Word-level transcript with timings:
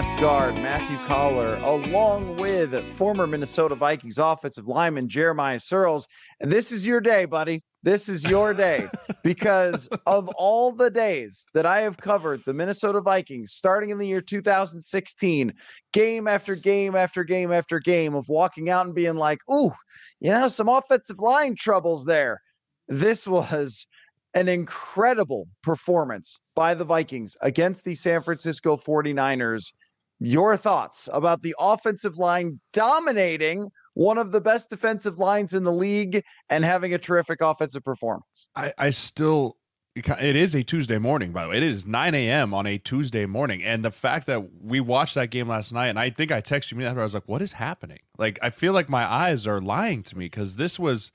Left 0.00 0.18
Guard. 0.18 0.54
Matthew 0.54 0.96
Coller, 1.06 1.56
along 1.56 2.38
with 2.38 2.74
former 2.94 3.26
Minnesota 3.26 3.74
Vikings 3.74 4.16
offensive 4.16 4.66
lineman 4.66 5.10
Jeremiah 5.10 5.58
Sirles. 5.58 6.06
And 6.40 6.50
this 6.50 6.72
is 6.72 6.86
your 6.86 7.02
day, 7.02 7.26
buddy. 7.26 7.62
This 7.82 8.08
is 8.08 8.24
your 8.24 8.54
day 8.54 8.86
because 9.22 9.88
of 10.06 10.30
all 10.38 10.72
the 10.72 10.90
days 10.90 11.44
that 11.52 11.66
I 11.66 11.82
have 11.82 11.98
covered 11.98 12.40
the 12.46 12.54
Minnesota 12.54 13.02
Vikings 13.02 13.52
starting 13.52 13.90
in 13.90 13.98
the 13.98 14.06
year 14.06 14.22
2016, 14.22 15.52
game 15.92 16.26
after 16.26 16.54
game 16.54 16.96
after 16.96 17.22
game 17.22 17.52
after 17.52 17.78
game 17.78 18.14
of 18.14 18.26
walking 18.26 18.70
out 18.70 18.86
and 18.86 18.94
being 18.94 19.16
like, 19.16 19.40
ooh, 19.52 19.70
you 20.18 20.30
know, 20.30 20.48
some 20.48 20.70
offensive 20.70 21.18
line 21.18 21.54
troubles 21.54 22.06
there. 22.06 22.40
This 22.88 23.28
was 23.28 23.86
an 24.32 24.48
incredible 24.48 25.46
performance 25.62 26.38
by 26.54 26.72
the 26.72 26.84
Vikings 26.84 27.36
against 27.42 27.84
the 27.84 27.94
San 27.94 28.22
Francisco 28.22 28.78
49ers. 28.78 29.72
Your 30.20 30.56
thoughts 30.56 31.08
about 31.12 31.42
the 31.42 31.54
offensive 31.58 32.18
line 32.18 32.60
dominating 32.72 33.70
one 33.94 34.18
of 34.18 34.32
the 34.32 34.40
best 34.40 34.68
defensive 34.68 35.18
lines 35.18 35.54
in 35.54 35.64
the 35.64 35.72
league 35.72 36.22
and 36.50 36.64
having 36.64 36.92
a 36.92 36.98
terrific 36.98 37.40
offensive 37.40 37.82
performance? 37.82 38.46
I, 38.54 38.72
I 38.78 38.90
still 38.90 39.56
it 39.96 40.36
is 40.36 40.54
a 40.54 40.62
Tuesday 40.62 40.98
morning, 40.98 41.32
by 41.32 41.42
the 41.42 41.48
way. 41.50 41.56
It 41.56 41.62
is 41.62 41.84
9 41.84 42.14
a.m. 42.14 42.54
on 42.54 42.66
a 42.66 42.78
Tuesday 42.78 43.26
morning. 43.26 43.62
And 43.64 43.84
the 43.84 43.90
fact 43.90 44.26
that 44.26 44.62
we 44.62 44.80
watched 44.80 45.14
that 45.16 45.30
game 45.30 45.48
last 45.48 45.72
night, 45.72 45.88
and 45.88 45.98
I 45.98 46.10
think 46.10 46.30
I 46.30 46.40
texted 46.40 46.78
you 46.78 46.86
after, 46.86 47.00
I 47.00 47.02
was 47.02 47.14
like, 47.14 47.26
what 47.26 47.42
is 47.42 47.52
happening? 47.52 47.98
Like, 48.16 48.38
I 48.40 48.50
feel 48.50 48.72
like 48.72 48.88
my 48.88 49.04
eyes 49.04 49.46
are 49.46 49.60
lying 49.60 50.02
to 50.04 50.16
me 50.16 50.26
because 50.26 50.56
this 50.56 50.78
was 50.78 51.10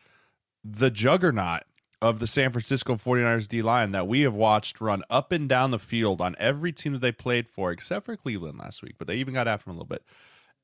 the 0.63 0.91
juggernaut 0.91 1.63
of 2.05 2.19
the 2.19 2.27
San 2.27 2.51
Francisco 2.51 2.97
49ers 2.97 3.47
D 3.47 3.63
line 3.63 3.91
that 3.93 4.07
we 4.07 4.21
have 4.21 4.33
watched 4.35 4.79
run 4.79 5.01
up 5.09 5.31
and 5.31 5.49
down 5.49 5.71
the 5.71 5.79
field 5.79 6.21
on 6.21 6.35
every 6.37 6.71
team 6.71 6.93
that 6.93 6.99
they 6.99 7.11
played 7.11 7.49
for, 7.49 7.71
except 7.71 8.05
for 8.05 8.15
Cleveland 8.15 8.59
last 8.59 8.83
week, 8.83 8.93
but 8.99 9.07
they 9.07 9.15
even 9.15 9.33
got 9.33 9.47
after 9.47 9.65
them 9.65 9.71
a 9.71 9.79
little 9.79 9.87
bit. 9.87 10.03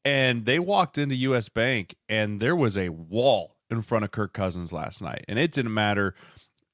And 0.05 0.45
they 0.45 0.59
walked 0.59 0.99
into 0.99 1.15
US 1.15 1.49
Bank 1.49 1.95
and 2.07 2.39
there 2.39 2.55
was 2.55 2.77
a 2.77 2.89
wall 2.89 3.55
in 3.71 3.81
front 3.81 4.05
of 4.05 4.11
Kirk 4.11 4.33
Cousins 4.33 4.71
last 4.71 5.01
night. 5.01 5.25
And 5.27 5.39
it 5.39 5.51
didn't 5.51 5.73
matter. 5.73 6.13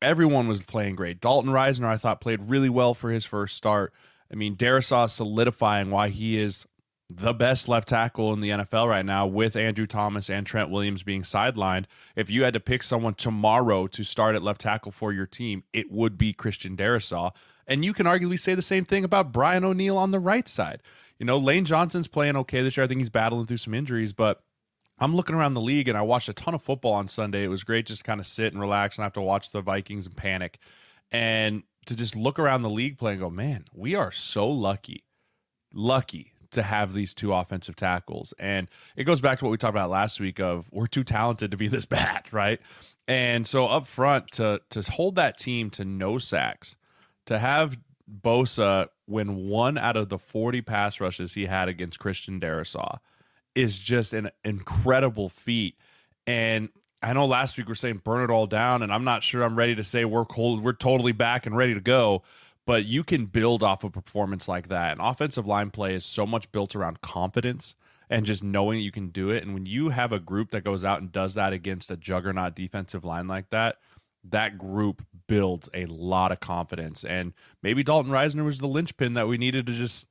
Everyone 0.01 0.49
was 0.49 0.61
playing 0.63 0.97
great. 0.97 1.21
Dalton 1.21 1.51
Risner, 1.51 1.87
I 1.87 1.95
thought, 1.95 2.19
played 2.19 2.49
really 2.49 2.69
well 2.69 2.93
for 2.93 3.09
his 3.09 3.23
first 3.23 3.55
start. 3.55 3.93
I 4.29 4.35
mean, 4.35 4.57
Darrisaw 4.57 5.09
solidifying 5.09 5.91
why 5.91 6.09
he 6.09 6.37
is 6.37 6.67
the 7.09 7.33
best 7.33 7.69
left 7.69 7.87
tackle 7.87 8.33
in 8.33 8.41
the 8.41 8.49
NFL 8.49 8.89
right 8.89 9.05
now 9.05 9.25
with 9.25 9.55
Andrew 9.55 9.87
Thomas 9.87 10.29
and 10.29 10.45
Trent 10.45 10.69
Williams 10.69 11.03
being 11.03 11.21
sidelined. 11.21 11.85
If 12.15 12.29
you 12.29 12.43
had 12.43 12.53
to 12.53 12.59
pick 12.59 12.83
someone 12.83 13.13
tomorrow 13.13 13.87
to 13.87 14.03
start 14.03 14.35
at 14.35 14.43
left 14.43 14.61
tackle 14.61 14.91
for 14.91 15.13
your 15.13 15.25
team, 15.25 15.63
it 15.71 15.89
would 15.89 16.17
be 16.17 16.33
Christian 16.33 16.75
Darrisaw. 16.75 17.31
And 17.65 17.85
you 17.85 17.93
can 17.93 18.05
arguably 18.05 18.39
say 18.39 18.55
the 18.55 18.61
same 18.61 18.83
thing 18.83 19.03
about 19.03 19.31
Brian 19.31 19.63
O'Neill 19.63 19.97
on 19.97 20.11
the 20.11 20.19
right 20.19 20.47
side. 20.47 20.81
You 21.17 21.25
know, 21.25 21.37
Lane 21.37 21.65
Johnson's 21.65 22.07
playing 22.07 22.35
okay 22.37 22.61
this 22.61 22.75
year. 22.75 22.83
I 22.83 22.87
think 22.87 22.99
he's 22.99 23.09
battling 23.09 23.45
through 23.45 23.57
some 23.57 23.73
injuries, 23.73 24.11
but 24.11 24.43
I'm 24.99 25.15
looking 25.15 25.35
around 25.35 25.53
the 25.53 25.61
league 25.61 25.87
and 25.87 25.97
I 25.97 26.01
watched 26.01 26.29
a 26.29 26.33
ton 26.33 26.53
of 26.53 26.61
football 26.61 26.93
on 26.93 27.07
Sunday. 27.07 27.43
It 27.43 27.49
was 27.49 27.63
great 27.63 27.85
just 27.85 28.03
kind 28.03 28.19
of 28.19 28.27
sit 28.27 28.51
and 28.51 28.61
relax 28.61 28.97
and 28.97 29.03
have 29.03 29.13
to 29.13 29.21
watch 29.21 29.51
the 29.51 29.61
Vikings 29.61 30.07
and 30.07 30.15
panic. 30.15 30.59
And 31.11 31.63
to 31.85 31.95
just 31.95 32.17
look 32.17 32.37
around 32.37 32.63
the 32.63 32.69
league 32.69 32.97
play 32.97 33.13
and 33.13 33.21
go, 33.21 33.29
man, 33.29 33.63
we 33.73 33.95
are 33.95 34.11
so 34.11 34.47
lucky, 34.47 35.05
lucky 35.73 36.33
to 36.51 36.63
have 36.63 36.93
these 36.93 37.13
two 37.13 37.33
offensive 37.33 37.75
tackles. 37.75 38.33
And 38.39 38.67
it 38.95 39.03
goes 39.03 39.21
back 39.21 39.39
to 39.39 39.45
what 39.45 39.51
we 39.51 39.57
talked 39.57 39.73
about 39.73 39.89
last 39.89 40.19
week 40.19 40.39
of 40.39 40.67
we're 40.71 40.87
too 40.87 41.03
talented 41.03 41.51
to 41.51 41.57
be 41.57 41.67
this 41.67 41.85
bad, 41.87 42.31
right? 42.31 42.59
And 43.07 43.47
so 43.47 43.67
up 43.67 43.87
front 43.87 44.31
to 44.33 44.61
to 44.71 44.81
hold 44.91 45.15
that 45.15 45.37
team 45.37 45.69
to 45.71 45.85
no 45.85 46.17
sacks, 46.17 46.75
to 47.25 47.39
have 47.39 47.77
Bosa 48.09 48.89
win 49.07 49.47
one 49.47 49.77
out 49.77 49.95
of 49.95 50.09
the 50.09 50.17
40 50.17 50.61
pass 50.61 50.99
rushes 50.99 51.33
he 51.33 51.45
had 51.45 51.69
against 51.69 51.99
Christian 51.99 52.39
Darrisaw 52.39 52.99
is 53.55 53.79
just 53.79 54.13
an 54.13 54.29
incredible 54.43 55.29
feat. 55.29 55.75
And 56.25 56.69
I 57.01 57.13
know 57.13 57.25
last 57.25 57.57
week 57.57 57.67
we 57.67 57.71
are 57.71 57.75
saying 57.75 58.01
burn 58.03 58.23
it 58.23 58.33
all 58.33 58.47
down, 58.47 58.81
and 58.81 58.93
I'm 58.93 59.03
not 59.03 59.23
sure 59.23 59.43
I'm 59.43 59.55
ready 59.55 59.75
to 59.75 59.83
say 59.83 60.05
we're 60.05 60.25
cold, 60.25 60.63
we're 60.63 60.73
totally 60.73 61.11
back 61.11 61.45
and 61.45 61.55
ready 61.55 61.73
to 61.73 61.79
go 61.79 62.23
but 62.67 62.85
you 62.85 63.01
can 63.01 63.25
build 63.25 63.63
off 63.63 63.85
a 63.85 63.89
performance 63.89 64.47
like 64.49 64.67
that. 64.67 64.91
And 64.91 65.01
offensive 65.01 65.47
line 65.47 65.71
play 65.71 65.95
is 65.95 66.03
so 66.03 66.27
much 66.27 66.51
built 66.51 66.75
around 66.75 66.99
confidence 66.99 67.75
and 68.09 68.25
just 68.25 68.43
knowing 68.43 68.81
you 68.81 68.91
can 68.91 69.07
do 69.07 69.29
it. 69.29 69.41
And 69.41 69.53
when 69.53 69.65
you 69.65 69.89
have 69.89 70.11
a 70.11 70.19
group 70.19 70.51
that 70.51 70.65
goes 70.65 70.83
out 70.83 70.99
and 70.99 71.09
does 71.09 71.33
that 71.35 71.53
against 71.53 71.89
a 71.89 71.95
juggernaut 71.95 72.55
defensive 72.55 73.05
line 73.05 73.25
like 73.25 73.51
that, 73.51 73.77
that 74.25 74.57
group 74.57 75.05
builds 75.27 75.69
a 75.73 75.85
lot 75.85 76.33
of 76.33 76.41
confidence. 76.41 77.05
And 77.05 77.33
maybe 77.63 77.83
Dalton 77.83 78.11
Risner 78.11 78.43
was 78.43 78.59
the 78.59 78.67
linchpin 78.67 79.13
that 79.13 79.29
we 79.29 79.37
needed 79.37 79.65
to 79.67 79.73
just 79.73 80.05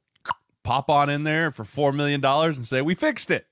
pop 0.65 0.89
on 0.89 1.11
in 1.11 1.25
there 1.25 1.51
for 1.51 1.65
$4 1.65 1.95
million 1.95 2.25
and 2.25 2.67
say, 2.67 2.81
we 2.81 2.95
fixed 2.95 3.31
it 3.31 3.47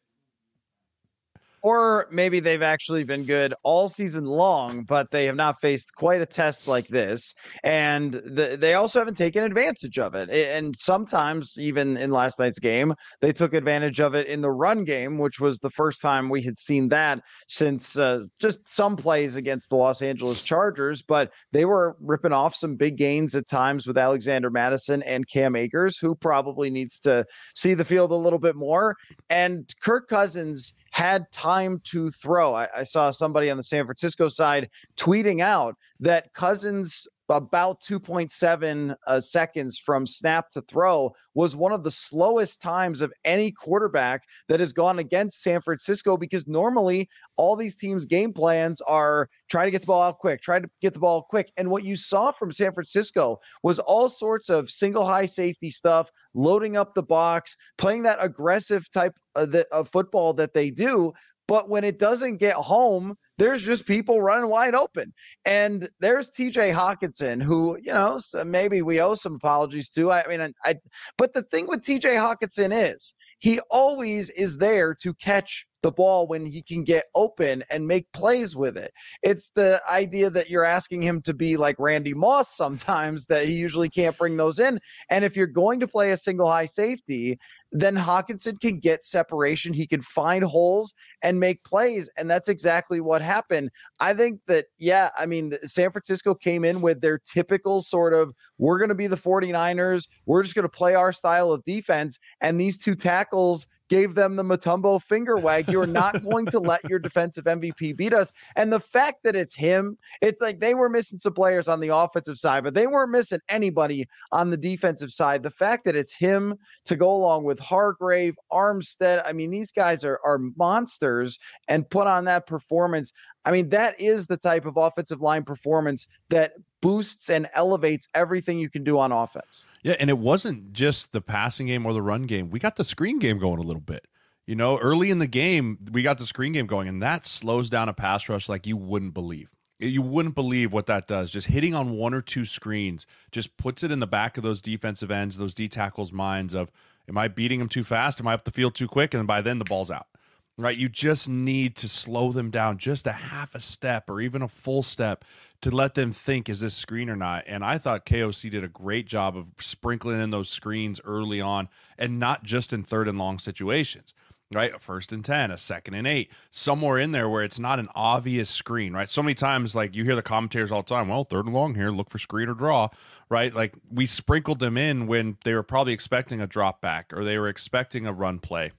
or 1.64 2.06
maybe 2.10 2.41
they've 2.41 2.60
actually 2.60 3.04
been 3.04 3.25
good 3.25 3.54
all 3.62 3.88
season 3.88 4.26
long, 4.26 4.84
but 4.84 5.10
they 5.10 5.25
have 5.25 5.34
not 5.34 5.58
faced 5.62 5.94
quite 5.94 6.20
a 6.20 6.26
test 6.26 6.69
like 6.69 6.86
this. 6.88 7.32
And 7.62 8.12
the, 8.12 8.58
they 8.60 8.75
also 8.75 8.98
haven't 8.98 9.16
taken 9.16 9.42
advantage 9.42 9.98
of 9.98 10.14
it. 10.14 10.28
And 10.28 10.76
sometimes, 10.76 11.54
even 11.58 11.97
in 11.97 12.10
last 12.10 12.38
night's 12.38 12.58
game, 12.58 12.92
they 13.22 13.32
took 13.32 13.54
advantage 13.54 13.98
of 13.98 14.14
it 14.14 14.26
in 14.26 14.42
the 14.42 14.50
run 14.50 14.84
game, 14.84 15.16
which 15.16 15.41
was 15.41 15.58
the 15.58 15.70
first 15.70 16.03
time 16.03 16.28
we 16.28 16.42
had 16.42 16.58
seen 16.58 16.91
that 16.91 17.22
since 17.48 17.97
uh, 17.97 18.20
just 18.38 18.58
some 18.69 18.94
plays 18.94 19.34
against 19.36 19.70
the 19.70 19.76
Los 19.76 20.03
Angeles 20.03 20.42
Chargers. 20.42 21.00
But 21.00 21.32
they 21.53 21.64
were 21.64 21.97
ripping 21.98 22.34
off 22.34 22.54
some 22.54 22.76
big 22.76 22.98
gains 22.98 23.34
at 23.34 23.48
times 23.48 23.86
with 23.86 23.97
Alexander 23.97 24.50
Mattison 24.50 25.03
and 25.04 25.26
Cam 25.28 25.56
Akers, 25.56 25.97
who 25.97 26.14
probably 26.14 26.69
needs 26.69 27.00
to 27.00 27.24
see 27.54 27.72
the 27.72 27.86
field 27.86 28.10
a 28.10 28.16
little 28.16 28.38
bit 28.38 28.54
more. 28.54 28.94
And 29.30 29.66
Kirk 29.80 30.08
Cousins 30.08 30.74
had 30.94 31.28
time 31.32 31.81
to 31.82 32.09
throw. 32.09 32.55
I, 32.55 32.69
I, 32.72 32.82
saw 32.84 33.10
somebody 33.10 33.50
on 33.50 33.56
the 33.56 33.65
San 33.65 33.84
Francisco 33.84 34.28
side 34.28 34.71
tweeting 34.97 35.41
out 35.41 35.75
that 35.99 36.32
Cousins 36.34 37.09
about 37.28 37.80
2.7 37.80 38.94
uh, 39.06 39.20
seconds 39.20 39.78
from 39.78 40.06
snap 40.06 40.50
to 40.50 40.60
throw 40.62 41.12
was 41.34 41.56
one 41.56 41.72
of 41.72 41.82
the 41.82 41.90
slowest 41.90 42.60
times 42.60 43.00
of 43.00 43.12
any 43.24 43.50
quarterback 43.50 44.22
that 44.48 44.60
has 44.60 44.72
gone 44.72 44.98
against 44.98 45.42
San 45.42 45.60
Francisco 45.60 46.16
because 46.16 46.47
normally 46.47 47.09
all 47.36 47.56
these 47.56 47.76
teams 47.76 48.04
game 48.04 48.32
plans 48.32 48.80
are 48.82 49.28
try 49.50 49.65
to 49.65 49.71
get 49.71 49.80
the 49.80 49.86
ball 49.86 50.03
out 50.03 50.18
quick 50.18 50.41
try 50.41 50.59
to 50.59 50.68
get 50.82 50.92
the 50.92 50.98
ball 50.98 51.22
quick. 51.22 51.50
And 51.56 51.71
what 51.71 51.84
you 51.84 51.97
saw 51.97 52.30
from 52.30 52.53
San 52.53 52.72
Francisco 52.72 53.38
was 53.62 53.78
all 53.78 54.09
sorts 54.09 54.50
of 54.50 54.70
single 54.70 55.06
high 55.06 55.27
safety 55.27 55.70
stuff 55.70 56.10
loading 56.34 56.77
up 56.77 56.94
the 56.94 57.03
box 57.03 57.56
playing 57.78 58.03
that 58.03 58.18
aggressive 58.20 58.91
type 58.91 59.15
of, 59.34 59.53
the, 59.53 59.66
of 59.72 59.88
football 59.88 60.32
that 60.34 60.54
they 60.54 60.70
do. 60.70 61.12
But 61.47 61.68
when 61.68 61.84
it 61.84 61.98
doesn't 61.98 62.38
get 62.38 62.54
home 62.54 63.16
there's 63.39 63.63
just 63.63 63.86
people 63.86 64.22
running 64.22 64.51
wide 64.51 64.75
open. 64.75 65.13
And 65.45 65.89
there's 66.01 66.31
TJ 66.31 66.72
Hockenson, 66.72 67.42
who, 67.42 67.77
you 67.83 67.92
know, 67.92 68.19
maybe 68.45 68.83
we 68.83 69.01
owe 69.01 69.15
some 69.15 69.34
apologies 69.34 69.89
to. 69.91 70.13
I 70.13 70.27
mean, 70.28 70.53
I, 70.65 70.77
but 71.19 71.33
the 71.33 71.42
thing 71.42 71.66
with 71.66 71.83
TJ 71.83 72.15
Hockenson 72.16 72.72
is 72.72 73.15
he 73.39 73.60
always 73.71 74.31
is 74.31 74.57
there 74.57 74.95
to 75.03 75.13
catch 75.15 75.66
the 75.83 75.92
ball 75.92 76.27
when 76.27 76.47
he 76.47 76.63
can 76.63 76.83
get 76.83 77.04
open 77.15 77.63
and 77.71 77.86
make 77.86 78.10
plays 78.13 78.57
with 78.57 78.78
it. 78.78 78.91
It's 79.22 79.51
the 79.54 79.83
idea 79.89 80.30
that 80.30 80.48
you're 80.48 80.65
asking 80.65 81.03
him 81.03 81.21
to 81.22 81.34
be 81.34 81.59
like 81.59 81.77
Randy 81.78 82.15
Moss 82.15 82.57
sometimes 82.57 83.27
that 83.27 83.47
he 83.47 83.53
usually 83.53 83.91
can't 83.91 84.16
bring 84.16 84.39
those 84.39 84.59
in. 84.59 84.80
And 85.10 85.25
if 85.27 85.37
you're 85.37 85.47
going 85.47 85.80
to 85.80 85.87
play 85.87 86.13
a 86.13 86.16
single 86.16 86.51
high 86.51 86.66
safety, 86.66 87.39
then 87.74 87.97
Hockenson 87.97 88.59
can 88.60 88.78
get 88.78 89.04
separation. 89.04 89.74
He 89.74 89.86
can 89.86 90.00
find 90.00 90.44
holes 90.44 90.94
and 91.22 91.41
make 91.41 91.62
plays. 91.65 92.09
And 92.16 92.30
that's 92.30 92.48
exactly 92.48 93.00
what 93.00 93.21
happened. 93.21 93.71
I 93.98 94.15
think 94.15 94.41
that, 94.47 94.66
yeah, 94.78 95.10
I 95.18 95.26
mean, 95.26 95.54
San 95.65 95.91
Francisco 95.91 96.36
came 96.36 96.65
in 96.65 96.80
with 96.80 97.00
their 97.00 97.18
typical 97.18 97.82
sort 97.82 98.15
of, 98.15 98.32
we're 98.59 98.78
going 98.78 98.91
to 98.91 98.94
be 98.94 99.09
the 99.09 99.16
49ers. 99.16 100.06
We're 100.24 100.44
just 100.44 100.54
going 100.54 100.62
to 100.62 100.68
play 100.68 100.94
our 100.94 101.12
style 101.12 101.50
of 101.50 101.65
defense. 101.65 102.21
And 102.41 102.60
these 102.60 102.78
two 102.78 102.94
tackles 102.94 103.66
gave 103.89 104.15
them 104.15 104.36
the 104.36 104.42
Mutombo 104.42 105.01
finger 105.03 105.36
wag. 105.36 105.69
You're 105.69 105.86
not 105.86 106.22
going 106.22 106.47
to 106.47 106.59
let 106.59 106.83
your 106.89 106.98
defensive 106.98 107.45
MVP 107.45 107.97
beat 107.97 108.13
us. 108.13 108.33
And 108.57 108.72
the 108.72 108.81
fact 108.81 109.22
that 109.25 109.36
it's 109.36 109.54
him, 109.54 109.98
it's 110.22 110.41
like 110.41 110.60
they 110.60 110.75
were 110.75 110.89
missing 110.89 111.19
some 111.19 111.34
players 111.34 111.69
on 111.69 111.81
the 111.81 111.95
offensive 111.95 112.39
side, 112.39 112.65
but 112.65 112.75
they 112.75 112.86
weren't 112.86 113.13
missing 113.13 113.41
anybody 113.48 114.07
on 114.33 114.51
the 114.51 114.57
defensive 114.57 115.10
side. 115.10 115.42
The 115.42 115.51
fact 115.51 115.84
that 115.84 115.97
it's 115.97 116.15
him 116.15 116.54
to 116.86 116.97
go 116.97 117.15
along 117.15 117.45
with 117.45 117.59
Hargrave, 117.59 118.34
Armstead, 118.53 119.22
I 119.25 119.33
mean, 119.33 119.51
these 119.51 119.72
guys 119.72 120.04
are, 120.04 120.21
are 120.25 120.39
monsters 120.57 121.39
and 121.69 121.89
put 121.89 122.07
on 122.07 122.25
that 122.25 122.47
performance. 122.47 123.13
I 123.45 123.51
mean, 123.51 123.69
that 123.71 124.01
is 124.01 124.27
the 124.27 124.39
type 124.39 124.65
of 124.65 124.77
offensive 124.77 125.21
line 125.21 125.45
performance 125.45 126.09
that 126.30 126.53
boosts 126.84 127.31
and 127.31 127.48
elevates 127.54 128.07
everything 128.15 128.59
you 128.59 128.69
can 128.69 128.84
do 128.84 128.98
on 128.98 129.10
offense. 129.10 129.65
Yeah, 129.83 129.95
and 129.98 130.10
it 130.10 130.19
wasn't 130.19 130.75
just 130.75 131.13
the 131.13 131.22
passing 131.22 131.66
game 131.69 131.86
or 131.86 131.95
the 131.95 132.03
run 132.03 132.25
game. 132.25 132.51
We 132.51 132.59
got 132.59 132.77
the 132.77 132.84
screen 132.84 133.19
game 133.19 133.39
going 133.39 133.59
a 133.59 133.63
little 133.63 133.81
bit. 133.81 134.07
You 134.47 134.54
know, 134.54 134.77
early 134.77 135.10
in 135.10 135.19
the 135.19 135.27
game, 135.27 135.78
we 135.92 136.03
got 136.03 136.19
the 136.19 136.27
screen 136.27 136.53
game 136.53 136.66
going, 136.66 136.86
and 136.86 137.03
that 137.03 137.27
slows 137.27 137.71
down 137.71 137.89
a 137.89 137.95
pass 137.95 138.28
rush 138.28 138.51
like 138.51 138.66
you 138.66 138.77
wouldn't 138.77 139.15
believe. 139.15 139.48
You 139.78 140.03
wouldn't 140.03 140.34
believe 140.34 140.75
what 140.75 140.84
that 140.84 141.07
does. 141.07 141.31
Just 141.31 141.47
hitting 141.47 141.75
on 141.75 141.97
one 141.97 142.13
or 142.13 142.21
two 142.21 142.45
screens 142.45 143.07
just 143.33 143.57
puts 143.57 143.83
it 143.83 143.91
in 143.91 144.01
the 144.01 144.07
back 144.07 144.37
of 144.37 144.42
those 144.42 144.60
defensive 144.60 145.10
ends, 145.10 145.39
those 145.39 145.54
D 145.54 145.69
tackles' 145.69 146.13
minds 146.13 146.53
of, 146.53 146.71
am 147.09 147.16
I 147.16 147.28
beating 147.28 147.60
them 147.60 147.69
too 147.71 147.84
fast? 147.84 148.21
Am 148.21 148.28
I 148.28 148.34
up 148.34 148.45
the 148.45 148.51
field 148.51 148.75
too 148.75 148.89
quick? 148.89 149.15
And 149.15 149.27
by 149.27 149.41
then 149.41 149.59
the 149.59 149.65
ball's 149.65 149.91
out 149.91 150.07
right? 150.56 150.77
You 150.77 150.89
just 150.89 151.28
need 151.28 151.77
to 151.77 151.89
slow 151.89 152.33
them 152.33 152.51
down 152.51 152.78
just 152.78 153.06
a 153.06 153.12
half 153.12 153.54
a 153.54 153.60
step 153.60 154.09
or 154.09 154.21
even 154.21 154.42
a 154.42 154.48
full 154.48 154.83
step 154.83 155.24
to 155.62 155.71
let 155.71 155.95
them 155.95 156.12
think, 156.12 156.48
is 156.48 156.60
this 156.60 156.74
screen 156.74 157.10
or 157.10 157.16
not? 157.16 157.45
And 157.47 157.65
I 157.65 157.78
thought 157.78 158.06
KOC 158.06 158.51
did 158.51 158.65
a 158.65 158.68
great 158.68 159.06
job 159.06 159.36
of 159.36 159.47
sprinkling 159.59 160.21
in 160.21 160.30
those 160.30 160.48
screens 160.48 161.01
early 161.04 161.41
on 161.41 161.68
and 161.98 162.21
not 162.21 162.45
just 162.45 162.72
in 162.72 162.84
third 162.84 163.09
and 163.09 163.18
long 163.18 163.39
situations. 163.39 164.15
Right, 164.53 164.74
a 164.74 164.78
first 164.78 165.10
and 165.10 165.24
10, 165.24 165.51
a 165.51 165.59
second 165.59 165.95
and 165.95 166.06
eight, 166.06 166.30
somewhere 166.51 166.98
in 166.98 167.10
there 167.10 167.28
where 167.28 167.42
it's 167.42 167.59
not 167.59 167.80
an 167.80 167.89
obvious 167.95 168.48
screen, 168.51 168.92
right? 168.92 169.09
So 169.09 169.22
many 169.22 169.34
times, 169.34 169.74
like 169.74 169.97
you 169.97 170.04
hear 170.04 170.15
the 170.15 170.22
commentators 170.22 170.71
all 170.71 170.83
the 170.83 170.95
time, 170.95 171.09
well, 171.09 171.24
third 171.24 171.47
and 171.47 171.54
long 171.54 171.74
here, 171.74 171.91
look 171.91 172.10
for 172.10 172.18
screen 172.18 172.48
or 172.48 172.54
draw, 172.54 172.91
right? 173.28 173.53
Like 173.53 173.74
we 173.91 174.06
sprinkled 174.06 174.60
them 174.60 174.77
in 174.77 175.06
when 175.09 175.39
they 175.45 175.54
were 175.54 175.65
probably 175.65 175.95
expecting 175.95 176.41
a 176.41 176.47
drop 176.47 176.83
back 176.83 177.10
or 177.12 177.24
they 177.24 177.39
were 177.39 177.48
expecting 177.48 178.06
a 178.06 178.12
run 178.12 178.39
play 178.39 178.71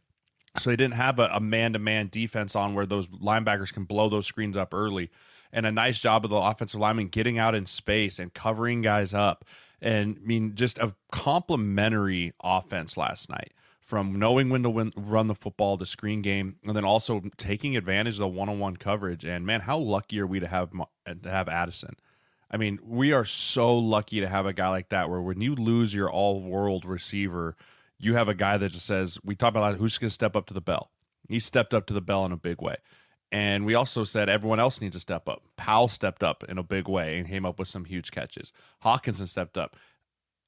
so 0.58 0.70
they 0.70 0.76
didn't 0.76 0.96
have 0.96 1.20
a 1.20 1.40
man 1.40 1.74
to 1.74 1.80
man 1.80 2.10
defense 2.12 2.56
on 2.56 2.74
where 2.74 2.86
those 2.86 3.08
linebackers 3.08 3.74
can 3.74 3.84
blow 3.84 4.10
those 4.10 4.26
screens 4.26 4.58
up 4.58 4.74
early. 4.74 5.12
And 5.52 5.66
a 5.66 5.72
nice 5.72 6.00
job 6.00 6.26
of 6.26 6.32
the 6.32 6.38
offensive 6.38 6.80
lineman 6.80 7.08
getting 7.08 7.38
out 7.38 7.56
in 7.56 7.66
space 7.66 8.20
and 8.20 8.34
covering 8.34 8.82
guys 8.82 9.14
up. 9.14 9.46
And 9.82 10.18
I 10.22 10.26
mean, 10.26 10.56
just 10.56 10.78
a 10.80 10.96
complimentary 11.12 12.34
offense 12.44 12.98
last 12.98 13.30
night 13.30 13.54
from 13.80 14.18
knowing 14.18 14.50
when 14.50 14.64
to 14.64 14.70
win, 14.70 14.92
run 14.98 15.28
the 15.28 15.36
football, 15.36 15.78
the 15.78 15.86
screen 15.86 16.22
game, 16.22 16.58
and 16.66 16.76
then 16.76 16.84
also 16.84 17.22
taking 17.38 17.78
advantage 17.78 18.16
of 18.16 18.20
the 18.20 18.28
one 18.28 18.50
on 18.50 18.60
one 18.60 18.76
coverage. 18.78 19.24
And 19.24 19.46
man, 19.46 19.62
how 19.62 19.78
lucky 19.78 20.20
are 20.20 20.28
we 20.28 20.40
to 20.40 20.48
have 20.48 20.72
to 20.72 21.30
have 21.30 21.48
Addison? 21.48 21.96
I 22.50 22.58
mean, 22.58 22.80
we 22.84 23.12
are 23.14 23.26
so 23.26 23.78
lucky 23.78 24.22
to 24.22 24.28
have 24.28 24.46
a 24.46 24.54
guy 24.54 24.70
like 24.70 24.90
that 24.90 25.10
where 25.10 25.22
when 25.22 25.42
you 25.42 25.56
lose 25.56 25.94
your 25.94 26.10
all 26.10 26.42
world 26.42 26.86
receiver 26.86 27.56
you 28.00 28.16
have 28.16 28.28
a 28.28 28.34
guy 28.34 28.58
that 28.58 28.72
just 28.72 28.86
says, 28.86 29.18
we 29.24 29.36
talk 29.36 29.56
about 29.56 29.78
who's 29.78 29.98
going 29.98 30.10
to 30.10 30.14
step 30.14 30.36
up 30.36 30.46
to 30.48 30.54
the 30.54 30.62
bell. 30.62 30.92
He 31.28 31.40
stepped 31.40 31.74
up 31.74 31.88
to 31.88 31.94
the 31.94 32.02
bell 32.02 32.26
in 32.26 32.32
a 32.32 32.38
big 32.38 32.62
way. 32.62 32.78
And 33.32 33.66
we 33.66 33.74
also 33.74 34.04
said 34.04 34.30
everyone 34.30 34.60
else 34.60 34.80
needs 34.80 34.96
to 34.96 35.00
step 35.00 35.28
up. 35.28 35.44
Powell 35.58 35.88
stepped 35.88 36.24
up 36.24 36.44
in 36.48 36.58
a 36.58 36.64
big 36.64 36.88
way 36.88 37.18
and 37.18 37.28
came 37.28 37.46
up 37.46 37.60
with 37.60 37.68
some 37.68 37.86
huge 37.86 38.12
catches. 38.12 38.54
Hockenson 38.84 39.28
stepped 39.28 39.58
up. 39.58 39.76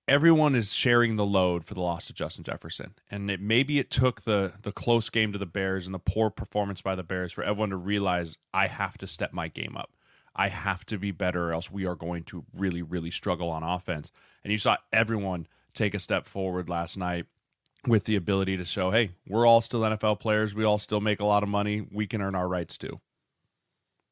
Everyone 0.07 0.55
is 0.55 0.73
sharing 0.73 1.17
the 1.17 1.25
load 1.25 1.65
for 1.65 1.73
the 1.73 1.81
loss 1.81 2.09
of 2.09 2.15
Justin 2.15 2.45
Jefferson. 2.45 2.93
And 3.11 3.29
it, 3.29 3.41
maybe 3.41 3.77
it 3.79 3.91
took 3.91 4.21
the 4.21 4.53
the 4.61 4.71
close 4.71 5.09
game 5.09 5.33
to 5.33 5.37
the 5.37 5.45
Bears 5.45 5.85
and 5.85 5.93
the 5.93 5.99
poor 5.99 6.29
performance 6.29 6.81
by 6.81 6.95
the 6.95 7.03
Bears 7.03 7.33
for 7.33 7.43
everyone 7.43 7.71
to 7.71 7.75
realize 7.75 8.37
I 8.53 8.67
have 8.67 8.97
to 8.99 9.07
step 9.07 9.33
my 9.33 9.49
game 9.49 9.75
up. 9.75 9.91
I 10.33 10.47
have 10.47 10.85
to 10.85 10.97
be 10.97 11.11
better, 11.11 11.49
or 11.49 11.53
else 11.53 11.69
we 11.69 11.85
are 11.85 11.95
going 11.95 12.23
to 12.25 12.45
really, 12.55 12.83
really 12.83 13.11
struggle 13.11 13.49
on 13.49 13.63
offense. 13.63 14.11
And 14.43 14.51
you 14.53 14.59
saw 14.59 14.77
everyone 14.93 15.47
take 15.73 15.93
a 15.93 15.99
step 15.99 16.25
forward 16.25 16.69
last 16.69 16.95
night 16.95 17.25
with 17.87 18.03
the 18.03 18.15
ability 18.15 18.57
to 18.57 18.65
show, 18.65 18.91
hey, 18.91 19.11
we're 19.27 19.47
all 19.47 19.61
still 19.61 19.81
NFL 19.81 20.19
players. 20.19 20.53
We 20.53 20.63
all 20.63 20.77
still 20.77 21.01
make 21.01 21.19
a 21.19 21.25
lot 21.25 21.43
of 21.43 21.49
money. 21.49 21.87
We 21.91 22.07
can 22.07 22.21
earn 22.21 22.35
our 22.35 22.47
rights 22.47 22.77
too. 22.77 22.99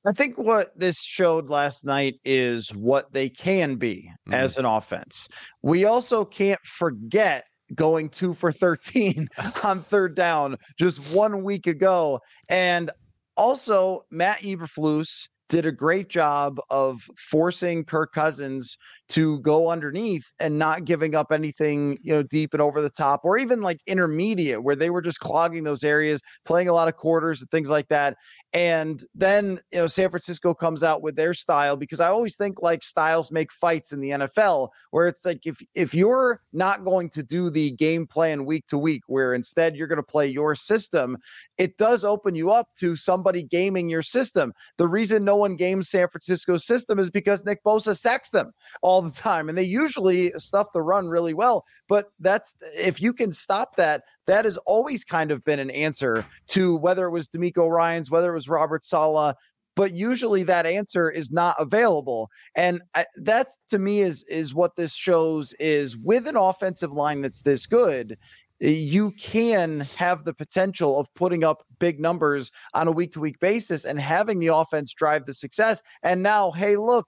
I 0.08 0.12
think 0.12 0.38
what 0.38 0.78
this 0.78 1.02
showed 1.02 1.50
last 1.50 1.84
night 1.84 2.20
is 2.24 2.74
what 2.76 3.12
they 3.12 3.28
can 3.28 3.76
be 3.76 4.12
mm-hmm. 4.28 4.34
as 4.34 4.58
an 4.58 4.66
offense. 4.66 5.28
We 5.64 5.86
also 5.86 6.24
can't 6.24 6.62
forget 6.62 7.48
going 7.74 8.10
two 8.10 8.36
for 8.36 8.52
13 8.52 9.28
on 9.64 9.84
third 9.84 10.16
down 10.16 10.58
just 10.78 11.00
one 11.12 11.44
week 11.44 11.66
ago. 11.66 12.20
And 12.50 12.92
also, 13.36 14.06
Matt 14.12 14.40
Eberflus 14.42 15.28
did 15.50 15.66
a 15.66 15.72
great 15.72 16.10
job 16.10 16.60
of 16.70 17.02
forcing 17.18 17.84
Kirk 17.84 18.14
Cousins 18.14 18.78
to 19.08 19.40
go 19.40 19.70
underneath 19.70 20.32
and 20.40 20.58
not 20.58 20.86
giving 20.86 21.16
up 21.16 21.32
anything, 21.32 21.98
you 22.02 22.14
know, 22.14 22.24
deep 22.24 22.54
and 22.54 22.62
over 22.62 22.82
the 22.82 22.90
top 22.90 23.22
or 23.24 23.38
even 23.38 23.62
like 23.62 23.80
intermediate 23.86 24.64
where 24.64 24.76
they 24.76 24.90
were 24.90 25.02
just 25.02 25.20
clogging 25.20 25.64
those 25.64 25.84
areas, 25.84 26.22
playing 26.44 26.70
a 26.70 26.74
lot 26.74 26.88
of 26.88 26.96
quarters 26.96 27.42
and 27.42 27.50
things 27.52 27.70
like 27.70 27.88
that. 27.90 28.18
And 28.54 29.04
then, 29.14 29.60
you 29.72 29.80
know, 29.80 29.88
San 29.88 30.10
Francisco 30.10 30.54
comes 30.54 30.82
out 30.82 31.02
with 31.02 31.18
their 31.18 31.34
style 31.34 31.76
because 31.76 32.00
I 32.00 32.08
always 32.08 32.38
think 32.38 32.62
like 32.62 32.84
styles 32.84 33.30
make 33.30 33.52
fights 33.52 33.92
in 33.92 34.00
the 34.00 34.12
NFL 34.12 34.70
where 34.92 35.08
it's 35.08 35.26
like 35.26 35.46
if 35.46 35.60
if 35.76 35.94
you're 35.94 36.40
not 36.54 36.86
going 36.86 37.10
to 37.12 37.24
do 37.24 37.50
the 37.50 37.72
game 37.72 38.08
plan 38.08 38.46
week 38.46 38.66
to 38.68 38.78
week 38.78 39.04
where 39.08 39.34
instead 39.34 39.76
you're 39.76 39.88
going 39.88 39.98
to 39.98 40.04
play 40.04 40.28
your 40.28 40.56
system, 40.56 41.18
it 41.58 41.78
does 41.78 42.06
open 42.06 42.34
you 42.34 42.50
up 42.50 42.70
to 42.80 42.96
somebody 42.96 43.44
gaming 43.44 43.90
your 43.90 44.02
system. 44.02 44.54
The 44.78 44.88
reason 44.88 45.26
no 45.26 45.36
one 45.36 45.58
games 45.58 45.90
San 45.90 46.08
Francisco's 46.08 46.66
system 46.66 46.98
is 46.98 47.10
because 47.10 47.44
Nick 47.44 47.62
Bosa 47.62 47.98
sacks 47.98 48.30
them 48.30 48.54
all 48.82 48.95
the 49.02 49.12
time 49.12 49.50
and 49.50 49.58
they 49.58 49.64
usually 49.64 50.32
stuff 50.38 50.68
the 50.74 50.82
run 50.82 51.08
really 51.08 51.34
well, 51.34 51.66
but 51.88 52.08
that's 52.20 52.56
if 52.78 53.02
you 53.02 53.14
can 53.14 53.32
stop 53.32 53.76
that 53.76 54.04
that 54.28 54.46
has 54.46 54.58
always 54.66 55.04
kind 55.04 55.32
of 55.32 55.44
been 55.44 55.60
an 55.60 55.70
answer 55.72 56.26
to 56.48 56.76
whether 56.78 57.06
it 57.06 57.12
was 57.12 57.30
DeMeco 57.30 57.70
Ryans, 57.70 58.10
whether 58.10 58.32
it 58.32 58.36
was 58.36 58.50
Robert 58.50 58.84
Saleh, 58.84 59.36
but 59.76 59.94
usually 59.94 60.44
that 60.44 60.66
answer 60.66 61.10
is 61.10 61.32
not 61.32 61.56
available 61.60 62.30
and 62.56 62.82
I, 62.96 63.06
that's 63.18 63.60
to 63.70 63.80
me 63.80 64.02
is 64.02 64.24
is 64.24 64.54
what 64.54 64.76
this 64.76 64.94
shows 64.94 65.54
is 65.60 65.98
with 65.98 66.28
an 66.28 66.38
offensive 66.38 66.92
line 66.92 67.22
that's 67.22 67.42
this 67.42 67.66
good 67.66 68.18
you 68.60 69.12
can 69.12 69.82
have 69.98 70.24
the 70.24 70.34
potential 70.34 70.98
of 70.98 71.14
putting 71.14 71.44
up 71.44 71.64
big 71.80 72.00
numbers 72.00 72.52
on 72.74 72.88
a 72.88 72.92
week 72.92 73.12
to 73.12 73.20
week 73.20 73.40
basis 73.40 73.84
and 73.84 74.00
having 74.00 74.40
the 74.40 74.48
offense 74.48 74.94
drive 74.94 75.26
the 75.26 75.34
success 75.34 75.82
and 76.04 76.24
now 76.24 76.52
hey 76.52 76.78
look 76.78 77.08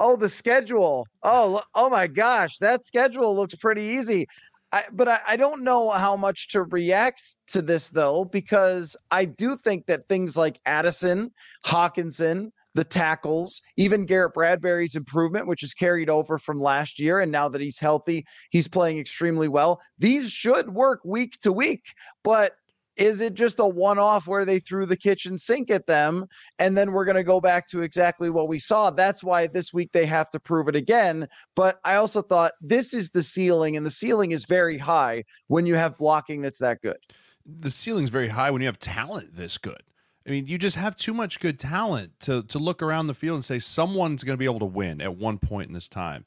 oh 0.00 0.16
the 0.16 0.28
schedule 0.28 1.06
oh 1.22 1.62
oh 1.74 1.88
my 1.88 2.06
gosh 2.06 2.58
that 2.58 2.84
schedule 2.84 3.34
looks 3.34 3.54
pretty 3.54 3.82
easy 3.82 4.26
I, 4.72 4.84
but 4.90 5.06
I, 5.06 5.20
I, 5.28 5.36
don't 5.36 5.62
know 5.62 5.90
how 5.90 6.16
much 6.16 6.48
to 6.48 6.64
react 6.64 7.36
to 7.48 7.62
this 7.62 7.90
though, 7.90 8.24
because 8.24 8.96
I 9.12 9.24
do 9.24 9.56
think 9.56 9.86
that 9.86 10.02
things 10.08 10.36
like 10.36 10.58
Addison, 10.66 11.30
Hockenson, 11.64 12.50
the 12.74 12.84
tackles, 12.84 13.62
even 13.76 14.04
Garrett 14.04 14.34
Bradbury's 14.34 14.96
improvement, 14.96 15.46
which 15.46 15.62
is 15.62 15.74
carried 15.74 16.10
over 16.10 16.38
from 16.38 16.58
last 16.58 16.98
year. 16.98 17.20
And 17.20 17.30
now 17.30 17.48
that 17.48 17.60
he's 17.60 17.78
healthy, 17.78 18.26
he's 18.50 18.66
playing 18.68 18.98
extremely 18.98 19.48
well. 19.48 19.80
These 19.98 20.30
should 20.30 20.68
work 20.74 21.00
week 21.04 21.38
to 21.42 21.52
week. 21.52 21.84
But 22.24 22.56
is 22.96 23.20
it 23.20 23.34
just 23.34 23.58
a 23.58 23.66
one 23.66 23.98
off 23.98 24.26
where 24.26 24.44
they 24.44 24.58
threw 24.58 24.86
the 24.86 24.96
kitchen 24.96 25.36
sink 25.36 25.70
at 25.70 25.86
them 25.86 26.26
and 26.58 26.76
then 26.76 26.92
we're 26.92 27.04
going 27.04 27.16
to 27.16 27.24
go 27.24 27.40
back 27.40 27.66
to 27.68 27.82
exactly 27.82 28.30
what 28.30 28.48
we 28.48 28.58
saw? 28.58 28.90
That's 28.90 29.24
why 29.24 29.46
this 29.46 29.72
week 29.72 29.90
they 29.92 30.06
have 30.06 30.30
to 30.30 30.40
prove 30.40 30.68
it 30.68 30.76
again. 30.76 31.28
But 31.56 31.80
I 31.84 31.96
also 31.96 32.22
thought 32.22 32.52
this 32.60 32.94
is 32.94 33.10
the 33.10 33.22
ceiling, 33.22 33.76
and 33.76 33.84
the 33.84 33.90
ceiling 33.90 34.32
is 34.32 34.44
very 34.44 34.78
high 34.78 35.24
when 35.48 35.66
you 35.66 35.74
have 35.74 35.98
blocking 35.98 36.42
that's 36.42 36.58
that 36.58 36.80
good. 36.82 36.98
The 37.44 37.70
ceiling's 37.70 38.10
very 38.10 38.28
high 38.28 38.50
when 38.50 38.62
you 38.62 38.66
have 38.66 38.78
talent 38.78 39.36
this 39.36 39.58
good. 39.58 39.82
I 40.26 40.30
mean, 40.30 40.46
you 40.46 40.56
just 40.56 40.76
have 40.76 40.96
too 40.96 41.12
much 41.12 41.40
good 41.40 41.58
talent 41.58 42.12
to 42.20 42.42
to 42.44 42.58
look 42.58 42.82
around 42.82 43.08
the 43.08 43.14
field 43.14 43.36
and 43.36 43.44
say 43.44 43.58
someone's 43.58 44.24
going 44.24 44.34
to 44.34 44.38
be 44.38 44.46
able 44.46 44.60
to 44.60 44.64
win 44.64 45.00
at 45.00 45.16
one 45.16 45.38
point 45.38 45.68
in 45.68 45.74
this 45.74 45.88
time. 45.88 46.24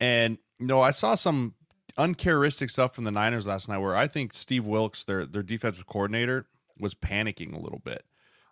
And 0.00 0.38
you 0.58 0.66
know, 0.66 0.80
I 0.80 0.92
saw 0.92 1.14
some 1.14 1.54
uncharacteristic 1.96 2.70
stuff 2.70 2.94
from 2.94 3.04
the 3.04 3.10
Niners 3.10 3.46
last 3.46 3.68
night 3.68 3.78
where 3.78 3.96
I 3.96 4.06
think 4.06 4.34
Steve 4.34 4.64
Wilks, 4.64 5.04
their 5.04 5.26
their 5.26 5.42
defensive 5.42 5.86
coordinator, 5.86 6.46
was 6.78 6.94
panicking 6.94 7.54
a 7.54 7.58
little 7.58 7.80
bit. 7.84 8.04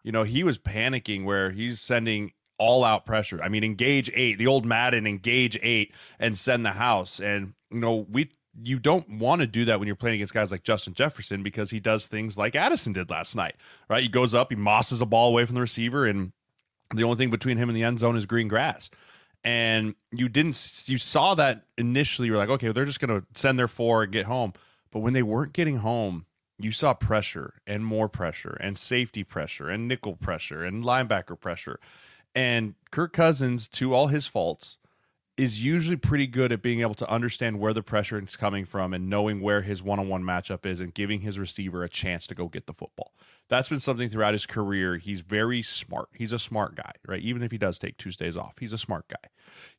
You 0.02 0.12
know, 0.12 0.24
he 0.24 0.42
was 0.42 0.58
panicking 0.58 1.24
where 1.24 1.50
he's 1.50 1.80
sending 1.80 2.32
all 2.58 2.84
out 2.84 3.06
pressure. 3.06 3.40
I 3.42 3.48
mean, 3.48 3.64
engage 3.64 4.10
eight, 4.14 4.38
the 4.38 4.46
old 4.46 4.64
Madden, 4.64 5.06
engage 5.06 5.58
eight 5.62 5.92
and 6.18 6.38
send 6.38 6.64
the 6.64 6.72
house. 6.72 7.20
And, 7.20 7.54
you 7.70 7.80
know, 7.80 8.06
we 8.10 8.30
you 8.62 8.78
don't 8.78 9.08
want 9.08 9.40
to 9.40 9.46
do 9.46 9.64
that 9.64 9.78
when 9.78 9.86
you're 9.86 9.96
playing 9.96 10.16
against 10.16 10.34
guys 10.34 10.52
like 10.52 10.62
Justin 10.62 10.94
Jefferson 10.94 11.42
because 11.42 11.70
he 11.70 11.80
does 11.80 12.06
things 12.06 12.36
like 12.36 12.54
Addison 12.54 12.92
did 12.92 13.10
last 13.10 13.34
night, 13.34 13.56
right? 13.88 14.02
He 14.02 14.08
goes 14.08 14.34
up, 14.34 14.50
he 14.50 14.56
mosses 14.56 15.00
a 15.00 15.06
ball 15.06 15.28
away 15.28 15.46
from 15.46 15.54
the 15.54 15.60
receiver, 15.60 16.06
and 16.06 16.32
the 16.94 17.02
only 17.04 17.16
thing 17.16 17.30
between 17.30 17.56
him 17.56 17.68
and 17.68 17.76
the 17.76 17.82
end 17.82 17.98
zone 17.98 18.16
is 18.16 18.26
green 18.26 18.48
grass. 18.48 18.90
And 19.44 19.94
you 20.12 20.28
didn't, 20.28 20.84
you 20.86 20.98
saw 20.98 21.34
that 21.34 21.64
initially. 21.76 22.28
You're 22.28 22.36
like, 22.36 22.48
okay, 22.48 22.70
they're 22.70 22.84
just 22.84 23.00
going 23.00 23.20
to 23.20 23.26
send 23.34 23.58
their 23.58 23.68
four 23.68 24.04
and 24.04 24.12
get 24.12 24.26
home. 24.26 24.52
But 24.90 25.00
when 25.00 25.14
they 25.14 25.22
weren't 25.22 25.52
getting 25.52 25.78
home, 25.78 26.26
you 26.58 26.70
saw 26.70 26.94
pressure 26.94 27.54
and 27.66 27.84
more 27.84 28.08
pressure 28.08 28.56
and 28.60 28.78
safety 28.78 29.24
pressure 29.24 29.68
and 29.68 29.88
nickel 29.88 30.16
pressure 30.16 30.64
and 30.64 30.84
linebacker 30.84 31.38
pressure. 31.38 31.80
And 32.34 32.74
Kirk 32.90 33.12
Cousins, 33.12 33.68
to 33.68 33.94
all 33.94 34.06
his 34.06 34.26
faults, 34.26 34.78
is 35.36 35.64
usually 35.64 35.96
pretty 35.96 36.26
good 36.26 36.52
at 36.52 36.60
being 36.60 36.80
able 36.80 36.94
to 36.94 37.10
understand 37.10 37.58
where 37.58 37.72
the 37.72 37.82
pressure 37.82 38.18
is 38.18 38.36
coming 38.36 38.66
from 38.66 38.92
and 38.92 39.08
knowing 39.08 39.40
where 39.40 39.62
his 39.62 39.82
one-on-one 39.82 40.22
matchup 40.22 40.66
is 40.66 40.80
and 40.80 40.92
giving 40.92 41.22
his 41.22 41.38
receiver 41.38 41.82
a 41.82 41.88
chance 41.88 42.26
to 42.26 42.34
go 42.34 42.48
get 42.48 42.66
the 42.66 42.74
football. 42.74 43.14
That's 43.48 43.70
been 43.70 43.80
something 43.80 44.10
throughout 44.10 44.34
his 44.34 44.44
career. 44.44 44.98
He's 44.98 45.20
very 45.20 45.62
smart. 45.62 46.08
He's 46.12 46.32
a 46.32 46.38
smart 46.38 46.74
guy, 46.74 46.92
right? 47.06 47.22
Even 47.22 47.42
if 47.42 47.50
he 47.50 47.58
does 47.58 47.78
take 47.78 47.96
Tuesdays 47.96 48.36
off, 48.36 48.58
he's 48.60 48.74
a 48.74 48.78
smart 48.78 49.08
guy. 49.08 49.30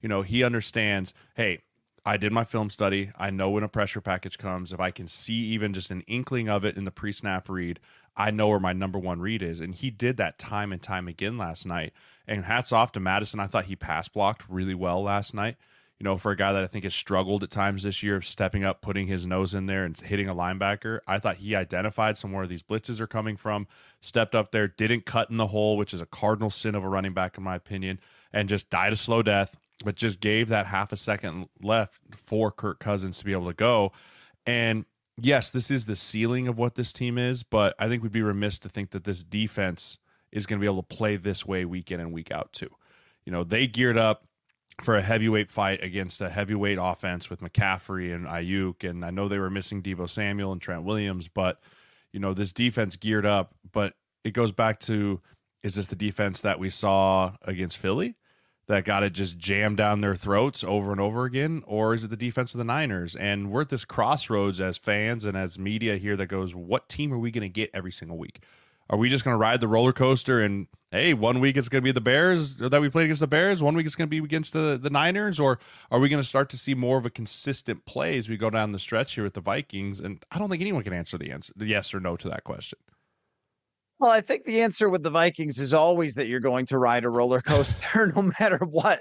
You 0.02 0.10
know, 0.10 0.24
he 0.24 0.44
understands, 0.44 1.14
hey, 1.36 1.60
I 2.06 2.18
did 2.18 2.34
my 2.34 2.44
film 2.44 2.70
study. 2.70 3.12
I 3.18 3.30
know 3.30 3.52
when 3.52 3.64
a 3.64 3.70
pressure 3.70 4.02
package 4.02 4.38
comes. 4.38 4.74
If 4.74 4.80
I 4.80 4.92
can 4.92 5.08
see 5.08 5.36
even 5.36 5.74
just 5.74 5.90
an 5.92 6.02
inkling 6.02 6.50
of 6.50 6.66
it 6.66 6.76
in 6.76 6.84
the 6.84 6.92
pre 6.92 7.14
snap 7.14 7.48
read, 7.48 7.80
I 8.16 8.32
know 8.32 8.48
where 8.48 8.60
my 8.60 8.74
number 8.74 9.00
one 9.00 9.20
read 9.20 9.42
is. 9.42 9.60
And 9.60 9.74
he 9.74 9.90
did 9.90 10.18
that 10.18 10.38
time 10.38 10.72
and 10.72 10.82
time 10.82 11.08
again 11.08 11.38
last 11.38 11.66
night. 11.66 11.94
And 12.28 12.46
hats 12.46 12.72
off 12.72 12.92
to 12.94 13.00
Mattison. 13.00 13.40
I 13.40 13.48
thought 13.48 13.66
he 13.66 13.76
pass 13.76 14.08
blocked 14.08 14.44
really 14.48 14.76
well 14.76 15.04
last 15.04 15.34
night. 15.34 15.58
You 16.00 16.06
know, 16.06 16.18
for 16.18 16.32
a 16.32 16.36
guy 16.36 16.52
that 16.52 16.64
I 16.64 16.68
think 16.68 16.84
has 16.84 16.96
struggled 16.96 17.44
at 17.44 17.52
times 17.52 17.84
this 17.84 18.04
year 18.04 18.16
of 18.16 18.26
stepping 18.26 18.64
up, 18.64 18.82
putting 18.82 19.08
his 19.08 19.26
nose 19.26 19.54
in 19.54 19.68
there 19.68 19.86
and 19.86 19.98
hitting 19.98 20.28
a 20.28 20.36
linebacker, 20.36 21.00
I 21.08 21.20
thought 21.20 21.38
he 21.38 21.56
identified 21.56 22.18
some 22.18 22.32
where 22.32 22.48
these 22.48 22.64
blitzes 22.64 23.00
are 23.00 23.08
coming 23.08 23.38
from, 23.38 23.68
stepped 24.02 24.36
up 24.36 24.52
there, 24.52 24.68
didn't 24.68 25.06
cut 25.06 25.30
in 25.30 25.38
the 25.38 25.48
hole, 25.48 25.78
which 25.78 25.94
is 25.94 26.02
a 26.02 26.06
cardinal 26.06 26.50
sin 26.50 26.76
of 26.76 26.84
a 26.84 26.90
running 26.90 27.14
back, 27.14 27.38
in 27.38 27.44
my 27.44 27.56
opinion, 27.56 28.00
and 28.34 28.50
just 28.50 28.70
died 28.70 28.92
a 28.92 28.98
slow 28.98 29.22
death 29.22 29.56
but 29.84 29.96
just 29.96 30.20
gave 30.20 30.50
that 30.50 30.66
half 30.66 30.92
a 30.92 30.98
second 30.98 31.48
left 31.62 32.00
for 32.16 32.52
Kirk 32.52 32.80
Cousins 32.80 33.18
to 33.20 33.26
be 33.26 33.32
able 33.32 33.48
to 33.48 33.54
go. 33.54 33.92
And 34.46 34.86
yes, 35.22 35.50
this 35.52 35.70
is 35.70 35.86
the 35.86 35.96
ceiling 35.96 36.48
of 36.48 36.58
what 36.58 36.76
this 36.76 36.94
team 36.94 37.18
is, 37.18 37.44
but 37.44 37.76
I 37.80 37.88
think 37.88 38.04
we'd 38.04 38.12
be 38.12 38.22
remiss 38.22 38.60
to 38.60 38.70
think 38.70 38.92
that 38.92 39.04
this 39.04 39.24
defense 39.24 39.98
is 40.32 40.46
going 40.46 40.60
to 40.60 40.62
be 40.62 40.68
able 40.68 40.84
to 40.84 40.96
play 40.96 41.16
this 41.18 41.46
way 41.46 41.66
week 41.66 41.92
in 41.92 42.00
and 42.00 42.12
week 42.12 42.32
out 42.32 42.52
too. 42.54 42.70
You 43.26 43.32
know, 43.32 43.44
they 43.44 43.68
geared 43.68 43.98
up 43.98 44.26
for 44.82 44.96
a 44.96 45.02
heavyweight 45.02 45.50
fight 45.50 45.84
against 45.84 46.22
a 46.22 46.30
heavyweight 46.30 46.80
offense 46.82 47.30
with 47.30 47.42
McCaffrey 47.42 48.14
and 48.14 48.26
Aiyuk, 48.26 48.90
and 48.90 49.06
I 49.06 49.12
know 49.12 49.28
they 49.28 49.38
were 49.38 49.50
missing 49.50 49.84
Deebo 49.84 50.10
Samuel 50.10 50.52
and 50.52 50.62
Trent 50.62 50.84
Williams, 50.84 51.28
but 51.28 51.60
you 52.12 52.20
know 52.20 52.34
this 52.34 52.52
defense 52.52 52.96
geared 52.96 53.26
up. 53.26 53.54
But 53.72 53.94
it 54.24 54.32
goes 54.32 54.52
back 54.52 54.80
to 54.82 55.22
is 55.62 55.76
this 55.76 55.88
the 55.88 55.96
defense 55.96 56.42
that 56.42 56.60
we 56.60 56.70
saw 56.70 57.34
against 57.44 57.78
Philly? 57.78 58.16
That 58.68 58.86
got 58.86 59.04
it 59.04 59.14
just 59.14 59.38
jammed 59.38 59.78
down 59.78 60.02
their 60.02 60.16
throats 60.16 60.64
over 60.64 60.92
and 60.92 61.02
over 61.02 61.26
again, 61.26 61.64
or 61.68 61.94
is 61.94 62.04
it 62.04 62.10
the 62.10 62.18
defense 62.18 62.54
of 62.54 62.58
the 62.58 62.64
Niners? 62.64 63.16
And 63.16 63.52
we're 63.52 63.62
at 63.62 63.70
this 63.70 63.86
crossroads 63.86 64.62
as 64.62 64.78
fans 64.78 65.26
and 65.26 65.36
as 65.36 65.60
media 65.60 65.98
here 65.98 66.16
that 66.16 66.28
goes, 66.28 66.56
what 66.56 66.88
team 66.88 67.14
are 67.14 67.20
we 67.20 67.32
going 67.32 67.42
to 67.42 67.50
get 67.50 67.70
every 67.74 67.92
single 67.92 68.18
week? 68.18 68.42
Are 68.90 68.98
we 68.98 69.10
just 69.10 69.24
going 69.24 69.34
to 69.34 69.40
ride 69.40 69.60
the 69.60 69.68
roller 69.68 69.94
coaster 69.94 70.42
and 70.42 70.68
hey, 70.92 71.14
one 71.14 71.40
week 71.40 71.58
it's 71.58 71.70
going 71.70 71.82
to 71.82 71.84
be 71.84 71.92
the 71.92 72.00
Bears 72.00 72.56
that 72.58 72.80
we 72.80 72.90
played 72.90 73.06
against 73.06 73.22
the 73.22 73.28
Bears, 73.28 73.64
one 73.64 73.76
week 73.76 73.86
it's 73.86 73.96
going 73.96 74.08
to 74.08 74.10
be 74.10 74.24
against 74.24 74.54
the, 74.54 74.78
the 74.80 74.92
Niners, 74.92 75.40
or 75.40 75.58
are 75.90 76.00
we 76.00 76.08
going 76.08 76.22
to 76.22 76.28
start 76.28 76.50
to 76.52 76.58
see 76.58 76.76
more 76.76 77.00
of 77.00 77.06
a 77.06 77.10
consistent 77.10 77.86
play 77.86 78.18
as 78.18 78.30
we 78.30 78.38
go 78.38 78.52
down 78.52 78.72
the 78.72 78.80
stretch 78.80 79.16
here 79.16 79.24
with 79.24 79.34
the 79.34 79.42
Vikings? 79.42 80.00
And 80.00 80.24
I 80.32 80.38
don't 80.38 80.50
think 80.50 80.62
anyone 80.62 80.84
can 80.84 80.94
answer 80.94 81.18
the 81.18 81.32
answer, 81.32 81.52
the 81.56 81.66
yes 81.66 81.94
or 81.94 82.00
no 82.00 82.16
to 82.18 82.30
that 82.30 82.44
question. 82.44 82.78
Well, 84.04 84.12
I 84.12 84.20
think 84.20 84.44
the 84.44 84.62
answer 84.62 84.90
with 84.90 85.02
the 85.02 85.10
Vikings 85.10 85.60
is 85.60 85.74
always 85.74 86.14
that 86.16 86.28
you're 86.28 86.42
going 86.42 86.66
to 86.66 86.78
ride 86.78 87.06
a 87.06 87.10
roller 87.10 87.40
coaster 87.40 88.08
no 88.18 88.34
matter 88.38 88.58
what, 88.70 89.00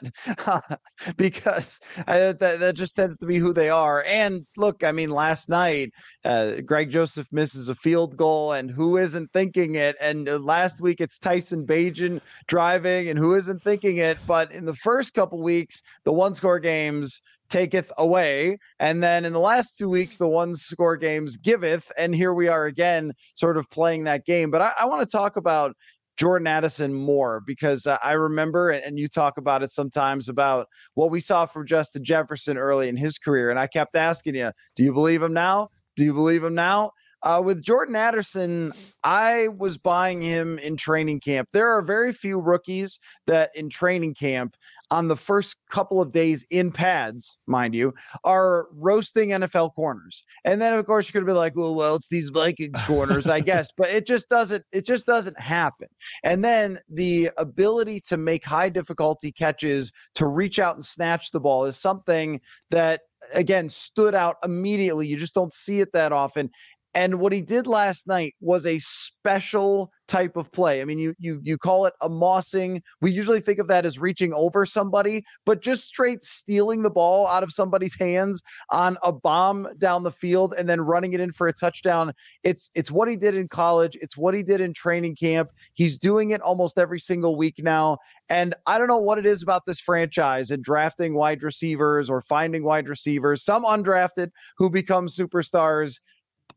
because 1.16 1.80
uh, 2.06 2.34
that, 2.34 2.60
that 2.60 2.76
just 2.76 2.94
tends 2.94 3.18
to 3.18 3.26
be 3.26 3.38
who 3.38 3.52
they 3.52 3.68
are. 3.68 4.04
And 4.06 4.46
look, 4.56 4.84
I 4.84 4.92
mean, 4.92 5.10
last 5.10 5.48
night, 5.48 5.90
uh, 6.24 6.60
Greg 6.64 6.88
Joseph 6.88 7.26
misses 7.32 7.68
a 7.68 7.74
field 7.74 8.16
goal, 8.16 8.52
and 8.52 8.70
who 8.70 8.96
isn't 8.96 9.32
thinking 9.32 9.74
it? 9.74 9.96
And 10.00 10.28
uh, 10.28 10.38
last 10.38 10.80
week, 10.80 11.00
it's 11.00 11.18
Tyson 11.18 11.66
Bagent 11.66 12.20
driving, 12.46 13.08
and 13.08 13.18
who 13.18 13.34
isn't 13.34 13.64
thinking 13.64 13.96
it? 13.96 14.18
But 14.24 14.52
in 14.52 14.66
the 14.66 14.76
first 14.76 15.14
couple 15.14 15.42
weeks, 15.42 15.82
the 16.04 16.12
one 16.12 16.32
score 16.32 16.60
games, 16.60 17.20
taketh 17.52 17.92
away. 17.98 18.56
And 18.80 19.02
then 19.02 19.24
in 19.24 19.32
the 19.32 19.38
last 19.38 19.76
two 19.76 19.88
weeks, 19.88 20.16
the 20.16 20.26
one 20.26 20.56
score 20.56 20.96
games 20.96 21.36
giveth. 21.36 21.92
And 21.98 22.14
here 22.14 22.32
we 22.32 22.48
are 22.48 22.64
again, 22.64 23.12
sort 23.34 23.58
of 23.58 23.68
playing 23.70 24.04
that 24.04 24.24
game. 24.24 24.50
But 24.50 24.62
I, 24.62 24.72
I 24.80 24.86
want 24.86 25.02
to 25.02 25.16
talk 25.16 25.36
about 25.36 25.76
Jordan 26.16 26.46
Addison 26.46 26.94
more 26.94 27.42
because 27.46 27.86
uh, 27.86 27.98
I 28.02 28.12
remember, 28.12 28.70
and 28.70 28.98
you 28.98 29.06
talk 29.06 29.36
about 29.36 29.62
it 29.62 29.70
sometimes 29.70 30.28
about 30.28 30.66
what 30.94 31.10
we 31.10 31.20
saw 31.20 31.46
from 31.46 31.66
Justin 31.66 32.04
Jefferson 32.04 32.56
early 32.56 32.88
in 32.88 32.96
his 32.96 33.18
career. 33.18 33.50
And 33.50 33.58
I 33.58 33.66
kept 33.66 33.96
asking 33.96 34.34
you, 34.34 34.50
do 34.74 34.82
you 34.82 34.92
believe 34.92 35.22
him 35.22 35.34
now? 35.34 35.68
Do 35.96 36.04
you 36.04 36.14
believe 36.14 36.42
him 36.42 36.54
now? 36.54 36.92
Uh, 37.22 37.40
with 37.44 37.62
Jordan 37.62 37.96
Addison, 37.96 38.72
I 39.04 39.48
was 39.48 39.78
buying 39.78 40.20
him 40.20 40.58
in 40.58 40.76
training 40.76 41.20
camp. 41.20 41.48
There 41.52 41.68
are 41.68 41.82
very 41.82 42.12
few 42.12 42.38
rookies 42.38 42.98
that 43.26 43.50
in 43.54 43.68
training 43.68 44.14
camp, 44.14 44.56
on 44.92 45.08
the 45.08 45.16
first 45.16 45.56
couple 45.70 46.02
of 46.02 46.12
days 46.12 46.44
in 46.50 46.70
pads, 46.70 47.38
mind 47.46 47.74
you, 47.74 47.94
are 48.24 48.66
roasting 48.72 49.30
NFL 49.30 49.74
corners. 49.74 50.22
And 50.44 50.60
then 50.60 50.74
of 50.74 50.84
course 50.84 51.08
you're 51.08 51.18
gonna 51.18 51.32
be 51.32 51.36
like, 51.36 51.56
well, 51.56 51.74
well, 51.74 51.96
it's 51.96 52.10
these 52.10 52.28
Vikings 52.28 52.80
corners, 52.82 53.26
I 53.26 53.40
guess. 53.40 53.70
But 53.76 53.88
it 53.88 54.06
just 54.06 54.28
doesn't, 54.28 54.64
it 54.70 54.84
just 54.84 55.06
doesn't 55.06 55.40
happen. 55.40 55.88
And 56.24 56.44
then 56.44 56.78
the 56.90 57.30
ability 57.38 58.00
to 58.08 58.18
make 58.18 58.44
high 58.44 58.68
difficulty 58.68 59.32
catches, 59.32 59.90
to 60.16 60.26
reach 60.26 60.58
out 60.58 60.74
and 60.74 60.84
snatch 60.84 61.30
the 61.30 61.40
ball 61.40 61.64
is 61.64 61.80
something 61.80 62.38
that 62.70 63.00
again 63.34 63.68
stood 63.68 64.14
out 64.14 64.36
immediately. 64.44 65.06
You 65.06 65.16
just 65.16 65.34
don't 65.34 65.54
see 65.54 65.80
it 65.80 65.92
that 65.92 66.12
often. 66.12 66.50
And 66.94 67.20
what 67.20 67.32
he 67.32 67.40
did 67.40 67.66
last 67.66 68.06
night 68.06 68.34
was 68.40 68.66
a 68.66 68.78
special 68.80 69.90
type 70.08 70.36
of 70.36 70.52
play. 70.52 70.82
I 70.82 70.84
mean, 70.84 70.98
you 70.98 71.14
you 71.18 71.40
you 71.42 71.56
call 71.56 71.86
it 71.86 71.94
a 72.02 72.08
mossing. 72.08 72.82
We 73.00 73.10
usually 73.10 73.40
think 73.40 73.58
of 73.58 73.68
that 73.68 73.86
as 73.86 73.98
reaching 73.98 74.34
over 74.34 74.66
somebody, 74.66 75.24
but 75.46 75.62
just 75.62 75.84
straight 75.84 76.22
stealing 76.22 76.82
the 76.82 76.90
ball 76.90 77.26
out 77.26 77.42
of 77.42 77.50
somebody's 77.50 77.94
hands 77.94 78.42
on 78.70 78.98
a 79.02 79.10
bomb 79.10 79.68
down 79.78 80.02
the 80.02 80.10
field 80.10 80.54
and 80.58 80.68
then 80.68 80.82
running 80.82 81.14
it 81.14 81.20
in 81.20 81.32
for 81.32 81.46
a 81.46 81.52
touchdown. 81.52 82.12
It's 82.42 82.68
it's 82.74 82.90
what 82.90 83.08
he 83.08 83.16
did 83.16 83.34
in 83.34 83.48
college. 83.48 83.96
It's 84.02 84.18
what 84.18 84.34
he 84.34 84.42
did 84.42 84.60
in 84.60 84.74
training 84.74 85.16
camp. 85.16 85.48
He's 85.72 85.96
doing 85.96 86.30
it 86.30 86.42
almost 86.42 86.78
every 86.78 87.00
single 87.00 87.36
week 87.36 87.54
now. 87.62 87.96
And 88.28 88.54
I 88.66 88.76
don't 88.76 88.88
know 88.88 88.98
what 88.98 89.18
it 89.18 89.24
is 89.24 89.42
about 89.42 89.62
this 89.66 89.80
franchise 89.80 90.50
and 90.50 90.62
drafting 90.62 91.14
wide 91.14 91.42
receivers 91.42 92.10
or 92.10 92.20
finding 92.20 92.64
wide 92.64 92.88
receivers, 92.88 93.44
some 93.44 93.64
undrafted 93.64 94.28
who 94.58 94.68
become 94.68 95.06
superstars 95.06 96.00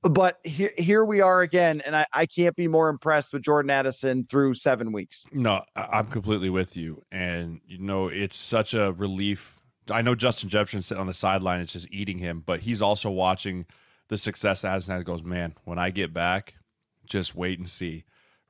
but 0.09 0.39
here 0.43 0.71
here 0.77 1.05
we 1.05 1.21
are 1.21 1.41
again, 1.41 1.81
and 1.85 1.95
I, 1.95 2.05
I 2.13 2.25
can't 2.25 2.55
be 2.55 2.67
more 2.67 2.89
impressed 2.89 3.33
with 3.33 3.41
Jordan 3.41 3.69
Addison 3.69 4.25
through 4.25 4.53
seven 4.53 4.91
weeks. 4.91 5.25
No, 5.31 5.63
I'm 5.75 6.05
completely 6.05 6.49
with 6.49 6.77
you, 6.77 7.03
and 7.11 7.61
you 7.67 7.77
know 7.77 8.07
it's 8.07 8.35
such 8.35 8.73
a 8.73 8.93
relief. 8.93 9.59
I 9.89 10.01
know 10.01 10.15
Justin 10.15 10.49
Jefferson 10.49 10.81
sitting 10.81 11.01
on 11.01 11.07
the 11.07 11.13
sideline; 11.13 11.61
it's 11.61 11.73
just 11.73 11.91
eating 11.91 12.17
him, 12.19 12.43
but 12.45 12.61
he's 12.61 12.81
also 12.81 13.09
watching 13.09 13.65
the 14.07 14.17
success 14.17 14.63
Addison 14.63 14.95
has. 14.95 15.03
Goes, 15.03 15.23
man, 15.23 15.55
when 15.63 15.79
I 15.79 15.89
get 15.89 16.13
back, 16.13 16.55
just 17.05 17.35
wait 17.35 17.59
and 17.59 17.67
see 17.67 18.05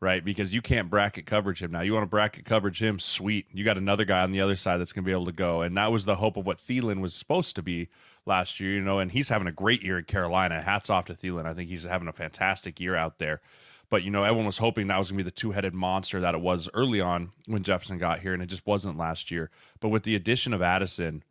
right? 0.06 0.24
Because 0.24 0.54
you 0.54 0.62
can't 0.62 0.88
bracket 0.88 1.26
coverage 1.26 1.64
him 1.64 1.72
now. 1.72 1.82
You 1.82 1.92
want 1.92 2.04
to 2.04 2.10
bracket 2.10 2.46
coverage 2.46 2.80
him, 2.82 3.00
sweet. 3.00 3.48
You 3.52 3.66
got 3.66 3.80
another 3.80 4.06
guy 4.06 4.22
on 4.22 4.32
the 4.32 4.40
other 4.40 4.56
side 4.56 4.78
that's 4.78 4.94
going 4.94 5.04
to 5.04 5.08
be 5.08 5.12
able 5.12 5.26
to 5.26 5.32
go. 5.32 5.64
And 5.64 5.76
that 5.78 5.92
was 5.92 6.06
the 6.06 6.18
hope 6.18 6.38
of 6.38 6.46
what 6.46 6.60
Thielen 6.60 7.02
was 7.02 7.16
supposed 7.16 7.56
to 7.56 7.64
be 7.64 7.90
last 8.24 8.60
year, 8.60 8.74
you 8.74 8.82
know, 8.82 9.00
and 9.00 9.12
he's 9.12 9.30
having 9.30 9.48
a 9.48 9.52
great 9.52 9.82
year 9.82 9.98
in 9.98 10.06
Carolina. 10.06 10.62
Hats 10.62 10.92
off 10.92 11.06
to 11.06 11.16
Thielen. 11.16 11.48
I 11.48 11.56
think 11.56 11.72
he's 11.72 11.86
having 11.86 12.08
a 12.08 12.14
fantastic 12.14 12.80
year 12.80 12.96
out 12.96 13.18
there. 13.18 13.42
But, 13.90 14.04
you 14.04 14.12
know, 14.12 14.24
everyone 14.24 14.46
was 14.46 14.60
hoping 14.60 14.86
that 14.88 15.00
was 15.00 15.10
going 15.10 15.18
to 15.18 15.24
be 15.24 15.28
the 15.28 15.36
two 15.36 15.54
headed 15.54 15.74
monster 15.74 16.20
that 16.20 16.36
it 16.36 16.42
was 16.42 16.70
early 16.76 17.02
on 17.02 17.32
when 17.48 17.64
Jefferson 17.64 17.98
got 17.98 18.20
here, 18.20 18.34
and 18.34 18.44
it 18.44 18.48
just 18.48 18.68
wasn't 18.68 19.00
last 19.00 19.32
year. 19.32 19.50
But 19.80 19.90
with 19.90 20.04
the 20.04 20.16
addition 20.16 20.54
of 20.54 20.62
Addison, 20.62 21.24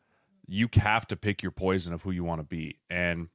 you 0.49 0.69
have 0.75 1.07
to 1.09 1.16
pick 1.16 1.45
your 1.45 1.52
poison 1.52 1.95
of 1.95 2.02
who 2.02 2.11
you 2.11 2.25
want 2.25 2.40
to 2.40 2.45
be. 2.45 2.78
And 2.90 3.28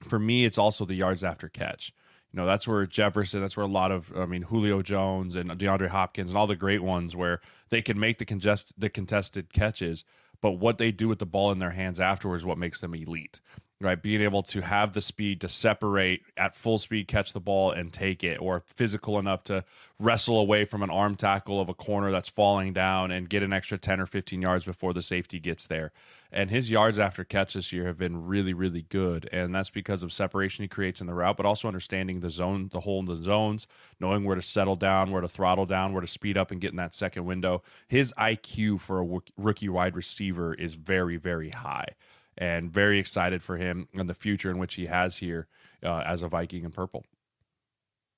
for 0.00 0.18
me, 0.18 0.44
it's 0.44 0.58
also 0.58 0.84
the 0.84 0.94
yards 0.94 1.22
after 1.22 1.48
catch 1.48 1.92
you 2.32 2.36
know 2.38 2.46
that's 2.46 2.66
where 2.68 2.86
Jefferson, 2.86 3.40
that's 3.40 3.56
where 3.56 3.66
a 3.66 3.68
lot 3.68 3.90
of 3.90 4.16
I 4.16 4.26
mean 4.26 4.42
Julio 4.42 4.82
Jones 4.82 5.36
and 5.36 5.50
DeAndre 5.50 5.88
Hopkins 5.88 6.30
and 6.30 6.38
all 6.38 6.46
the 6.46 6.56
great 6.56 6.82
ones 6.82 7.16
where 7.16 7.40
they 7.70 7.82
can 7.82 7.98
make 7.98 8.18
the 8.18 8.24
congest 8.24 8.72
the 8.78 8.88
contested 8.88 9.52
catches, 9.52 10.04
but 10.40 10.52
what 10.52 10.78
they 10.78 10.92
do 10.92 11.08
with 11.08 11.18
the 11.18 11.26
ball 11.26 11.50
in 11.52 11.58
their 11.58 11.70
hands 11.70 11.98
afterwards 12.00 12.44
what 12.44 12.58
makes 12.58 12.80
them 12.80 12.94
elite. 12.94 13.40
right? 13.80 14.00
Being 14.00 14.20
able 14.20 14.42
to 14.44 14.60
have 14.60 14.92
the 14.92 15.00
speed 15.00 15.40
to 15.40 15.48
separate 15.48 16.22
at 16.36 16.54
full 16.54 16.78
speed, 16.78 17.08
catch 17.08 17.32
the 17.32 17.40
ball 17.40 17.70
and 17.70 17.92
take 17.92 18.22
it, 18.22 18.40
or 18.40 18.62
physical 18.66 19.18
enough 19.18 19.44
to 19.44 19.64
wrestle 19.98 20.38
away 20.38 20.64
from 20.66 20.82
an 20.82 20.90
arm 20.90 21.16
tackle 21.16 21.60
of 21.60 21.68
a 21.68 21.74
corner 21.74 22.10
that's 22.10 22.28
falling 22.28 22.72
down 22.72 23.10
and 23.10 23.30
get 23.30 23.42
an 23.42 23.52
extra 23.52 23.78
10 23.78 24.00
or 24.00 24.06
15 24.06 24.42
yards 24.42 24.64
before 24.66 24.92
the 24.92 25.02
safety 25.02 25.40
gets 25.40 25.66
there. 25.66 25.92
And 26.32 26.50
his 26.50 26.70
yards 26.70 26.98
after 26.98 27.24
catch 27.24 27.54
this 27.54 27.72
year 27.72 27.86
have 27.86 27.98
been 27.98 28.26
really, 28.26 28.52
really 28.52 28.82
good. 28.82 29.28
And 29.32 29.54
that's 29.54 29.70
because 29.70 30.02
of 30.02 30.12
separation 30.12 30.62
he 30.62 30.68
creates 30.68 31.00
in 31.00 31.06
the 31.06 31.14
route, 31.14 31.36
but 31.36 31.46
also 31.46 31.68
understanding 31.68 32.20
the 32.20 32.30
zone, 32.30 32.68
the 32.72 32.80
hole 32.80 33.00
in 33.00 33.06
the 33.06 33.16
zones, 33.16 33.66
knowing 33.98 34.24
where 34.24 34.36
to 34.36 34.42
settle 34.42 34.76
down, 34.76 35.10
where 35.10 35.22
to 35.22 35.28
throttle 35.28 35.66
down, 35.66 35.92
where 35.92 36.00
to 36.00 36.06
speed 36.06 36.36
up 36.36 36.50
and 36.50 36.60
get 36.60 36.70
in 36.70 36.76
that 36.76 36.94
second 36.94 37.24
window. 37.24 37.62
His 37.88 38.12
IQ 38.18 38.80
for 38.80 39.00
a 39.00 39.20
rookie 39.36 39.68
wide 39.68 39.96
receiver 39.96 40.54
is 40.54 40.74
very, 40.74 41.16
very 41.16 41.50
high 41.50 41.94
and 42.38 42.70
very 42.70 42.98
excited 42.98 43.42
for 43.42 43.56
him 43.56 43.88
and 43.94 44.08
the 44.08 44.14
future 44.14 44.50
in 44.50 44.58
which 44.58 44.74
he 44.74 44.86
has 44.86 45.16
here 45.18 45.48
uh, 45.84 46.02
as 46.06 46.22
a 46.22 46.28
Viking 46.28 46.64
in 46.64 46.70
purple. 46.70 47.04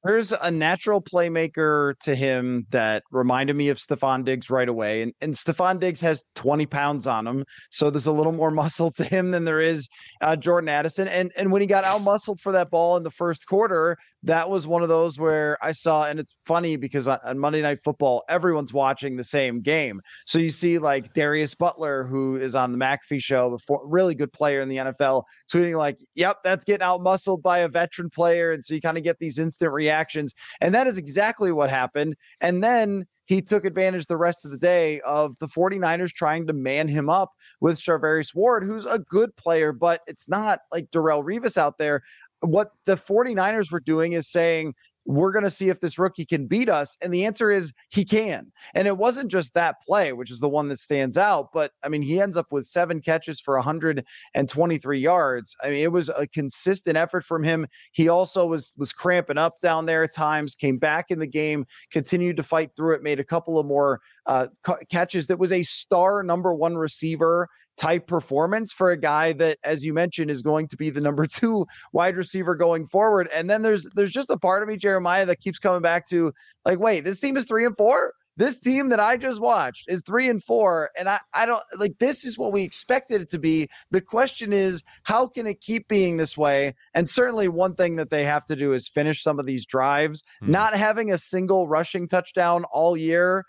There's 0.05 0.33
a 0.33 0.51
natural 0.51 1.01
playmaker 1.01 1.99
to 2.01 2.15
him 2.15 2.67
that 2.71 3.05
reminded 3.13 3.55
me 3.55 3.69
of 3.69 3.79
Stefon 3.79 4.25
Diggs 4.25 4.51
right 4.51 4.69
away. 4.69 5.03
And, 5.03 5.13
and 5.21 5.35
Stefon 5.35 5.79
Diggs 5.79 6.01
has 6.01 6.25
20 6.35 6.67
pounds 6.67 7.07
on 7.07 7.27
him. 7.27 7.45
So 7.71 7.89
there's 7.89 8.07
a 8.07 8.13
little 8.13 8.33
more 8.33 8.51
muscle 8.63 8.91
to 8.93 9.05
him 9.05 9.31
than 9.31 9.45
there 9.45 9.61
is 9.61 9.89
uh, 10.21 10.35
Jordan 10.35 10.69
Addison. 10.69 11.07
And, 11.07 11.31
and 11.37 11.53
when 11.53 11.61
he 11.61 11.67
got 11.67 11.85
out 11.85 12.03
muscled 12.03 12.41
for 12.41 12.53
that 12.53 12.71
ball 12.71 12.97
in 12.97 13.05
the 13.05 13.11
first 13.11 13.47
quarter, 13.47 13.97
that 14.25 14.49
was 14.49 14.67
one 14.67 14.83
of 14.83 14.89
those 14.89 15.19
where 15.19 15.59
I 15.63 15.73
saw, 15.73 16.05
and 16.05 16.21
it's 16.21 16.37
funny 16.47 16.77
because 16.77 17.09
on, 17.09 17.19
on 17.25 17.39
Monday 17.39 17.63
Night 17.63 17.81
Football, 17.81 18.23
everyone's 18.29 18.73
watching 18.73 19.17
the 19.17 19.25
same 19.25 19.61
game. 19.61 20.01
So 20.27 20.39
you 20.39 20.51
see 20.51 20.79
like 20.79 21.13
Darius 21.15 21.55
Butler, 21.55 22.05
who 22.05 22.37
is 22.37 22.55
on 22.55 22.73
the 22.73 22.79
McAfee 22.79 23.23
show, 23.23 23.51
before 23.51 23.81
really 23.85 24.15
good 24.15 24.33
player 24.33 24.61
in 24.61 24.69
the 24.69 24.77
NFL, 24.77 25.25
tweeting 25.53 25.77
like, 25.77 25.99
"Yep, 26.15 26.39
that's 26.45 26.65
getting 26.65 26.85
out 26.85 27.03
muscled 27.03 27.43
by 27.43 27.59
a 27.59 27.69
veteran 27.69 28.11
player," 28.11 28.53
and 28.53 28.65
so 28.65 28.75
you 28.75 28.81
kind 28.81 28.97
of 28.99 29.05
get 29.05 29.19
these 29.19 29.39
instant 29.39 29.73
reactions, 29.73 30.35
and 30.61 30.75
that 30.75 30.87
is 30.87 30.99
exactly 30.99 31.53
what 31.53 31.71
happened. 31.71 32.17
And 32.41 32.63
then 32.63 33.07
he 33.27 33.41
took 33.41 33.65
advantage 33.65 34.07
the 34.07 34.17
rest 34.17 34.45
of 34.45 34.51
the 34.51 34.59
day 34.59 35.01
of 35.03 35.39
the 35.39 35.47
49ers 35.47 36.13
trying 36.13 36.47
to 36.47 36.53
man 36.53 36.89
him 36.89 37.09
up 37.09 37.31
with 37.61 37.79
Charvarius 37.79 38.35
Ward, 38.35 38.65
who's 38.65 38.87
a 38.87 38.99
good 38.99 39.35
player, 39.37 39.73
but 39.73 40.01
it's 40.07 40.29
not 40.29 40.61
like 40.73 40.91
Darrelle 40.91 41.25
Revis 41.25 41.57
out 41.57 41.79
there. 41.79 42.03
What 42.41 42.71
the 42.87 42.97
49ers 42.97 43.71
were 43.71 43.81
doing 43.81 44.13
is 44.13 44.29
saying, 44.29 44.75
we're 45.05 45.33
going 45.33 45.45
to 45.45 45.51
see 45.51 45.69
if 45.69 45.81
this 45.81 45.99
rookie 45.99 46.25
can 46.25 46.47
beat 46.47 46.69
us. 46.69 46.97
And 47.03 47.13
the 47.13 47.25
answer 47.25 47.51
is 47.51 47.73
he 47.91 48.05
can. 48.05 48.53
And 48.75 48.87
it 48.87 48.97
wasn't 48.97 49.31
just 49.31 49.55
that 49.55 49.77
play, 49.83 50.13
which 50.13 50.31
is 50.31 50.41
the 50.41 50.49
one 50.49 50.69
that 50.69 50.79
stands 50.79 51.17
out, 51.17 51.49
but 51.53 51.73
I 51.83 51.89
mean, 51.89 52.03
he 52.03 52.21
ends 52.21 52.37
up 52.37 52.47
with 52.51 52.67
seven 52.67 53.01
catches 53.01 53.41
for 53.41 53.55
123 53.57 55.01
yards. 55.01 55.57
I 55.63 55.71
mean, 55.71 55.83
it 55.83 55.93
was 55.93 56.09
a 56.09 56.27
consistent 56.27 56.97
effort 56.97 57.25
from 57.25 57.43
him. 57.43 57.67
He 57.93 58.09
also 58.09 58.47
was 58.47 58.75
was 58.77 58.93
cramping 58.93 59.39
up 59.39 59.61
down 59.61 59.87
there 59.87 60.05
at 60.05 60.15
times, 60.15 60.55
came 60.55 60.79
back 60.79 61.11
in 61.11 61.19
the 61.19 61.27
game, 61.27 61.67
continued 61.91 62.37
to 62.37 62.43
fight 62.43 62.71
through 62.77 62.95
it, 62.95 63.03
made 63.03 63.21
a 63.21 63.25
couple 63.25 63.59
of 63.59 63.67
more 63.67 64.01
uh, 64.27 64.47
catches 64.91 65.27
that 65.27 65.39
was 65.39 65.53
a 65.53 65.63
star 65.65 66.23
number 66.23 66.55
one 66.55 66.77
receiver 66.77 67.49
type 67.77 68.07
performance 68.07 68.73
for 68.73 68.91
a 68.91 68.97
guy 68.97 69.33
that, 69.35 69.59
as 69.65 69.85
you 69.85 69.93
mentioned, 69.93 70.31
is 70.31 70.43
going 70.43 70.69
to 70.69 70.77
be 70.77 70.91
the 70.91 71.01
number 71.01 71.27
two 71.27 71.67
wide 71.93 72.17
receiver 72.17 72.55
going 72.55 72.87
forward. 72.87 73.29
And 73.35 73.49
then 73.49 73.63
there's 73.63 73.89
there's 73.95 74.13
just 74.13 74.31
a 74.31 74.39
part 74.39 74.63
of 74.63 74.69
me, 74.69 74.77
Jeremiah, 74.77 75.27
that 75.27 75.41
keeps 75.41 75.59
coming 75.59 75.83
back 75.83 76.07
to 76.09 76.33
like, 76.65 76.79
wait, 76.79 77.05
this 77.05 77.21
team 77.21 77.37
is 77.37 77.45
three 77.45 77.67
and 77.67 77.77
four. 77.77 78.13
This 78.39 78.59
team 78.59 78.89
that 78.89 79.01
I 79.01 79.19
just 79.19 79.43
watched 79.43 79.85
is 79.89 80.03
three 80.03 80.29
and 80.29 80.43
four. 80.43 80.91
And 80.99 81.07
I, 81.07 81.19
I 81.35 81.45
don't 81.45 81.63
like 81.77 81.99
this 81.99 82.25
is 82.25 82.39
what 82.39 82.51
we 82.51 82.63
expected 82.63 83.21
it 83.21 83.31
to 83.31 83.39
be. 83.39 83.69
The 83.91 84.01
question 84.01 84.55
is, 84.55 84.83
how 85.03 85.27
can 85.27 85.47
it 85.47 85.61
keep 85.61 85.87
being 85.89 86.17
this 86.17 86.37
way? 86.37 86.75
And 86.95 87.09
certainly 87.09 87.49
one 87.49 87.75
thing 87.75 87.97
that 87.97 88.09
they 88.09 88.25
have 88.25 88.47
to 88.47 88.57
do 88.57 88.73
is 88.73 88.89
finish 88.89 89.23
some 89.23 89.39
of 89.39 89.45
these 89.45 89.67
drives. 89.67 90.23
Hmm. 90.41 90.51
Not 90.51 90.75
having 90.75 91.13
a 91.13 91.19
single 91.19 91.69
rushing 91.69 92.09
touchdown 92.09 92.65
all 92.73 92.97
year 92.97 93.45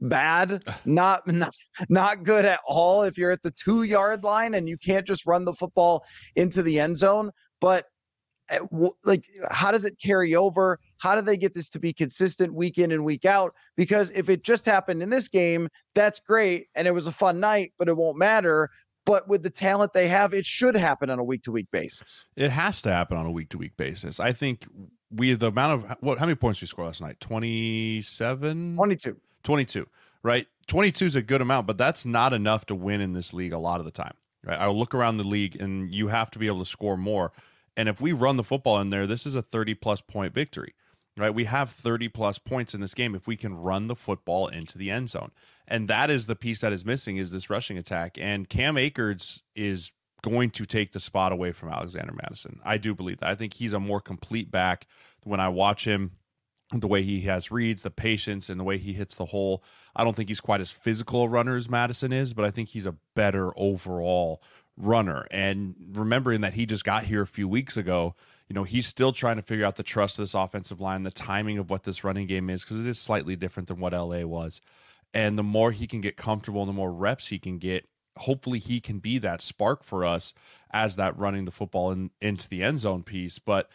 bad, 0.00 0.62
not, 0.84 1.26
not 1.26 1.54
not 1.88 2.22
good 2.22 2.44
at 2.44 2.60
all 2.66 3.02
if 3.02 3.18
you're 3.18 3.30
at 3.30 3.42
the 3.42 3.52
2-yard 3.52 4.24
line 4.24 4.54
and 4.54 4.68
you 4.68 4.78
can't 4.78 5.06
just 5.06 5.26
run 5.26 5.44
the 5.44 5.54
football 5.54 6.04
into 6.34 6.62
the 6.62 6.80
end 6.80 6.96
zone, 6.96 7.30
but 7.60 7.86
eh, 8.50 8.58
like 9.04 9.24
how 9.50 9.70
does 9.70 9.84
it 9.84 9.96
carry 10.02 10.34
over? 10.34 10.78
How 10.98 11.14
do 11.14 11.22
they 11.22 11.36
get 11.36 11.54
this 11.54 11.68
to 11.70 11.78
be 11.78 11.92
consistent 11.92 12.54
week 12.54 12.78
in 12.78 12.92
and 12.92 13.04
week 13.04 13.24
out? 13.24 13.54
Because 13.76 14.10
if 14.10 14.28
it 14.28 14.42
just 14.42 14.64
happened 14.64 15.02
in 15.02 15.10
this 15.10 15.28
game, 15.28 15.68
that's 15.94 16.20
great 16.20 16.66
and 16.74 16.86
it 16.86 16.92
was 16.92 17.06
a 17.06 17.12
fun 17.12 17.40
night, 17.40 17.72
but 17.78 17.88
it 17.88 17.96
won't 17.96 18.18
matter. 18.18 18.70
But 19.06 19.28
with 19.28 19.44
the 19.44 19.50
talent 19.50 19.92
they 19.92 20.08
have, 20.08 20.34
it 20.34 20.44
should 20.44 20.74
happen 20.74 21.10
on 21.10 21.20
a 21.20 21.24
week 21.24 21.44
to 21.44 21.52
week 21.52 21.70
basis. 21.70 22.26
It 22.34 22.50
has 22.50 22.82
to 22.82 22.92
happen 22.92 23.16
on 23.16 23.24
a 23.24 23.30
week 23.30 23.50
to 23.50 23.58
week 23.58 23.76
basis. 23.76 24.18
I 24.18 24.32
think 24.32 24.66
we 25.10 25.32
the 25.34 25.46
amount 25.46 25.84
of 25.84 25.96
what 26.00 26.18
how 26.18 26.26
many 26.26 26.34
points 26.34 26.60
we 26.60 26.66
score 26.66 26.84
last 26.84 27.00
night? 27.00 27.20
27? 27.20 28.74
22. 28.74 29.16
22, 29.46 29.86
right? 30.22 30.46
22 30.66 31.06
is 31.06 31.16
a 31.16 31.22
good 31.22 31.40
amount, 31.40 31.66
but 31.66 31.78
that's 31.78 32.04
not 32.04 32.32
enough 32.32 32.66
to 32.66 32.74
win 32.74 33.00
in 33.00 33.12
this 33.12 33.32
league 33.32 33.52
a 33.52 33.58
lot 33.58 33.78
of 33.78 33.86
the 33.86 33.92
time, 33.92 34.14
right? 34.44 34.60
I 34.60 34.68
look 34.68 34.94
around 34.94 35.16
the 35.16 35.26
league 35.26 35.60
and 35.60 35.94
you 35.94 36.08
have 36.08 36.30
to 36.32 36.38
be 36.38 36.48
able 36.48 36.58
to 36.58 36.66
score 36.66 36.96
more. 36.96 37.32
And 37.76 37.88
if 37.88 38.00
we 38.00 38.12
run 38.12 38.36
the 38.36 38.44
football 38.44 38.80
in 38.80 38.90
there, 38.90 39.06
this 39.06 39.24
is 39.24 39.34
a 39.34 39.42
30 39.42 39.74
plus 39.74 40.00
point 40.00 40.34
victory, 40.34 40.74
right? 41.16 41.32
We 41.32 41.44
have 41.44 41.70
30 41.70 42.08
plus 42.08 42.38
points 42.38 42.74
in 42.74 42.80
this 42.80 42.92
game 42.92 43.14
if 43.14 43.26
we 43.26 43.36
can 43.36 43.54
run 43.54 43.86
the 43.86 43.96
football 43.96 44.48
into 44.48 44.78
the 44.78 44.90
end 44.90 45.10
zone. 45.10 45.30
And 45.68 45.88
that 45.88 46.10
is 46.10 46.26
the 46.26 46.36
piece 46.36 46.60
that 46.60 46.72
is 46.72 46.84
missing 46.84 47.16
is 47.16 47.30
this 47.30 47.48
rushing 47.48 47.78
attack. 47.78 48.18
And 48.20 48.48
Cam 48.48 48.76
Akers 48.76 49.42
is 49.54 49.92
going 50.22 50.50
to 50.50 50.66
take 50.66 50.92
the 50.92 51.00
spot 51.00 51.30
away 51.30 51.52
from 51.52 51.68
Alexander 51.68 52.12
Mattison. 52.12 52.58
I 52.64 52.78
do 52.78 52.94
believe 52.94 53.18
that. 53.18 53.28
I 53.28 53.36
think 53.36 53.54
he's 53.54 53.72
a 53.72 53.78
more 53.78 54.00
complete 54.00 54.50
back 54.50 54.88
when 55.22 55.38
I 55.38 55.48
watch 55.50 55.84
him 55.84 56.12
the 56.72 56.88
way 56.88 57.02
he 57.02 57.22
has 57.22 57.50
reads, 57.50 57.82
the 57.82 57.90
patience, 57.90 58.48
and 58.48 58.58
the 58.58 58.64
way 58.64 58.78
he 58.78 58.92
hits 58.92 59.14
the 59.14 59.26
hole. 59.26 59.62
I 59.94 60.04
don't 60.04 60.14
think 60.16 60.28
he's 60.28 60.40
quite 60.40 60.60
as 60.60 60.70
physical 60.70 61.22
a 61.22 61.28
runner 61.28 61.56
as 61.56 61.68
Mattison 61.68 62.12
is, 62.12 62.34
but 62.34 62.44
I 62.44 62.50
think 62.50 62.70
he's 62.70 62.86
a 62.86 62.96
better 63.14 63.52
overall 63.56 64.42
runner. 64.76 65.26
And 65.30 65.74
remembering 65.92 66.40
that 66.42 66.54
he 66.54 66.66
just 66.66 66.84
got 66.84 67.04
here 67.04 67.22
a 67.22 67.26
few 67.26 67.48
weeks 67.48 67.76
ago, 67.76 68.14
you 68.48 68.54
know, 68.54 68.64
he's 68.64 68.86
still 68.86 69.12
trying 69.12 69.36
to 69.36 69.42
figure 69.42 69.64
out 69.64 69.76
the 69.76 69.82
trust 69.82 70.18
of 70.18 70.24
this 70.24 70.34
offensive 70.34 70.80
line, 70.80 71.02
the 71.02 71.10
timing 71.10 71.58
of 71.58 71.70
what 71.70 71.84
this 71.84 72.04
running 72.04 72.26
game 72.26 72.50
is, 72.50 72.62
because 72.62 72.80
it 72.80 72.86
is 72.86 72.98
slightly 72.98 73.36
different 73.36 73.68
than 73.68 73.80
what 73.80 73.92
LA 73.92 74.22
was. 74.22 74.60
And 75.14 75.38
the 75.38 75.42
more 75.42 75.72
he 75.72 75.86
can 75.86 76.00
get 76.00 76.16
comfortable 76.16 76.62
and 76.62 76.68
the 76.68 76.74
more 76.74 76.92
reps 76.92 77.28
he 77.28 77.38
can 77.38 77.58
get, 77.58 77.88
hopefully 78.16 78.58
he 78.58 78.80
can 78.80 78.98
be 78.98 79.18
that 79.18 79.42
spark 79.42 79.82
for 79.82 80.04
us 80.04 80.34
as 80.72 80.96
that 80.96 81.16
running 81.18 81.44
the 81.44 81.50
football 81.50 81.90
in, 81.90 82.10
into 82.20 82.48
the 82.48 82.62
end 82.62 82.80
zone 82.80 83.02
piece. 83.02 83.38
But 83.38 83.70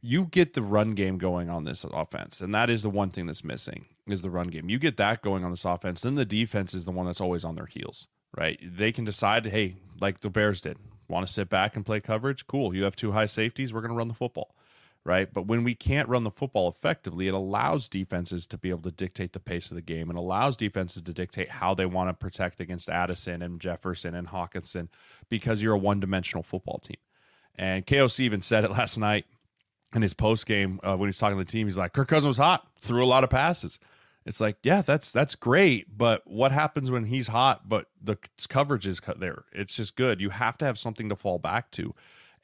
you 0.00 0.26
get 0.26 0.54
the 0.54 0.62
run 0.62 0.94
game 0.94 1.18
going 1.18 1.50
on 1.50 1.64
this 1.64 1.84
offense, 1.84 2.40
and 2.40 2.54
that 2.54 2.70
is 2.70 2.82
the 2.82 2.90
one 2.90 3.10
thing 3.10 3.26
that's 3.26 3.44
missing 3.44 3.86
is 4.06 4.22
the 4.22 4.30
run 4.30 4.48
game. 4.48 4.68
You 4.68 4.78
get 4.78 4.96
that 4.98 5.22
going 5.22 5.44
on 5.44 5.50
this 5.50 5.64
offense, 5.64 6.02
then 6.02 6.14
the 6.14 6.24
defense 6.24 6.74
is 6.74 6.84
the 6.84 6.92
one 6.92 7.06
that's 7.06 7.20
always 7.20 7.44
on 7.44 7.56
their 7.56 7.66
heels, 7.66 8.06
right? 8.36 8.58
They 8.62 8.92
can 8.92 9.04
decide, 9.04 9.46
hey, 9.46 9.76
like 10.00 10.20
the 10.20 10.30
Bears 10.30 10.60
did, 10.60 10.78
want 11.08 11.26
to 11.26 11.32
sit 11.32 11.48
back 11.48 11.76
and 11.76 11.84
play 11.84 12.00
coverage? 12.00 12.46
Cool. 12.46 12.74
You 12.74 12.84
have 12.84 12.96
two 12.96 13.12
high 13.12 13.26
safeties, 13.26 13.72
we're 13.72 13.80
going 13.80 13.90
to 13.90 13.96
run 13.96 14.08
the 14.08 14.14
football, 14.14 14.54
right? 15.04 15.32
But 15.32 15.46
when 15.46 15.64
we 15.64 15.74
can't 15.74 16.08
run 16.08 16.24
the 16.24 16.30
football 16.30 16.68
effectively, 16.68 17.26
it 17.26 17.34
allows 17.34 17.88
defenses 17.88 18.46
to 18.48 18.58
be 18.58 18.70
able 18.70 18.82
to 18.82 18.92
dictate 18.92 19.32
the 19.32 19.40
pace 19.40 19.70
of 19.70 19.74
the 19.74 19.82
game 19.82 20.08
and 20.08 20.18
allows 20.18 20.56
defenses 20.56 21.02
to 21.02 21.12
dictate 21.12 21.48
how 21.48 21.74
they 21.74 21.86
want 21.86 22.10
to 22.10 22.14
protect 22.14 22.60
against 22.60 22.88
Addison 22.88 23.42
and 23.42 23.60
Jefferson 23.60 24.14
and 24.14 24.28
Hockenson 24.28 24.88
because 25.28 25.62
you're 25.62 25.74
a 25.74 25.78
one 25.78 26.00
dimensional 26.00 26.42
football 26.42 26.78
team. 26.78 26.98
And 27.58 27.86
KOC 27.86 28.20
even 28.20 28.42
said 28.42 28.64
it 28.64 28.70
last 28.70 28.98
night 28.98 29.24
in 29.96 30.02
his 30.02 30.14
post 30.14 30.46
game 30.46 30.78
uh, 30.84 30.96
when 30.96 31.08
he's 31.08 31.18
talking 31.18 31.38
to 31.38 31.44
the 31.44 31.50
team, 31.50 31.66
he's 31.66 31.76
like, 31.76 31.94
Kirk 31.94 32.08
Cousins 32.08 32.28
was 32.28 32.36
hot, 32.36 32.68
threw 32.80 33.04
a 33.04 33.08
lot 33.08 33.24
of 33.24 33.30
passes. 33.30 33.80
It's 34.26 34.40
like, 34.40 34.58
yeah, 34.62 34.82
that's 34.82 35.10
that's 35.10 35.34
great, 35.34 35.96
but 35.96 36.26
what 36.26 36.52
happens 36.52 36.90
when 36.90 37.04
he's 37.04 37.28
hot, 37.28 37.68
but 37.68 37.86
the 38.02 38.18
coverage 38.48 38.86
is 38.86 39.00
there? 39.16 39.44
It's 39.52 39.74
just 39.74 39.96
good. 39.96 40.20
You 40.20 40.30
have 40.30 40.58
to 40.58 40.64
have 40.64 40.78
something 40.78 41.08
to 41.08 41.16
fall 41.16 41.38
back 41.38 41.70
to, 41.72 41.94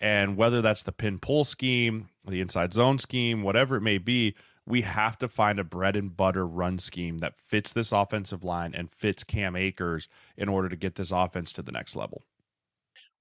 and 0.00 0.36
whether 0.36 0.62
that's 0.62 0.84
the 0.84 0.92
pin 0.92 1.18
pull 1.18 1.44
scheme, 1.44 2.08
the 2.26 2.40
inside 2.40 2.72
zone 2.72 2.98
scheme, 2.98 3.42
whatever 3.42 3.76
it 3.76 3.80
may 3.82 3.98
be, 3.98 4.34
we 4.64 4.82
have 4.82 5.18
to 5.18 5.28
find 5.28 5.58
a 5.58 5.64
bread 5.64 5.96
and 5.96 6.16
butter 6.16 6.46
run 6.46 6.78
scheme 6.78 7.18
that 7.18 7.36
fits 7.36 7.72
this 7.72 7.90
offensive 7.90 8.44
line 8.44 8.74
and 8.74 8.90
fits 8.92 9.24
Cam 9.24 9.56
Akers 9.56 10.08
in 10.36 10.48
order 10.48 10.68
to 10.68 10.76
get 10.76 10.94
this 10.94 11.10
offense 11.10 11.52
to 11.54 11.62
the 11.62 11.72
next 11.72 11.96
level. 11.96 12.22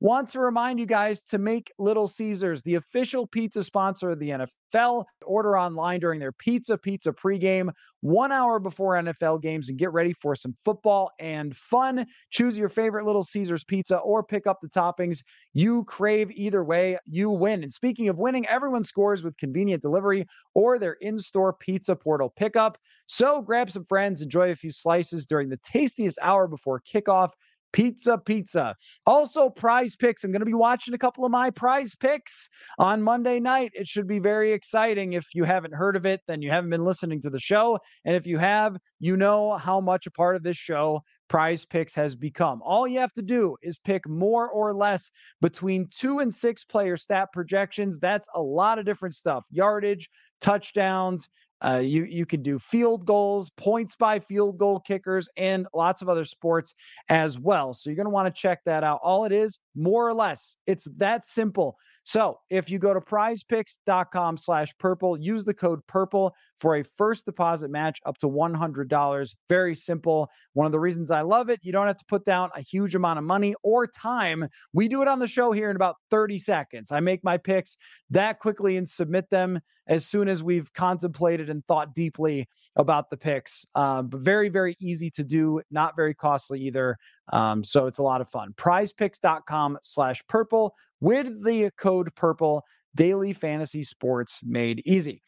Want 0.02 0.30
to 0.30 0.40
remind 0.40 0.80
you 0.80 0.88
guys 0.88 1.22
to 1.26 1.38
make 1.38 1.72
Little 1.78 2.08
Caesars 2.08 2.64
the 2.64 2.74
official 2.74 3.28
pizza 3.28 3.62
sponsor 3.62 4.10
of 4.10 4.18
the 4.18 4.48
NFL. 4.74 5.06
Order 5.24 5.60
online 5.60 6.00
during 6.00 6.20
their 6.20 6.32
Pizza 6.32 6.76
Pizza 6.76 7.12
pregame, 7.12 7.70
one 8.00 8.32
hour 8.32 8.58
before 8.58 8.96
NFL 8.96 9.44
games, 9.44 9.70
and 9.70 9.78
get 9.78 9.94
ready 9.94 10.14
for 10.14 10.34
some 10.34 10.56
football 10.66 11.12
and 11.20 11.56
fun. 11.56 12.08
Choose 12.32 12.58
your 12.58 12.68
favorite 12.68 13.06
Little 13.06 13.22
Caesars 13.22 13.64
pizza 13.64 13.98
or 13.98 14.24
pick 14.24 14.48
up 14.48 14.58
the 14.60 14.70
toppings 14.70 15.20
you 15.54 15.84
crave. 15.84 16.32
Either 16.32 16.64
way, 16.64 16.98
you 17.06 17.30
win. 17.30 17.62
And 17.62 17.72
speaking 17.72 18.10
of 18.10 18.18
winning, 18.18 18.48
everyone 18.48 18.84
scores 18.84 19.24
with 19.24 19.38
convenient 19.38 19.84
delivery 19.84 20.26
or 20.56 20.80
their 20.80 20.94
in 20.94 21.20
store 21.20 21.54
pizza 21.54 21.96
portal 21.96 22.34
pickup. 22.36 22.80
So 23.06 23.40
grab 23.44 23.70
some 23.70 23.86
friends, 23.86 24.24
enjoy 24.24 24.50
a 24.50 24.56
few 24.56 24.72
slices 24.72 25.28
during 25.28 25.50
the 25.50 25.58
tastiest 25.58 26.18
hour 26.24 26.48
before 26.48 26.82
kickoff 26.92 27.30
Pizza 27.74 28.18
Pizza. 28.18 28.76
Also, 29.06 29.50
prize 29.50 29.96
picks. 29.96 30.24
I'm 30.24 30.32
going 30.32 30.42
to 30.42 30.46
be 30.46 30.54
watching 30.54 30.94
a 30.94 30.98
couple 30.98 31.26
of 31.26 31.32
my 31.32 31.50
prize 31.50 31.96
picks 31.96 32.50
on 32.78 33.02
Monday 33.02 33.40
night. 33.40 33.72
It 33.74 33.88
should 33.88 34.08
be 34.08 34.20
very 34.20 34.52
exciting. 34.54 35.14
If 35.14 35.28
you 35.34 35.44
haven't 35.44 35.74
heard 35.74 35.96
of 35.96 36.06
it, 36.06 36.22
then 36.28 36.42
you 36.42 36.50
haven't 36.50 36.70
been 36.70 36.84
listening 36.84 37.22
to 37.22 37.30
the 37.30 37.40
show. 37.40 37.80
And 38.06 38.16
if 38.16 38.26
you 38.26 38.38
have, 38.38 38.78
you 39.00 39.18
know 39.18 39.58
how 39.58 39.80
much 39.80 40.08
a 40.08 40.12
part 40.12 40.36
of 40.36 40.44
this 40.44 40.58
show 40.58 41.02
prize 41.32 41.66
picks 41.66 41.96
has 41.96 42.14
become. 42.14 42.62
All 42.62 42.86
you 42.86 43.00
have 43.00 43.14
to 43.14 43.22
do 43.22 43.56
is 43.64 43.78
pick 43.78 44.08
more 44.08 44.50
or 44.50 44.76
less 44.76 45.10
between 45.40 45.88
two 45.90 46.20
and 46.20 46.34
six 46.34 46.66
player 46.66 46.98
stat 46.98 47.30
projections. 47.32 48.00
That's 48.00 48.28
a 48.36 48.42
lot 48.42 48.80
of 48.80 48.86
different 48.86 49.16
stuff 49.16 49.46
yardage, 49.50 50.10
touchdowns, 50.42 51.30
uh, 51.64 51.82
you 51.84 52.04
you 52.06 52.26
can 52.26 52.42
do 52.42 52.60
field 52.60 53.06
goals, 53.06 53.50
points 53.52 53.96
by 53.96 54.20
field 54.20 54.58
goal 54.58 54.80
kickers, 54.80 55.30
and 55.38 55.68
lots 55.74 56.02
of 56.02 56.10
other 56.10 56.26
sports 56.26 56.74
as 57.10 57.40
well. 57.40 57.74
So 57.74 57.90
you're 57.90 57.98
going 57.98 58.06
to 58.06 58.12
want 58.12 58.34
to 58.34 58.42
check 58.42 58.60
that 58.66 58.84
out. 58.84 59.00
All 59.04 59.26
it 59.26 59.32
is, 59.32 59.60
more 59.76 60.08
or 60.08 60.14
less, 60.14 60.58
it's 60.68 60.88
that 60.98 61.26
simple. 61.26 61.78
So 62.04 62.40
if 62.50 62.70
you 62.70 62.80
go 62.80 62.94
to 62.94 63.00
prizepicks.com 63.00 64.38
slash 64.38 64.74
purple, 64.80 65.20
use 65.20 65.44
the 65.44 65.54
code 65.54 65.86
purple 65.88 66.34
for 66.60 66.78
a 66.78 66.84
first 66.84 67.26
deposit 67.26 67.70
match 67.70 68.00
up 68.06 68.18
to 68.20 68.28
$100. 68.28 69.36
Very 69.50 69.76
simple. 69.76 70.30
One 70.54 70.66
of 70.66 70.72
the 70.72 70.80
reasons 70.80 71.12
I 71.12 71.22
love 71.22 71.50
it, 71.50 71.60
you 71.62 71.72
don't 71.72 71.88
have 71.88 71.98
to 71.98 72.06
put 72.06 72.26
down 72.26 72.50
a 72.56 72.62
huge 72.62 72.96
amount 72.96 73.20
of 73.20 73.26
money 73.26 73.54
or 73.64 73.86
time. 73.88 74.48
We 74.74 74.88
do 74.88 75.02
it 75.02 75.08
on 75.08 75.20
the 75.20 75.28
show 75.28 75.52
here 75.52 75.70
in 75.70 75.76
about 75.76 75.98
30 76.10 76.38
seconds. 76.40 76.92
I 76.92 77.00
make 77.00 77.24
my 77.24 77.38
picks 77.38 77.78
that 78.10 78.40
quickly 78.40 78.78
and 78.78 78.88
submit 78.88 79.30
them 79.30 79.60
as 79.88 80.06
soon 80.06 80.28
as 80.28 80.44
we've 80.44 80.72
contemplated 80.74 81.50
and 81.50 81.66
thought 81.66 81.94
deeply 81.94 82.48
about 82.76 83.10
the 83.10 83.18
picks. 83.18 83.66
Um, 83.76 84.08
but 84.08 84.22
very, 84.22 84.50
very 84.50 84.76
easy 84.80 85.10
to 85.12 85.24
do, 85.24 85.62
not 85.70 85.96
very 85.96 86.14
costly 86.14 86.62
either. 86.62 86.98
Um, 87.32 87.64
so 87.64 87.88
it's 87.88 87.98
a 87.98 88.04
lot 88.04 88.22
of 88.22 88.30
fun. 88.30 88.54
Prizepicks.com 88.58 89.80
slash 89.82 90.22
purple 90.28 90.76
with 91.00 91.44
the 91.44 91.72
code 91.78 92.14
purple. 92.16 92.64
Daily 92.96 93.32
fantasy 93.34 93.84
sports 93.84 94.42
made 94.44 94.82
easy 94.86 95.22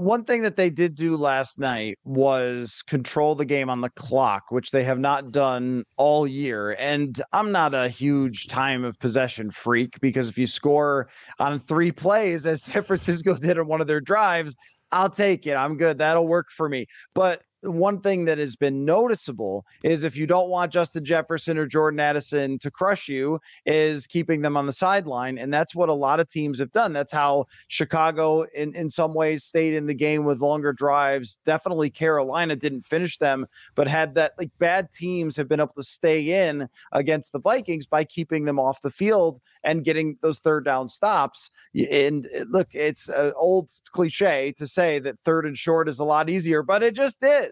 one 0.00 0.24
thing 0.24 0.40
that 0.40 0.56
they 0.56 0.70
did 0.70 0.94
do 0.94 1.14
last 1.14 1.58
night 1.58 1.98
was 2.04 2.82
control 2.86 3.34
the 3.34 3.44
game 3.44 3.68
on 3.68 3.82
the 3.82 3.90
clock, 3.90 4.44
which 4.48 4.70
they 4.70 4.82
have 4.82 4.98
not 4.98 5.30
done 5.30 5.84
all 5.98 6.26
year. 6.26 6.74
And 6.78 7.20
I'm 7.34 7.52
not 7.52 7.74
a 7.74 7.88
huge 7.88 8.48
time 8.48 8.82
of 8.82 8.98
possession 8.98 9.50
freak 9.50 10.00
because 10.00 10.30
if 10.30 10.38
you 10.38 10.46
score 10.46 11.10
on 11.38 11.60
three 11.60 11.92
plays, 11.92 12.46
as 12.46 12.62
San 12.62 12.82
Francisco 12.82 13.34
did 13.34 13.58
on 13.58 13.66
one 13.66 13.82
of 13.82 13.86
their 13.86 14.00
drives, 14.00 14.56
I'll 14.90 15.10
take 15.10 15.46
it. 15.46 15.54
I'm 15.54 15.76
good. 15.76 15.98
That'll 15.98 16.26
work 16.26 16.50
for 16.50 16.70
me. 16.70 16.86
But 17.14 17.42
one 17.62 18.00
thing 18.00 18.24
that 18.24 18.38
has 18.38 18.56
been 18.56 18.84
noticeable 18.84 19.66
is 19.82 20.04
if 20.04 20.16
you 20.16 20.26
don't 20.26 20.48
want 20.48 20.72
Justin 20.72 21.04
Jefferson 21.04 21.58
or 21.58 21.66
Jordan 21.66 22.00
Addison 22.00 22.58
to 22.60 22.70
crush 22.70 23.08
you, 23.08 23.38
is 23.66 24.06
keeping 24.06 24.42
them 24.42 24.56
on 24.56 24.66
the 24.66 24.72
sideline. 24.72 25.38
And 25.38 25.52
that's 25.52 25.74
what 25.74 25.88
a 25.88 25.94
lot 25.94 26.20
of 26.20 26.28
teams 26.28 26.58
have 26.58 26.72
done. 26.72 26.92
That's 26.92 27.12
how 27.12 27.46
Chicago, 27.68 28.42
in, 28.54 28.74
in 28.74 28.88
some 28.88 29.14
ways, 29.14 29.44
stayed 29.44 29.74
in 29.74 29.86
the 29.86 29.94
game 29.94 30.24
with 30.24 30.40
longer 30.40 30.72
drives. 30.72 31.38
Definitely 31.44 31.90
Carolina 31.90 32.56
didn't 32.56 32.82
finish 32.82 33.18
them, 33.18 33.46
but 33.74 33.88
had 33.88 34.14
that 34.14 34.32
like 34.38 34.50
bad 34.58 34.92
teams 34.92 35.36
have 35.36 35.48
been 35.48 35.60
able 35.60 35.74
to 35.74 35.82
stay 35.82 36.48
in 36.48 36.68
against 36.92 37.32
the 37.32 37.40
Vikings 37.40 37.86
by 37.86 38.04
keeping 38.04 38.44
them 38.44 38.58
off 38.58 38.82
the 38.82 38.90
field 38.90 39.40
and 39.64 39.84
getting 39.84 40.16
those 40.22 40.38
third 40.38 40.64
down 40.64 40.88
stops. 40.88 41.50
And 41.90 42.26
uh, 42.36 42.44
look, 42.48 42.68
it's 42.72 43.08
an 43.08 43.32
old 43.36 43.70
cliche 43.92 44.52
to 44.56 44.66
say 44.66 44.98
that 45.00 45.18
third 45.18 45.46
and 45.46 45.56
short 45.56 45.88
is 45.88 45.98
a 45.98 46.04
lot 46.04 46.30
easier, 46.30 46.62
but 46.62 46.82
it 46.82 46.94
just 46.94 47.22
is. 47.22 47.49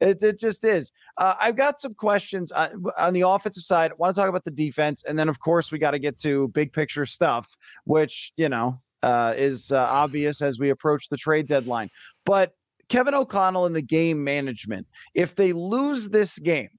It, 0.00 0.22
it 0.22 0.38
just 0.38 0.64
is. 0.64 0.90
Uh, 1.18 1.34
I've 1.40 1.56
got 1.56 1.80
some 1.80 1.94
questions 1.94 2.52
uh, 2.52 2.70
on 2.98 3.12
the 3.12 3.22
offensive 3.22 3.64
side. 3.64 3.92
I 3.92 3.94
want 3.98 4.14
to 4.14 4.20
talk 4.20 4.28
about 4.28 4.44
the 4.44 4.50
defense. 4.50 5.02
And 5.04 5.18
then, 5.18 5.28
of 5.28 5.40
course, 5.40 5.70
we 5.70 5.78
got 5.78 5.92
to 5.92 5.98
get 5.98 6.18
to 6.20 6.48
big 6.48 6.72
picture 6.72 7.06
stuff, 7.06 7.56
which, 7.84 8.32
you 8.36 8.48
know, 8.48 8.80
uh, 9.02 9.34
is 9.36 9.72
uh, 9.72 9.86
obvious 9.88 10.42
as 10.42 10.58
we 10.58 10.70
approach 10.70 11.08
the 11.08 11.16
trade 11.16 11.46
deadline. 11.46 11.90
But 12.24 12.52
Kevin 12.88 13.14
O'Connell 13.14 13.66
in 13.66 13.72
the 13.72 13.82
game 13.82 14.22
management, 14.22 14.86
if 15.14 15.34
they 15.34 15.52
lose 15.52 16.08
this 16.08 16.38
game, 16.38 16.70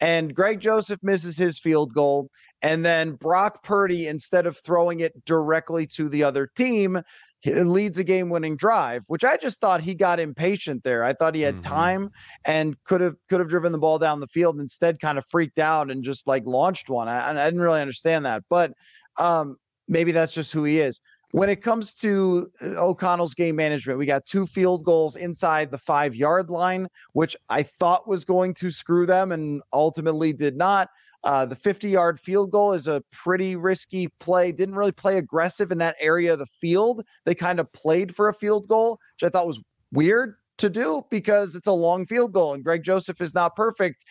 and 0.00 0.34
Greg 0.34 0.60
Joseph 0.60 1.00
misses 1.02 1.36
his 1.36 1.58
field 1.58 1.94
goal, 1.94 2.28
and 2.62 2.84
then 2.84 3.12
Brock 3.12 3.62
Purdy, 3.62 4.08
instead 4.08 4.46
of 4.46 4.56
throwing 4.56 5.00
it 5.00 5.24
directly 5.24 5.86
to 5.88 6.08
the 6.08 6.24
other 6.24 6.48
team, 6.56 7.00
leads 7.44 7.98
a 7.98 8.04
game 8.04 8.28
winning 8.28 8.56
drive, 8.56 9.04
which 9.08 9.24
I 9.24 9.36
just 9.36 9.60
thought 9.60 9.80
he 9.80 9.94
got 9.94 10.20
impatient 10.20 10.84
there. 10.84 11.04
I 11.04 11.12
thought 11.12 11.34
he 11.34 11.42
had 11.42 11.56
mm-hmm. 11.56 11.72
time 11.74 12.10
and 12.44 12.76
could 12.84 13.00
have 13.00 13.16
could 13.28 13.40
have 13.40 13.48
driven 13.48 13.72
the 13.72 13.78
ball 13.78 13.98
down 13.98 14.20
the 14.20 14.26
field. 14.26 14.60
Instead, 14.60 15.00
kind 15.00 15.18
of 15.18 15.26
freaked 15.26 15.58
out 15.58 15.90
and 15.90 16.04
just 16.04 16.26
like 16.26 16.44
launched 16.46 16.88
one. 16.88 17.08
I, 17.08 17.30
I 17.30 17.44
didn't 17.44 17.60
really 17.60 17.80
understand 17.80 18.24
that, 18.26 18.44
but 18.48 18.72
um, 19.18 19.56
maybe 19.88 20.12
that's 20.12 20.32
just 20.32 20.52
who 20.52 20.64
he 20.64 20.80
is. 20.80 21.00
When 21.32 21.48
it 21.48 21.62
comes 21.62 21.94
to 21.94 22.48
uh, 22.60 22.66
O'Connell's 22.76 23.34
game 23.34 23.56
management, 23.56 23.98
we 23.98 24.04
got 24.06 24.26
two 24.26 24.46
field 24.46 24.84
goals 24.84 25.16
inside 25.16 25.70
the 25.70 25.78
five 25.78 26.14
yard 26.14 26.50
line, 26.50 26.88
which 27.14 27.34
I 27.48 27.62
thought 27.62 28.06
was 28.06 28.24
going 28.24 28.54
to 28.54 28.70
screw 28.70 29.06
them 29.06 29.32
and 29.32 29.62
ultimately 29.72 30.32
did 30.32 30.56
not. 30.56 30.88
Uh, 31.24 31.46
the 31.46 31.56
50 31.56 31.88
yard 31.88 32.18
field 32.18 32.50
goal 32.50 32.72
is 32.72 32.88
a 32.88 33.02
pretty 33.12 33.56
risky 33.56 34.08
play. 34.20 34.52
Didn't 34.52 34.74
really 34.74 34.92
play 34.92 35.18
aggressive 35.18 35.70
in 35.70 35.78
that 35.78 35.96
area 36.00 36.32
of 36.32 36.38
the 36.38 36.46
field. 36.46 37.04
They 37.24 37.34
kind 37.34 37.60
of 37.60 37.72
played 37.72 38.14
for 38.14 38.28
a 38.28 38.34
field 38.34 38.68
goal, 38.68 38.98
which 39.14 39.28
I 39.28 39.30
thought 39.30 39.46
was 39.46 39.60
weird 39.92 40.34
to 40.58 40.70
do 40.70 41.04
because 41.10 41.54
it's 41.54 41.68
a 41.68 41.72
long 41.72 42.06
field 42.06 42.32
goal 42.32 42.54
and 42.54 42.64
Greg 42.64 42.82
Joseph 42.82 43.20
is 43.20 43.34
not 43.34 43.54
perfect. 43.54 44.04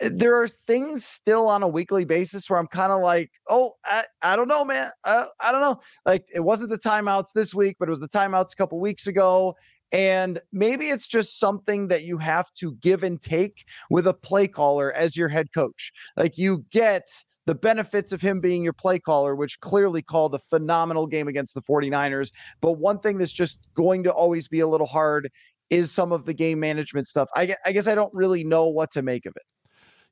Eh, 0.00 0.10
there 0.12 0.40
are 0.40 0.48
things 0.48 1.04
still 1.04 1.48
on 1.48 1.62
a 1.62 1.68
weekly 1.68 2.04
basis 2.04 2.48
where 2.48 2.58
I'm 2.58 2.66
kind 2.66 2.92
of 2.92 3.02
like, 3.02 3.30
oh, 3.48 3.72
I, 3.84 4.04
I 4.22 4.36
don't 4.36 4.48
know, 4.48 4.64
man. 4.64 4.90
Uh, 5.04 5.26
I 5.40 5.52
don't 5.52 5.60
know. 5.60 5.80
Like 6.06 6.28
it 6.34 6.40
wasn't 6.40 6.70
the 6.70 6.78
timeouts 6.78 7.32
this 7.34 7.54
week, 7.54 7.76
but 7.78 7.88
it 7.88 7.90
was 7.90 8.00
the 8.00 8.08
timeouts 8.08 8.52
a 8.52 8.56
couple 8.56 8.80
weeks 8.80 9.06
ago. 9.06 9.54
And 9.92 10.40
maybe 10.52 10.88
it's 10.88 11.06
just 11.06 11.38
something 11.38 11.88
that 11.88 12.02
you 12.02 12.18
have 12.18 12.52
to 12.54 12.74
give 12.76 13.02
and 13.02 13.20
take 13.20 13.64
with 13.90 14.06
a 14.06 14.14
play 14.14 14.46
caller 14.46 14.92
as 14.92 15.16
your 15.16 15.28
head 15.28 15.52
coach. 15.54 15.92
Like 16.16 16.36
you 16.36 16.64
get 16.70 17.08
the 17.46 17.54
benefits 17.54 18.12
of 18.12 18.20
him 18.20 18.40
being 18.40 18.62
your 18.62 18.74
play 18.74 18.98
caller, 18.98 19.34
which 19.34 19.58
clearly 19.60 20.02
called 20.02 20.34
a 20.34 20.38
phenomenal 20.38 21.06
game 21.06 21.28
against 21.28 21.54
the 21.54 21.62
49ers. 21.62 22.30
But 22.60 22.72
one 22.72 22.98
thing 22.98 23.16
that's 23.16 23.32
just 23.32 23.58
going 23.72 24.02
to 24.04 24.12
always 24.12 24.46
be 24.48 24.60
a 24.60 24.66
little 24.66 24.86
hard 24.86 25.30
is 25.70 25.90
some 25.90 26.12
of 26.12 26.26
the 26.26 26.34
game 26.34 26.60
management 26.60 27.08
stuff. 27.08 27.28
I, 27.34 27.54
I 27.64 27.72
guess 27.72 27.86
I 27.86 27.94
don't 27.94 28.12
really 28.12 28.44
know 28.44 28.66
what 28.66 28.90
to 28.92 29.02
make 29.02 29.24
of 29.24 29.32
it. 29.36 29.42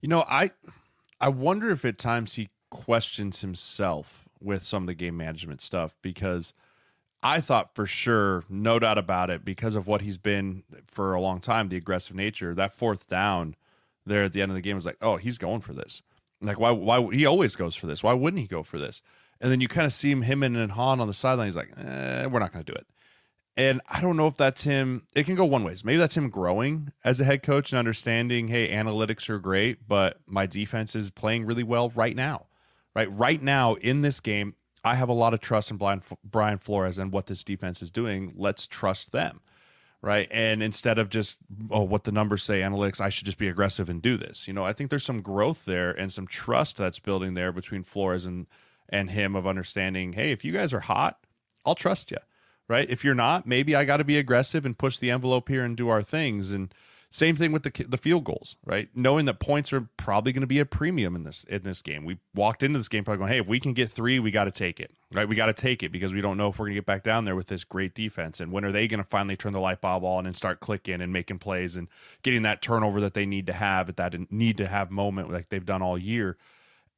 You 0.00 0.08
know, 0.08 0.24
I 0.28 0.50
I 1.20 1.28
wonder 1.28 1.70
if 1.70 1.84
at 1.84 1.98
times 1.98 2.34
he 2.34 2.48
questions 2.70 3.40
himself 3.42 4.28
with 4.40 4.62
some 4.62 4.82
of 4.82 4.86
the 4.86 4.94
game 4.94 5.16
management 5.18 5.60
stuff 5.60 5.94
because– 6.00 6.54
I 7.22 7.40
thought 7.40 7.74
for 7.74 7.86
sure, 7.86 8.44
no 8.48 8.78
doubt 8.78 8.98
about 8.98 9.30
it, 9.30 9.44
because 9.44 9.74
of 9.74 9.86
what 9.86 10.02
he's 10.02 10.18
been 10.18 10.62
for 10.86 11.14
a 11.14 11.20
long 11.20 11.40
time, 11.40 11.68
the 11.68 11.76
aggressive 11.76 12.14
nature, 12.14 12.54
that 12.54 12.72
fourth 12.72 13.08
down 13.08 13.56
there 14.04 14.24
at 14.24 14.32
the 14.32 14.42
end 14.42 14.50
of 14.50 14.56
the 14.56 14.62
game 14.62 14.76
was 14.76 14.86
like, 14.86 14.98
oh, 15.02 15.16
he's 15.16 15.38
going 15.38 15.60
for 15.60 15.72
this. 15.72 16.02
Like, 16.40 16.60
why? 16.60 16.70
Why 16.70 17.02
he 17.12 17.26
always 17.26 17.56
goes 17.56 17.74
for 17.74 17.86
this? 17.86 18.02
Why 18.02 18.12
wouldn't 18.12 18.40
he 18.40 18.46
go 18.46 18.62
for 18.62 18.78
this? 18.78 19.02
And 19.40 19.50
then 19.50 19.60
you 19.60 19.68
kind 19.68 19.86
of 19.86 19.92
see 19.92 20.10
him, 20.10 20.22
him 20.22 20.42
and 20.42 20.70
Han 20.72 21.00
on 21.00 21.08
the 21.08 21.14
sideline. 21.14 21.48
He's 21.48 21.56
like, 21.56 21.72
eh, 21.76 22.26
we're 22.26 22.38
not 22.38 22.52
going 22.52 22.64
to 22.64 22.72
do 22.72 22.76
it. 22.76 22.86
And 23.56 23.80
I 23.88 24.00
don't 24.02 24.16
know 24.16 24.26
if 24.26 24.36
that's 24.36 24.62
him. 24.62 25.06
It 25.14 25.24
can 25.24 25.34
go 25.34 25.46
one 25.46 25.64
ways. 25.64 25.84
Maybe 25.84 25.96
that's 25.96 26.16
him 26.16 26.28
growing 26.28 26.92
as 27.04 27.20
a 27.20 27.24
head 27.24 27.42
coach 27.42 27.72
and 27.72 27.78
understanding, 27.78 28.48
hey, 28.48 28.68
analytics 28.68 29.30
are 29.30 29.38
great, 29.38 29.88
but 29.88 30.18
my 30.26 30.46
defense 30.46 30.94
is 30.94 31.10
playing 31.10 31.46
really 31.46 31.64
well 31.64 31.90
right 31.90 32.14
now. 32.14 32.46
Right, 32.94 33.10
right 33.14 33.42
now 33.42 33.74
in 33.74 34.00
this 34.00 34.20
game, 34.20 34.54
I 34.86 34.94
have 34.94 35.08
a 35.08 35.12
lot 35.12 35.34
of 35.34 35.40
trust 35.40 35.70
in 35.70 35.76
Brian, 35.76 36.02
Brian 36.24 36.58
Flores 36.58 36.96
and 36.96 37.10
what 37.12 37.26
this 37.26 37.42
defense 37.42 37.82
is 37.82 37.90
doing. 37.90 38.32
Let's 38.36 38.66
trust 38.66 39.12
them. 39.12 39.40
Right. 40.00 40.28
And 40.30 40.62
instead 40.62 40.98
of 40.98 41.08
just, 41.08 41.38
oh, 41.70 41.82
what 41.82 42.04
the 42.04 42.12
numbers 42.12 42.44
say, 42.44 42.60
analytics, 42.60 43.00
I 43.00 43.08
should 43.08 43.24
just 43.24 43.38
be 43.38 43.48
aggressive 43.48 43.88
and 43.88 44.00
do 44.00 44.16
this. 44.16 44.46
You 44.46 44.54
know, 44.54 44.64
I 44.64 44.72
think 44.72 44.90
there's 44.90 45.04
some 45.04 45.22
growth 45.22 45.64
there 45.64 45.90
and 45.90 46.12
some 46.12 46.28
trust 46.28 46.76
that's 46.76 47.00
building 47.00 47.34
there 47.34 47.50
between 47.50 47.82
Flores 47.82 48.24
and, 48.24 48.46
and 48.88 49.10
him 49.10 49.34
of 49.34 49.46
understanding, 49.46 50.12
hey, 50.12 50.30
if 50.30 50.44
you 50.44 50.52
guys 50.52 50.72
are 50.72 50.80
hot, 50.80 51.18
I'll 51.64 51.74
trust 51.74 52.12
you. 52.12 52.18
Right. 52.68 52.88
If 52.88 53.04
you're 53.04 53.14
not, 53.14 53.46
maybe 53.46 53.74
I 53.74 53.84
got 53.84 53.96
to 53.96 54.04
be 54.04 54.18
aggressive 54.18 54.64
and 54.64 54.78
push 54.78 54.98
the 54.98 55.10
envelope 55.10 55.48
here 55.48 55.64
and 55.64 55.76
do 55.76 55.88
our 55.88 56.02
things. 56.02 56.52
And, 56.52 56.72
same 57.16 57.34
thing 57.34 57.50
with 57.50 57.62
the 57.62 57.84
the 57.88 57.96
field 57.96 58.24
goals, 58.24 58.56
right? 58.66 58.90
Knowing 58.94 59.24
that 59.24 59.40
points 59.40 59.72
are 59.72 59.88
probably 59.96 60.32
going 60.32 60.42
to 60.42 60.46
be 60.46 60.58
a 60.58 60.66
premium 60.66 61.16
in 61.16 61.24
this 61.24 61.44
in 61.44 61.62
this 61.62 61.80
game. 61.80 62.04
We 62.04 62.18
walked 62.34 62.62
into 62.62 62.78
this 62.78 62.88
game 62.88 63.04
probably 63.04 63.20
going, 63.20 63.32
"Hey, 63.32 63.38
if 63.38 63.48
we 63.48 63.58
can 63.58 63.72
get 63.72 63.90
3, 63.90 64.18
we 64.18 64.30
got 64.30 64.44
to 64.44 64.50
take 64.50 64.80
it." 64.80 64.92
Right? 65.10 65.26
We 65.26 65.34
got 65.34 65.46
to 65.46 65.54
take 65.54 65.82
it 65.82 65.92
because 65.92 66.12
we 66.12 66.20
don't 66.20 66.36
know 66.36 66.48
if 66.48 66.58
we're 66.58 66.66
going 66.66 66.74
to 66.74 66.80
get 66.80 66.84
back 66.84 67.02
down 67.02 67.24
there 67.24 67.34
with 67.34 67.46
this 67.46 67.64
great 67.64 67.94
defense 67.94 68.38
and 68.38 68.52
when 68.52 68.66
are 68.66 68.72
they 68.72 68.86
going 68.86 69.02
to 69.02 69.08
finally 69.08 69.36
turn 69.36 69.54
the 69.54 69.60
light 69.60 69.80
bulb 69.80 70.04
on 70.04 70.26
and 70.26 70.36
start 70.36 70.60
clicking 70.60 71.00
and 71.00 71.10
making 71.10 71.38
plays 71.38 71.74
and 71.74 71.88
getting 72.22 72.42
that 72.42 72.60
turnover 72.60 73.00
that 73.00 73.14
they 73.14 73.24
need 73.24 73.46
to 73.46 73.54
have 73.54 73.88
at 73.88 73.96
that 73.96 74.30
need 74.30 74.58
to 74.58 74.66
have 74.66 74.90
moment 74.90 75.32
like 75.32 75.48
they've 75.48 75.64
done 75.64 75.80
all 75.80 75.96
year. 75.96 76.36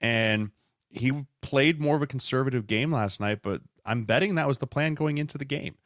And 0.01 0.51
he 0.91 1.27
played 1.43 1.81
more 1.81 1.95
of 1.95 2.03
a 2.03 2.09
conservative 2.09 2.67
game 2.67 2.91
last 2.91 3.21
night, 3.21 3.41
but 3.43 3.61
I'm 3.87 4.05
betting 4.05 4.35
that 4.35 4.49
was 4.49 4.59
the 4.59 4.67
plan 4.67 4.95
going 4.95 5.19
into 5.19 5.39
the 5.39 5.45
game 5.45 5.77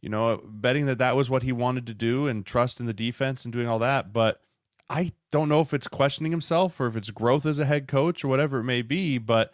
you 0.00 0.08
know, 0.08 0.40
betting 0.44 0.86
that 0.86 0.98
that 0.98 1.16
was 1.16 1.28
what 1.28 1.42
he 1.42 1.52
wanted 1.52 1.86
to 1.86 1.94
do 1.94 2.26
and 2.26 2.46
trust 2.46 2.80
in 2.80 2.86
the 2.86 2.92
defense 2.92 3.44
and 3.44 3.52
doing 3.52 3.68
all 3.68 3.78
that. 3.80 4.12
But 4.12 4.40
I 4.88 5.12
don't 5.30 5.48
know 5.48 5.60
if 5.60 5.74
it's 5.74 5.88
questioning 5.88 6.32
himself 6.32 6.80
or 6.80 6.86
if 6.86 6.96
it's 6.96 7.10
growth 7.10 7.44
as 7.44 7.58
a 7.58 7.64
head 7.64 7.88
coach 7.88 8.24
or 8.24 8.28
whatever 8.28 8.60
it 8.60 8.64
may 8.64 8.82
be, 8.82 9.18
but 9.18 9.52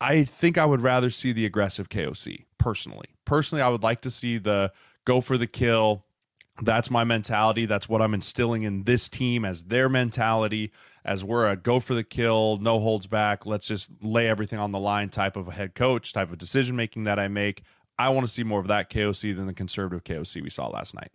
I 0.00 0.24
think 0.24 0.56
I 0.58 0.64
would 0.64 0.80
rather 0.80 1.10
see 1.10 1.32
the 1.32 1.46
aggressive 1.46 1.88
KOC 1.88 2.46
personally. 2.58 3.10
Personally, 3.24 3.62
I 3.62 3.68
would 3.68 3.82
like 3.82 4.00
to 4.02 4.10
see 4.10 4.38
the 4.38 4.72
go 5.04 5.20
for 5.20 5.36
the 5.36 5.46
kill. 5.46 6.04
That's 6.60 6.90
my 6.90 7.04
mentality. 7.04 7.66
That's 7.66 7.88
what 7.88 8.02
I'm 8.02 8.14
instilling 8.14 8.62
in 8.62 8.84
this 8.84 9.08
team 9.08 9.44
as 9.44 9.64
their 9.64 9.88
mentality, 9.88 10.70
as 11.04 11.24
we're 11.24 11.48
a 11.48 11.56
go 11.56 11.80
for 11.80 11.94
the 11.94 12.04
kill, 12.04 12.58
no 12.58 12.78
holds 12.78 13.06
back. 13.06 13.46
Let's 13.46 13.66
just 13.66 13.88
lay 14.00 14.28
everything 14.28 14.58
on 14.58 14.72
the 14.72 14.78
line 14.78 15.08
type 15.08 15.36
of 15.36 15.48
a 15.48 15.52
head 15.52 15.74
coach, 15.74 16.12
type 16.12 16.30
of 16.30 16.38
decision 16.38 16.76
making 16.76 17.04
that 17.04 17.18
I 17.18 17.28
make. 17.28 17.62
I 18.02 18.08
want 18.08 18.26
to 18.26 18.32
see 18.32 18.42
more 18.42 18.60
of 18.60 18.68
that 18.68 18.90
KOC 18.90 19.36
than 19.36 19.46
the 19.46 19.54
conservative 19.54 20.04
KOC 20.04 20.42
we 20.42 20.50
saw 20.50 20.68
last 20.68 20.94
night. 20.94 21.10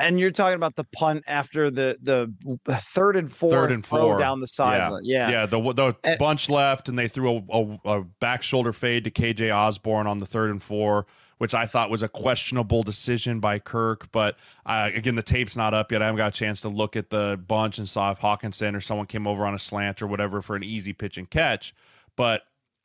And 0.00 0.18
you're 0.18 0.32
talking 0.32 0.56
about 0.56 0.74
the 0.74 0.84
punt 0.84 1.22
after 1.28 1.70
the 1.70 1.96
the 2.02 2.32
third 2.68 3.14
and 3.16 3.32
four, 3.32 3.50
third 3.50 3.70
and 3.70 3.86
four 3.86 4.18
down 4.18 4.40
the 4.40 4.46
sideline. 4.46 5.04
Yeah. 5.04 5.28
yeah, 5.28 5.40
yeah. 5.40 5.46
The 5.46 5.72
the 5.72 5.96
and, 6.02 6.18
bunch 6.18 6.50
left, 6.50 6.88
and 6.88 6.98
they 6.98 7.06
threw 7.06 7.36
a, 7.36 7.56
a, 7.56 7.78
a, 7.84 8.04
back 8.18 8.42
shoulder 8.42 8.72
fade 8.72 9.04
to 9.04 9.10
KJ 9.12 9.54
Osborn 9.54 10.08
on 10.08 10.18
the 10.18 10.26
third 10.26 10.50
and 10.50 10.60
four, 10.60 11.06
which 11.38 11.54
I 11.54 11.66
thought 11.66 11.90
was 11.90 12.02
a 12.02 12.08
questionable 12.08 12.82
decision 12.82 13.38
by 13.38 13.60
Kirk. 13.60 14.10
But 14.10 14.36
uh, 14.66 14.90
again, 14.92 15.14
the 15.14 15.22
tape's 15.22 15.56
not 15.56 15.74
up 15.74 15.92
yet. 15.92 16.02
I 16.02 16.06
haven't 16.06 16.18
got 16.18 16.34
a 16.34 16.36
chance 16.36 16.60
to 16.62 16.68
look 16.68 16.96
at 16.96 17.10
the 17.10 17.40
bunch 17.46 17.78
and 17.78 17.88
saw 17.88 18.10
if 18.10 18.18
Hockenson 18.18 18.74
or 18.74 18.80
someone 18.80 19.06
came 19.06 19.28
over 19.28 19.46
on 19.46 19.54
a 19.54 19.60
slant 19.60 20.02
or 20.02 20.08
whatever 20.08 20.42
for 20.42 20.56
an 20.56 20.64
easy 20.64 20.92
pitch 20.92 21.18
and 21.18 21.30
catch. 21.30 21.72
But 22.16 22.42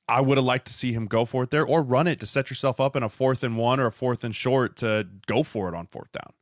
I 0.09 0.21
would 0.21 0.37
have 0.37 0.45
liked 0.45 0.65
to 0.67 0.73
see 0.73 0.91
him 0.91 1.05
go 1.05 1.23
for 1.23 1.43
it 1.43 1.51
there 1.51 1.65
or 1.65 1.83
run 1.83 2.07
it 2.07 2.19
to 2.21 2.25
set 2.25 2.49
yourself 2.49 2.79
up 2.79 2.95
in 2.95 3.03
a 3.03 3.09
fourth 3.09 3.43
and 3.43 3.57
one 3.57 3.79
or 3.79 3.85
a 3.85 3.91
fourth 3.91 4.23
and 4.23 4.35
short 4.35 4.75
to 4.77 5.07
go 5.27 5.43
for 5.43 5.69
it 5.69 5.75
on 5.75 5.85
fourth 5.85 6.11
down. 6.11 6.33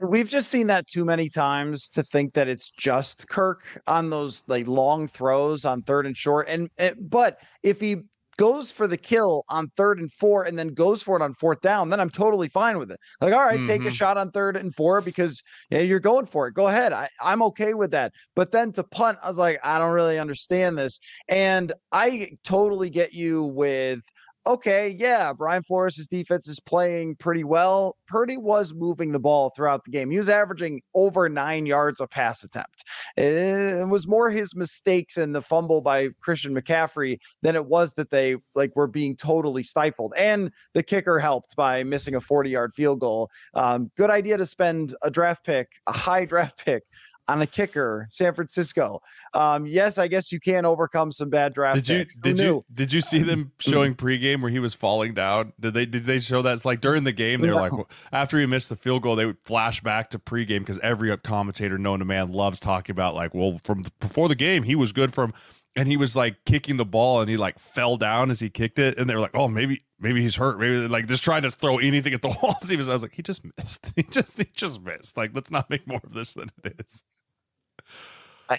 We've 0.00 0.28
just 0.28 0.48
seen 0.48 0.68
that 0.68 0.86
too 0.86 1.04
many 1.04 1.28
times 1.28 1.90
to 1.90 2.02
think 2.02 2.32
that 2.34 2.48
it's 2.48 2.70
just 2.70 3.28
Kirk 3.28 3.64
on 3.86 4.08
those 4.08 4.44
like 4.46 4.66
long 4.66 5.08
throws 5.08 5.66
on 5.66 5.82
third 5.82 6.06
and 6.06 6.16
short. 6.16 6.48
And, 6.48 6.70
and 6.78 6.96
but 6.98 7.38
if 7.62 7.80
he 7.80 7.96
goes 8.38 8.72
for 8.72 8.86
the 8.86 8.96
kill 8.96 9.44
on 9.50 9.68
third 9.76 9.98
and 9.98 10.10
four 10.10 10.44
and 10.44 10.58
then 10.58 10.68
goes 10.68 11.02
for 11.02 11.16
it 11.16 11.22
on 11.22 11.34
fourth 11.34 11.60
down, 11.60 11.90
then 11.90 12.00
I'm 12.00 12.08
totally 12.08 12.48
fine 12.48 12.78
with 12.78 12.90
it. 12.90 12.98
Like, 13.20 13.34
all 13.34 13.44
right, 13.44 13.56
mm-hmm. 13.56 13.66
take 13.66 13.80
a 13.80 13.84
mm-hmm. 13.84 13.90
shot 13.90 14.16
on 14.16 14.30
third 14.30 14.56
and 14.56 14.74
four 14.74 15.00
because 15.00 15.42
yeah, 15.70 15.80
you're 15.80 16.00
going 16.00 16.24
for 16.24 16.46
it. 16.46 16.54
Go 16.54 16.68
ahead. 16.68 16.92
I, 16.92 17.08
I'm 17.20 17.42
okay 17.42 17.74
with 17.74 17.90
that. 17.90 18.12
But 18.34 18.52
then 18.52 18.72
to 18.72 18.84
punt, 18.84 19.18
I 19.22 19.28
was 19.28 19.38
like, 19.38 19.58
I 19.62 19.78
don't 19.78 19.92
really 19.92 20.18
understand 20.18 20.78
this. 20.78 20.98
And 21.28 21.72
I 21.92 22.30
totally 22.44 22.88
get 22.88 23.12
you 23.12 23.44
with 23.44 24.00
okay, 24.48 24.88
yeah, 24.88 25.32
Brian 25.34 25.62
Flores' 25.62 26.08
defense 26.08 26.48
is 26.48 26.58
playing 26.58 27.16
pretty 27.16 27.44
well. 27.44 27.96
Purdy 28.08 28.38
was 28.38 28.72
moving 28.72 29.12
the 29.12 29.20
ball 29.20 29.52
throughout 29.54 29.84
the 29.84 29.90
game. 29.90 30.10
He 30.10 30.16
was 30.16 30.30
averaging 30.30 30.80
over 30.94 31.28
nine 31.28 31.66
yards 31.66 32.00
a 32.00 32.06
pass 32.06 32.42
attempt. 32.42 32.84
It 33.16 33.86
was 33.86 34.08
more 34.08 34.30
his 34.30 34.56
mistakes 34.56 35.18
and 35.18 35.34
the 35.34 35.42
fumble 35.42 35.82
by 35.82 36.08
Christian 36.20 36.54
McCaffrey 36.54 37.18
than 37.42 37.56
it 37.56 37.66
was 37.66 37.92
that 37.94 38.10
they 38.10 38.36
like 38.54 38.74
were 38.74 38.86
being 38.86 39.14
totally 39.14 39.62
stifled. 39.62 40.14
And 40.16 40.50
the 40.72 40.82
kicker 40.82 41.18
helped 41.18 41.54
by 41.54 41.84
missing 41.84 42.14
a 42.14 42.20
40 42.20 42.48
yard 42.48 42.72
field 42.72 43.00
goal. 43.00 43.30
Um, 43.52 43.90
good 43.96 44.10
idea 44.10 44.38
to 44.38 44.46
spend 44.46 44.94
a 45.02 45.10
draft 45.10 45.44
pick, 45.44 45.72
a 45.86 45.92
high 45.92 46.24
draft 46.24 46.64
pick 46.64 46.84
on 47.28 47.42
a 47.42 47.46
kicker, 47.46 48.06
San 48.10 48.32
Francisco. 48.32 49.00
Um, 49.34 49.66
yes, 49.66 49.98
I 49.98 50.08
guess 50.08 50.32
you 50.32 50.40
can 50.40 50.64
overcome 50.64 51.12
some 51.12 51.28
bad 51.28 51.52
draft. 51.52 51.76
Did 51.76 51.88
you 51.88 51.98
picks. 51.98 52.16
did 52.16 52.38
you 52.38 52.64
did 52.72 52.92
you 52.92 53.00
see 53.00 53.22
them 53.22 53.52
showing 53.58 53.94
pregame 53.94 54.40
where 54.40 54.50
he 54.50 54.58
was 54.58 54.74
falling 54.74 55.14
down? 55.14 55.52
Did 55.60 55.74
they 55.74 55.86
did 55.86 56.04
they 56.04 56.18
show 56.18 56.42
that? 56.42 56.54
It's 56.54 56.64
like 56.64 56.80
during 56.80 57.04
the 57.04 57.12
game 57.12 57.42
they 57.42 57.48
were 57.48 57.54
like 57.54 57.72
after 58.10 58.40
he 58.40 58.46
missed 58.46 58.70
the 58.70 58.76
field 58.76 59.02
goal, 59.02 59.14
they 59.14 59.26
would 59.26 59.38
flash 59.44 59.82
back 59.82 60.10
to 60.10 60.18
pregame 60.18 60.60
because 60.60 60.78
every 60.80 61.14
commentator 61.18 61.78
known 61.78 61.98
to 61.98 62.04
man 62.04 62.32
loves 62.32 62.58
talking 62.58 62.92
about 62.92 63.14
like, 63.14 63.34
well, 63.34 63.60
from 63.62 63.82
the, 63.82 63.92
before 64.00 64.28
the 64.28 64.34
game 64.34 64.62
he 64.62 64.74
was 64.74 64.92
good 64.92 65.12
from. 65.12 65.32
And 65.76 65.86
he 65.86 65.96
was 65.96 66.16
like 66.16 66.44
kicking 66.44 66.76
the 66.76 66.84
ball, 66.84 67.20
and 67.20 67.30
he 67.30 67.36
like 67.36 67.56
fell 67.60 67.96
down 67.96 68.32
as 68.32 68.40
he 68.40 68.50
kicked 68.50 68.80
it. 68.80 68.98
And 68.98 69.08
they 69.08 69.14
were 69.14 69.20
like, 69.20 69.36
"Oh, 69.36 69.46
maybe, 69.46 69.84
maybe 70.00 70.20
he's 70.22 70.34
hurt. 70.34 70.58
Maybe 70.58 70.88
like 70.88 71.06
just 71.06 71.22
trying 71.22 71.42
to 71.42 71.52
throw 71.52 71.78
anything 71.78 72.12
at 72.14 72.22
the 72.22 72.36
walls." 72.42 72.68
He 72.68 72.74
was. 72.74 72.88
I 72.88 72.94
was 72.94 73.02
like, 73.02 73.14
"He 73.14 73.22
just 73.22 73.44
missed. 73.44 73.92
He 73.94 74.02
just, 74.02 74.36
he 74.36 74.48
just 74.52 74.82
missed. 74.82 75.16
Like, 75.16 75.30
let's 75.34 75.52
not 75.52 75.70
make 75.70 75.86
more 75.86 76.00
of 76.02 76.14
this 76.14 76.34
than 76.34 76.50
it 76.64 76.80
is." 76.84 77.04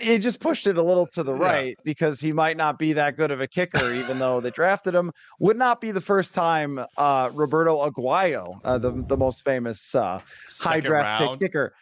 He 0.01 0.19
just 0.19 0.39
pushed 0.39 0.67
it 0.67 0.77
a 0.77 0.83
little 0.83 1.07
to 1.07 1.23
the 1.23 1.33
right 1.33 1.69
yeah. 1.69 1.83
because 1.83 2.21
he 2.21 2.31
might 2.31 2.57
not 2.57 2.77
be 2.77 2.93
that 2.93 3.17
good 3.17 3.31
of 3.31 3.41
a 3.41 3.47
kicker, 3.47 3.91
even 3.91 4.19
though 4.19 4.39
they 4.39 4.51
drafted 4.51 4.93
him. 4.93 5.11
Would 5.39 5.57
not 5.57 5.81
be 5.81 5.91
the 5.91 6.01
first 6.01 6.35
time 6.35 6.79
uh, 6.97 7.31
Roberto 7.33 7.89
Aguayo, 7.89 8.59
uh, 8.63 8.77
the 8.77 8.91
the 8.91 9.17
most 9.17 9.43
famous 9.43 9.95
uh, 9.95 10.21
high 10.59 10.79
draft 10.79 11.23
pick 11.23 11.39
kicker. 11.39 11.73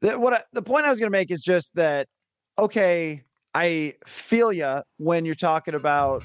The, 0.00 0.18
what 0.18 0.32
I, 0.32 0.42
the 0.52 0.62
point 0.62 0.86
I 0.86 0.90
was 0.90 0.98
going 0.98 1.10
to 1.10 1.16
make 1.16 1.30
is 1.30 1.42
just 1.42 1.74
that 1.76 2.08
okay, 2.58 3.22
I 3.54 3.94
feel 4.04 4.52
you 4.52 4.82
when 4.96 5.24
you're 5.24 5.34
talking 5.36 5.74
about 5.74 6.24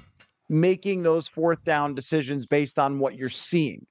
making 0.50 1.04
those 1.04 1.28
fourth 1.28 1.64
down 1.64 1.94
decisions 1.94 2.48
based 2.48 2.80
on 2.80 2.98
what 2.98 3.16
you're 3.16 3.30
seeing, 3.30 3.86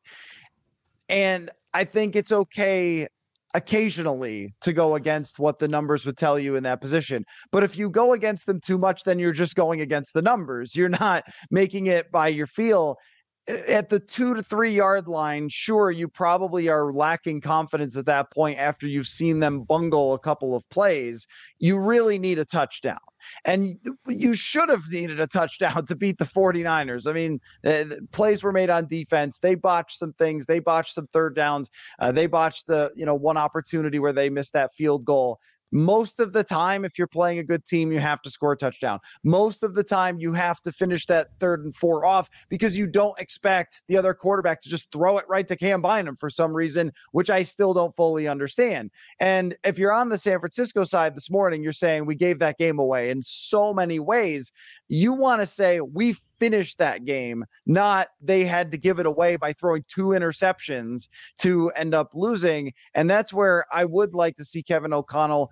and 1.08 1.50
I 1.72 1.84
think 1.84 2.16
it's 2.16 2.32
okay 2.32 3.06
occasionally 3.54 4.54
to 4.60 4.72
go 4.72 4.94
against 4.94 5.38
what 5.38 5.58
the 5.58 5.68
numbers 5.68 6.06
would 6.06 6.16
tell 6.16 6.38
you 6.38 6.56
in 6.56 6.62
that 6.62 6.80
position. 6.80 7.24
But 7.50 7.64
if 7.64 7.76
you 7.76 7.90
go 7.90 8.12
against 8.12 8.46
them 8.46 8.60
too 8.60 8.78
much, 8.78 9.04
then 9.04 9.18
you're 9.18 9.32
just 9.32 9.54
going 9.54 9.80
against 9.80 10.14
the 10.14 10.22
numbers. 10.22 10.74
You're 10.74 10.88
not 10.88 11.24
making 11.50 11.86
it 11.86 12.10
by 12.10 12.28
your 12.28 12.46
feel. 12.46 12.96
At 13.48 13.88
the 13.88 13.98
two 13.98 14.34
to 14.34 14.42
three 14.42 14.72
yard 14.72 15.08
line, 15.08 15.48
sure, 15.48 15.90
you 15.90 16.06
probably 16.06 16.68
are 16.68 16.92
lacking 16.92 17.40
confidence 17.40 17.96
at 17.96 18.06
that 18.06 18.30
point 18.30 18.58
after 18.58 18.86
you've 18.86 19.08
seen 19.08 19.40
them 19.40 19.62
bungle 19.62 20.14
a 20.14 20.18
couple 20.18 20.54
of 20.54 20.68
plays. 20.70 21.26
You 21.58 21.78
really 21.78 22.20
need 22.20 22.38
a 22.38 22.44
touchdown. 22.44 22.98
And 23.44 23.78
you 24.06 24.34
should 24.34 24.68
have 24.68 24.88
needed 24.90 25.20
a 25.20 25.26
touchdown 25.26 25.86
to 25.86 25.96
beat 25.96 26.18
the 26.18 26.24
49ers. 26.24 27.08
I 27.08 27.12
mean, 27.12 27.40
uh, 27.64 27.96
plays 28.12 28.42
were 28.42 28.52
made 28.52 28.70
on 28.70 28.86
defense. 28.86 29.38
They 29.38 29.54
botched 29.54 29.98
some 29.98 30.12
things. 30.12 30.46
They 30.46 30.58
botched 30.58 30.94
some 30.94 31.08
third 31.08 31.34
downs. 31.34 31.70
Uh, 31.98 32.12
they 32.12 32.26
botched 32.26 32.66
the, 32.66 32.92
you 32.94 33.06
know, 33.06 33.14
one 33.14 33.36
opportunity 33.36 33.98
where 33.98 34.12
they 34.12 34.30
missed 34.30 34.52
that 34.52 34.74
field 34.74 35.04
goal. 35.04 35.40
Most 35.72 36.20
of 36.20 36.32
the 36.32 36.44
time, 36.44 36.84
if 36.84 36.98
you're 36.98 37.06
playing 37.06 37.38
a 37.38 37.44
good 37.44 37.64
team, 37.64 37.90
you 37.90 37.98
have 37.98 38.22
to 38.22 38.30
score 38.30 38.52
a 38.52 38.56
touchdown. 38.56 39.00
Most 39.24 39.62
of 39.62 39.74
the 39.74 39.82
time, 39.82 40.18
you 40.18 40.32
have 40.34 40.60
to 40.62 40.72
finish 40.72 41.06
that 41.06 41.28
third 41.40 41.64
and 41.64 41.74
four 41.74 42.04
off 42.04 42.28
because 42.48 42.76
you 42.76 42.86
don't 42.86 43.18
expect 43.18 43.82
the 43.88 43.96
other 43.96 44.14
quarterback 44.14 44.60
to 44.60 44.68
just 44.68 44.92
throw 44.92 45.18
it 45.18 45.24
right 45.28 45.48
to 45.48 45.56
Cam 45.56 45.80
Bynum 45.80 46.16
for 46.16 46.28
some 46.30 46.54
reason, 46.54 46.92
which 47.12 47.30
I 47.30 47.42
still 47.42 47.72
don't 47.72 47.96
fully 47.96 48.28
understand. 48.28 48.90
And 49.18 49.56
if 49.64 49.78
you're 49.78 49.92
on 49.92 50.10
the 50.10 50.18
San 50.18 50.38
Francisco 50.38 50.84
side 50.84 51.16
this 51.16 51.30
morning, 51.30 51.62
you're 51.62 51.72
saying 51.72 52.06
we 52.06 52.14
gave 52.14 52.38
that 52.40 52.58
game 52.58 52.78
away 52.78 53.10
in 53.10 53.22
so 53.22 53.72
many 53.72 53.98
ways. 53.98 54.52
You 54.88 55.14
want 55.14 55.40
to 55.40 55.46
say 55.46 55.80
we 55.80 56.14
finished 56.42 56.78
that 56.78 57.04
game, 57.04 57.44
not 57.66 58.08
they 58.20 58.44
had 58.44 58.72
to 58.72 58.76
give 58.76 58.98
it 58.98 59.06
away 59.06 59.36
by 59.36 59.52
throwing 59.52 59.84
two 59.86 60.06
interceptions 60.06 61.08
to 61.38 61.70
end 61.76 61.94
up 61.94 62.10
losing. 62.14 62.72
And 62.94 63.08
that's 63.08 63.32
where 63.32 63.64
I 63.72 63.84
would 63.84 64.12
like 64.12 64.36
to 64.36 64.44
see 64.44 64.62
Kevin 64.62 64.92
O'Connell 64.92 65.50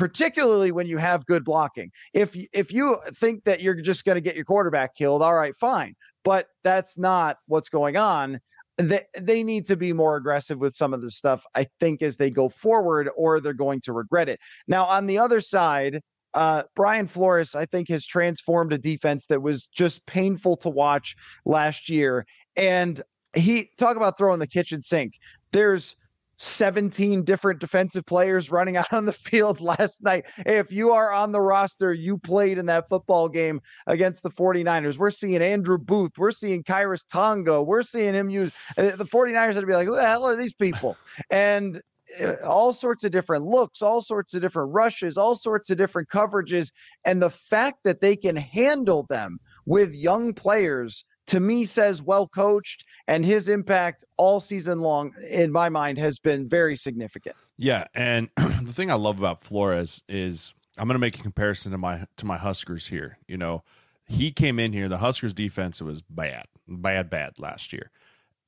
particularly 0.00 0.72
when 0.72 0.86
you 0.86 0.96
have 0.96 1.26
good 1.26 1.44
blocking. 1.44 1.90
If 2.14 2.34
if 2.54 2.72
you 2.72 2.96
think 3.16 3.44
that 3.44 3.60
you're 3.60 3.74
just 3.74 4.06
going 4.06 4.16
to 4.16 4.22
get 4.22 4.34
your 4.34 4.46
quarterback 4.46 4.94
killed, 4.94 5.20
all 5.20 5.34
right, 5.34 5.54
fine. 5.54 5.94
But 6.24 6.46
that's 6.64 6.96
not 6.96 7.36
what's 7.48 7.68
going 7.68 7.98
on. 7.98 8.40
They 8.78 9.04
they 9.20 9.44
need 9.44 9.66
to 9.66 9.76
be 9.76 9.92
more 9.92 10.16
aggressive 10.16 10.58
with 10.58 10.74
some 10.74 10.94
of 10.94 11.02
the 11.02 11.10
stuff. 11.10 11.44
I 11.54 11.66
think 11.80 12.00
as 12.00 12.16
they 12.16 12.30
go 12.30 12.48
forward, 12.48 13.10
or 13.14 13.40
they're 13.40 13.52
going 13.52 13.82
to 13.82 13.92
regret 13.92 14.30
it. 14.30 14.40
Now 14.66 14.86
on 14.86 15.06
the 15.06 15.18
other 15.18 15.40
side. 15.42 16.00
Uh, 16.32 16.62
Brian 16.76 17.08
Flores, 17.08 17.56
I 17.56 17.66
think, 17.66 17.88
has 17.88 18.06
transformed 18.06 18.72
a 18.72 18.78
defense 18.78 19.26
that 19.26 19.42
was 19.42 19.66
just 19.66 20.06
painful 20.06 20.56
to 20.58 20.68
watch 20.68 21.16
last 21.44 21.88
year. 21.90 22.24
And 22.54 23.02
he 23.34 23.68
talk 23.78 23.96
about 23.96 24.16
throwing 24.16 24.38
the 24.38 24.46
kitchen 24.46 24.80
sink. 24.80 25.14
There's 25.50 25.96
17 26.40 27.22
different 27.22 27.60
defensive 27.60 28.06
players 28.06 28.50
running 28.50 28.76
out 28.78 28.92
on 28.92 29.04
the 29.04 29.12
field 29.12 29.60
last 29.60 30.02
night. 30.02 30.24
If 30.46 30.72
you 30.72 30.92
are 30.92 31.12
on 31.12 31.32
the 31.32 31.40
roster, 31.40 31.92
you 31.92 32.16
played 32.18 32.58
in 32.58 32.66
that 32.66 32.88
football 32.88 33.28
game 33.28 33.60
against 33.86 34.22
the 34.22 34.30
49ers. 34.30 34.96
We're 34.96 35.10
seeing 35.10 35.42
Andrew 35.42 35.78
Booth. 35.78 36.12
We're 36.16 36.30
seeing 36.30 36.64
Khyiris 36.64 37.04
Tonga. 37.12 37.62
We're 37.62 37.82
seeing 37.82 38.14
him 38.14 38.30
use 38.30 38.52
uh, 38.78 38.96
the 38.96 39.04
49ers 39.04 39.60
to 39.60 39.66
be 39.66 39.74
like, 39.74 39.86
who 39.86 39.96
the 39.96 40.06
hell 40.06 40.26
are 40.26 40.36
these 40.36 40.54
people? 40.54 40.96
And 41.30 41.80
uh, 42.20 42.34
all 42.44 42.72
sorts 42.72 43.04
of 43.04 43.12
different 43.12 43.44
looks, 43.44 43.82
all 43.82 44.00
sorts 44.00 44.34
of 44.34 44.40
different 44.40 44.72
rushes, 44.72 45.16
all 45.16 45.36
sorts 45.36 45.70
of 45.70 45.78
different 45.78 46.08
coverages. 46.08 46.72
And 47.04 47.22
the 47.22 47.30
fact 47.30 47.80
that 47.84 48.00
they 48.00 48.16
can 48.16 48.36
handle 48.36 49.04
them 49.08 49.38
with 49.66 49.94
young 49.94 50.32
players 50.32 51.04
to 51.30 51.38
me 51.38 51.64
says 51.64 52.02
well 52.02 52.26
coached 52.26 52.84
and 53.06 53.24
his 53.24 53.48
impact 53.48 54.04
all 54.16 54.40
season 54.40 54.80
long 54.80 55.14
in 55.30 55.52
my 55.52 55.68
mind 55.68 55.96
has 55.96 56.18
been 56.18 56.48
very 56.48 56.74
significant. 56.74 57.36
Yeah, 57.56 57.84
and 57.94 58.30
the 58.36 58.72
thing 58.72 58.90
I 58.90 58.94
love 58.94 59.20
about 59.20 59.40
Flores 59.40 60.02
is 60.08 60.54
I'm 60.76 60.88
going 60.88 60.96
to 60.96 61.00
make 61.00 61.20
a 61.20 61.22
comparison 61.22 61.70
to 61.70 61.78
my 61.78 62.06
to 62.16 62.26
my 62.26 62.36
Huskers 62.36 62.88
here. 62.88 63.18
You 63.28 63.36
know, 63.36 63.62
he 64.06 64.32
came 64.32 64.58
in 64.58 64.72
here 64.72 64.88
the 64.88 64.98
Huskers 64.98 65.32
defense 65.32 65.80
was 65.80 66.02
bad, 66.02 66.46
bad 66.66 67.08
bad 67.08 67.38
last 67.38 67.72
year. 67.72 67.92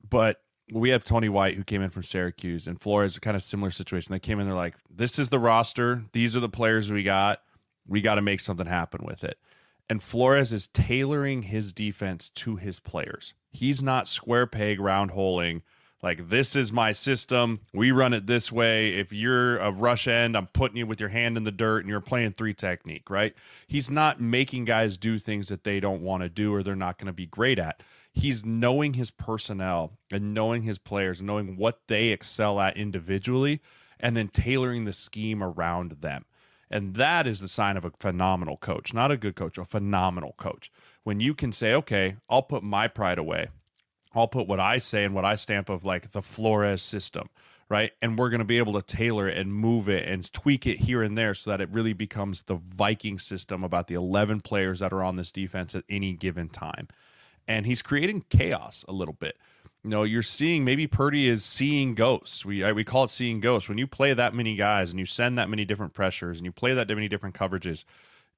But 0.09 0.43
we 0.73 0.91
have 0.91 1.05
Tony 1.05 1.29
White 1.29 1.55
who 1.55 1.63
came 1.63 1.83
in 1.83 1.91
from 1.91 2.03
Syracuse 2.03 2.67
and 2.67 2.81
Flores, 2.81 3.17
kind 3.21 3.37
of 3.37 3.45
similar 3.45 3.71
situation. 3.71 4.13
They 4.13 4.19
came 4.19 4.41
in, 4.41 4.47
they're 4.47 4.57
like, 4.57 4.75
this 4.91 5.21
is 5.21 5.29
the 5.29 5.39
roster. 5.39 6.03
These 6.13 6.35
are 6.35 6.41
the 6.41 6.49
players 6.49 6.91
we 6.91 7.05
got. 7.05 7.43
We 7.87 8.01
got 8.01 8.17
to 8.17 8.23
make 8.23 8.41
something 8.41 8.67
happen 8.67 9.05
with 9.05 9.23
it. 9.23 9.39
And 9.91 10.03
Flores 10.03 10.53
is 10.53 10.69
tailoring 10.69 11.43
his 11.43 11.73
defense 11.73 12.31
to 12.31 12.57
his 12.57 12.81
players. 12.81 13.35
He's 13.51 13.83
not 13.83 14.09
square 14.09 14.47
peg 14.47 14.81
round 14.81 15.11
holing. 15.11 15.63
Like, 16.03 16.31
this 16.31 16.57
is 16.57 16.73
my 16.73 16.93
system. 16.93 17.61
We 17.73 17.93
run 17.93 18.13
it 18.13 18.27
this 18.27 18.51
way. 18.51 18.95
If 18.95 19.13
you're 19.13 19.59
a 19.59 19.71
rush 19.71 20.09
end, 20.09 20.37
I'm 20.37 20.49
putting 20.49 20.77
you 20.77 20.87
with 20.87 20.99
your 20.99 21.11
hand 21.11 21.37
in 21.37 21.45
the 21.45 21.53
dirt 21.53 21.81
and 21.81 21.89
you're 21.89 22.01
playing 22.01 22.33
three 22.33 22.55
technique, 22.55 23.09
right? 23.09 23.35
He's 23.69 23.89
not 23.89 24.21
making 24.21 24.65
guys 24.65 24.97
do 24.97 25.21
things 25.21 25.49
that 25.49 25.63
they 25.63 25.79
don't 25.79 26.03
want 26.03 26.25
to 26.25 26.29
do 26.29 26.53
or 26.53 26.63
they're 26.63 26.75
not 26.75 26.99
going 26.99 27.07
to 27.07 27.13
be 27.13 27.27
great 27.27 27.59
at 27.59 27.83
he's 28.13 28.45
knowing 28.45 28.95
his 28.95 29.11
personnel 29.11 29.99
and 30.11 30.35
knowing 30.35 30.63
his 30.63 30.79
players 30.79 31.21
and 31.21 31.27
knowing 31.27 31.57
what 31.57 31.81
they 31.89 32.09
excel 32.09 32.61
at 32.61 32.77
individually 32.77 33.61
and 33.99 34.17
then 34.17 34.29
tailoring 34.29 34.85
the 34.85 34.93
scheme 34.93 35.43
around 35.43 35.93
them. 36.03 36.25
And 36.73 36.95
that 36.95 37.27
is 37.27 37.41
the 37.41 37.49
sign 37.49 37.77
of 37.77 37.85
a 37.85 37.93
phenomenal 38.01 38.57
coach, 38.57 38.95
not 38.95 39.11
a 39.11 39.17
good 39.17 39.37
coach, 39.37 39.59
a 39.59 39.65
phenomenal 39.65 40.35
coach. 40.39 40.73
When 41.05 41.21
you 41.21 41.35
can 41.35 41.53
say, 41.53 41.75
okay, 41.75 42.17
I'll 42.31 42.43
put 42.43 42.63
my 42.63 42.89
pride 42.89 43.19
away. 43.19 43.49
I'll 44.15 44.29
put 44.29 44.49
what 44.49 44.61
I 44.61 44.79
say 44.79 45.05
and 45.05 45.15
what 45.15 45.25
I 45.25 45.37
stamp 45.37 45.69
of 45.69 45.85
like 45.85 46.13
the 46.13 46.23
Flores 46.23 46.83
system, 46.83 47.29
right? 47.69 47.93
And 48.01 48.19
we're 48.19 48.31
going 48.31 48.41
to 48.41 48.45
be 48.45 48.59
able 48.59 48.73
to 48.75 48.83
tailor 48.83 49.29
it 49.29 49.37
and 49.37 49.55
move 49.55 49.89
it 49.89 50.09
and 50.09 50.33
tweak 50.33 50.67
it 50.67 50.79
here 50.79 51.03
and 51.03 51.17
there 51.17 51.35
so 51.35 51.51
that 51.51 51.61
it 51.61 51.71
really 51.71 51.93
becomes 51.93 52.43
the 52.43 52.57
Viking 52.57 53.19
system 53.19 53.63
about 53.63 53.87
the 53.87 53.95
11 53.95 54.41
players 54.41 54.81
that 54.81 54.93
are 54.93 55.03
on 55.03 55.17
this 55.17 55.33
defense 55.33 55.75
at 55.75 55.85
any 55.89 56.15
given 56.15 56.49
time 56.49 56.89
and 57.49 57.67
he's 57.67 57.83
creating 57.83 58.25
chaos 58.31 58.85
a 58.89 58.93
little 58.93 59.15
bit. 59.15 59.37
You 59.85 59.91
know, 59.91 60.05
you're 60.05 60.23
seeing 60.23 60.65
maybe 60.65 60.87
Purdy 60.87 61.29
is 61.29 61.45
seeing 61.45 61.95
ghosts. 61.95 62.45
We 62.45 62.71
we 62.73 62.85
call 62.85 63.05
it 63.05 63.11
seeing 63.11 63.41
ghosts. 63.41 63.69
When 63.69 63.79
you 63.79 63.89
play 63.89 64.15
that 64.15 64.33
many 64.33 64.55
guys 64.55 64.91
and 64.91 65.01
you 65.01 65.07
send 65.07 65.37
that 65.39 65.49
many 65.49 65.65
different 65.65 65.93
pressures 65.93 66.39
and 66.39 66.45
you 66.45 66.53
play 66.53 66.73
that 66.73 66.89
many 66.89 67.09
different 67.09 67.35
coverages, 67.35 67.85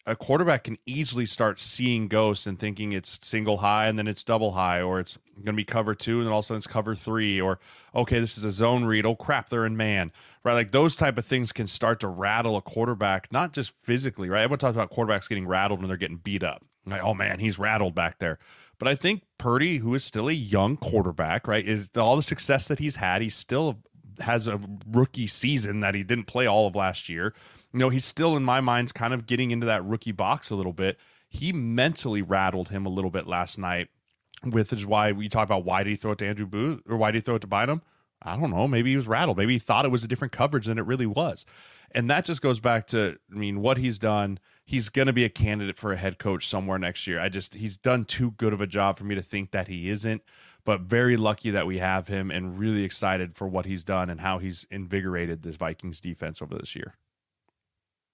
a 0.07 0.17
quarterback 0.17 0.65
can 0.65 0.79
easily 0.87 1.27
start 1.27 1.61
seeing 1.61 2.09
ghosts 2.09 2.47
and 2.47 2.59
thinking 2.59 2.93
it's 2.93 3.19
single 3.23 3.59
high 3.59 3.87
and 3.87 3.99
then 3.99 4.07
it's 4.07 4.25
double 4.25 4.53
high, 4.53 4.81
or 4.81 5.01
it's 5.01 5.19
going 5.37 5.47
to 5.47 5.53
be 5.53 5.65
cover 5.65 5.95
two 5.95 6.19
and 6.19 6.27
then 6.27 6.33
all 6.33 6.39
of 6.39 6.45
a 6.45 6.47
sudden 6.47 6.59
it's 6.59 6.67
cover 6.67 6.95
three, 6.95 7.39
or 7.41 7.59
okay, 7.95 8.21
this 8.21 8.39
is 8.39 8.45
a 8.45 8.51
zone 8.51 8.85
read. 8.85 9.05
Oh 9.05 9.15
crap, 9.15 9.51
they're 9.51 9.67
in 9.67 9.77
man, 9.77 10.13
right? 10.45 10.55
Like 10.55 10.71
those 10.71 10.97
type 10.97 11.19
of 11.19 11.27
things 11.27 11.53
can 11.53 11.67
start 11.67 12.01
to 12.01 12.09
rattle 12.09 12.57
a 12.57 12.63
quarterback, 12.63 13.31
not 13.31 13.53
just 13.53 13.73
physically, 13.83 14.31
right? 14.31 14.43
Everyone 14.43 14.59
talks 14.59 14.77
about 14.77 14.91
quarterbacks 14.91 15.29
getting 15.29 15.47
rattled 15.47 15.81
when 15.81 15.89
they're 15.89 15.99
getting 15.99 16.19
beat 16.19 16.43
up. 16.43 16.65
Like, 16.87 17.03
oh 17.03 17.15
man, 17.15 17.39
he's 17.39 17.59
rattled 17.59 17.95
back 17.95 18.19
there. 18.19 18.39
But 18.85 18.91
I 18.91 18.97
think 18.97 19.23
Purdy, 19.39 19.79
who 19.79 19.95
is 19.95 20.05
still 20.05 20.29
a 20.29 20.33
young 20.33 20.77
quarterback, 20.77 21.49
right, 21.49 21.67
is 21.67 21.89
all 21.97 22.17
the 22.17 22.23
success 22.23 22.69
that 22.69 22.81
he's 22.81 22.97
had, 22.97 23.23
he 23.23 23.31
still 23.31 23.79
has 24.21 24.47
a 24.47 24.61
rookie 24.87 25.27
season 25.27 25.81
that 25.81 25.95
he 25.95 26.03
didn't 26.03 26.27
play 26.27 26.45
all 26.45 26.67
of 26.67 26.77
last 26.77 27.09
year. 27.09 27.33
You 27.73 27.79
know, 27.79 27.89
he's 27.89 28.05
still, 28.05 28.37
in 28.37 28.45
my 28.45 28.61
mind, 28.61 28.93
kind 28.93 29.15
of 29.15 29.27
getting 29.27 29.53
into 29.53 29.65
that 29.65 29.83
rookie 29.87 30.13
box 30.13 30.51
a 30.51 30.55
little 30.55 30.75
bit. 30.75 30.99
He 31.31 31.51
mentally 31.51 32.21
rattled 32.21 32.69
him 32.69 32.85
a 32.85 32.91
little 32.91 33.11
bit 33.11 33.27
last 33.27 33.57
night, 33.57 33.89
with 34.45 34.71
is 34.71 34.85
why 34.85 35.13
we 35.13 35.31
talk 35.31 35.47
about 35.47 35.65
why 35.65 35.83
did 35.83 35.89
he 35.89 35.97
throw 35.97 36.13
it 36.13 36.19
to 36.19 36.27
Andrew 36.27 36.45
Booth 36.45 36.83
or 36.87 36.99
why 36.99 37.11
did 37.11 37.21
he 37.21 37.23
throw 37.23 37.37
it 37.37 37.41
to 37.41 37.47
Bynum? 37.47 37.81
I 38.25 38.37
don't 38.37 38.51
know. 38.51 38.67
Maybe 38.67 38.91
he 38.91 38.97
was 38.97 39.07
rattled. 39.07 39.37
Maybe 39.37 39.55
he 39.55 39.59
thought 39.59 39.85
it 39.85 39.91
was 39.91 40.05
a 40.05 40.09
different 40.09 40.33
coverage 40.33 40.67
than 40.67 40.79
it 40.79 40.87
really 40.87 41.07
was. 41.07 41.45
And 41.93 42.11
that 42.11 42.25
just 42.25 42.41
goes 42.41 42.59
back 42.59 42.87
to, 42.89 43.19
I 43.33 43.35
mean, 43.37 43.61
what 43.61 43.79
he's 43.79 43.99
done 43.99 44.39
he's 44.65 44.89
going 44.89 45.07
to 45.07 45.13
be 45.13 45.25
a 45.25 45.29
candidate 45.29 45.77
for 45.77 45.93
a 45.93 45.97
head 45.97 46.19
coach 46.19 46.49
somewhere 46.49 46.79
next 46.79 47.07
year. 47.07 47.21
I 47.21 47.29
just 47.29 47.55
he's 47.55 47.77
done 47.77 48.05
too 48.05 48.33
good 48.33 48.53
of 48.53 48.61
a 48.61 48.67
job 48.67 48.99
for 48.99 49.05
me 49.05 49.15
to 49.15 49.23
think 49.23 49.51
that 49.53 49.69
he 49.69 49.91
isn't. 49.91 50.23
But 50.65 50.81
very 50.81 51.19
lucky 51.19 51.51
that 51.51 51.67
we 51.67 51.77
have 51.77 52.09
him, 52.09 52.31
and 52.31 52.59
really 52.59 52.85
excited 52.85 53.37
for 53.37 53.47
what 53.47 53.67
he's 53.67 53.85
done 53.85 54.09
and 54.09 54.23
how 54.23 54.39
he's 54.39 54.65
invigorated 54.71 55.43
this 55.43 55.57
Vikings 55.57 56.01
defense 56.01 56.41
over 56.41 56.55
this 56.55 56.75
year. 56.75 56.95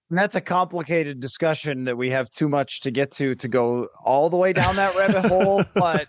And 0.08 0.18
that's 0.18 0.34
a 0.34 0.40
complicated 0.40 1.20
discussion 1.20 1.84
that 1.84 1.96
we 1.96 2.10
have 2.10 2.28
too 2.30 2.48
much 2.48 2.80
to 2.80 2.90
get 2.90 3.12
to 3.12 3.36
to 3.36 3.46
go 3.46 3.86
all 4.04 4.28
the 4.28 4.36
way 4.36 4.52
down 4.52 4.74
that 4.76 4.96
rabbit 4.96 5.26
hole. 5.26 5.62
But 5.74 6.08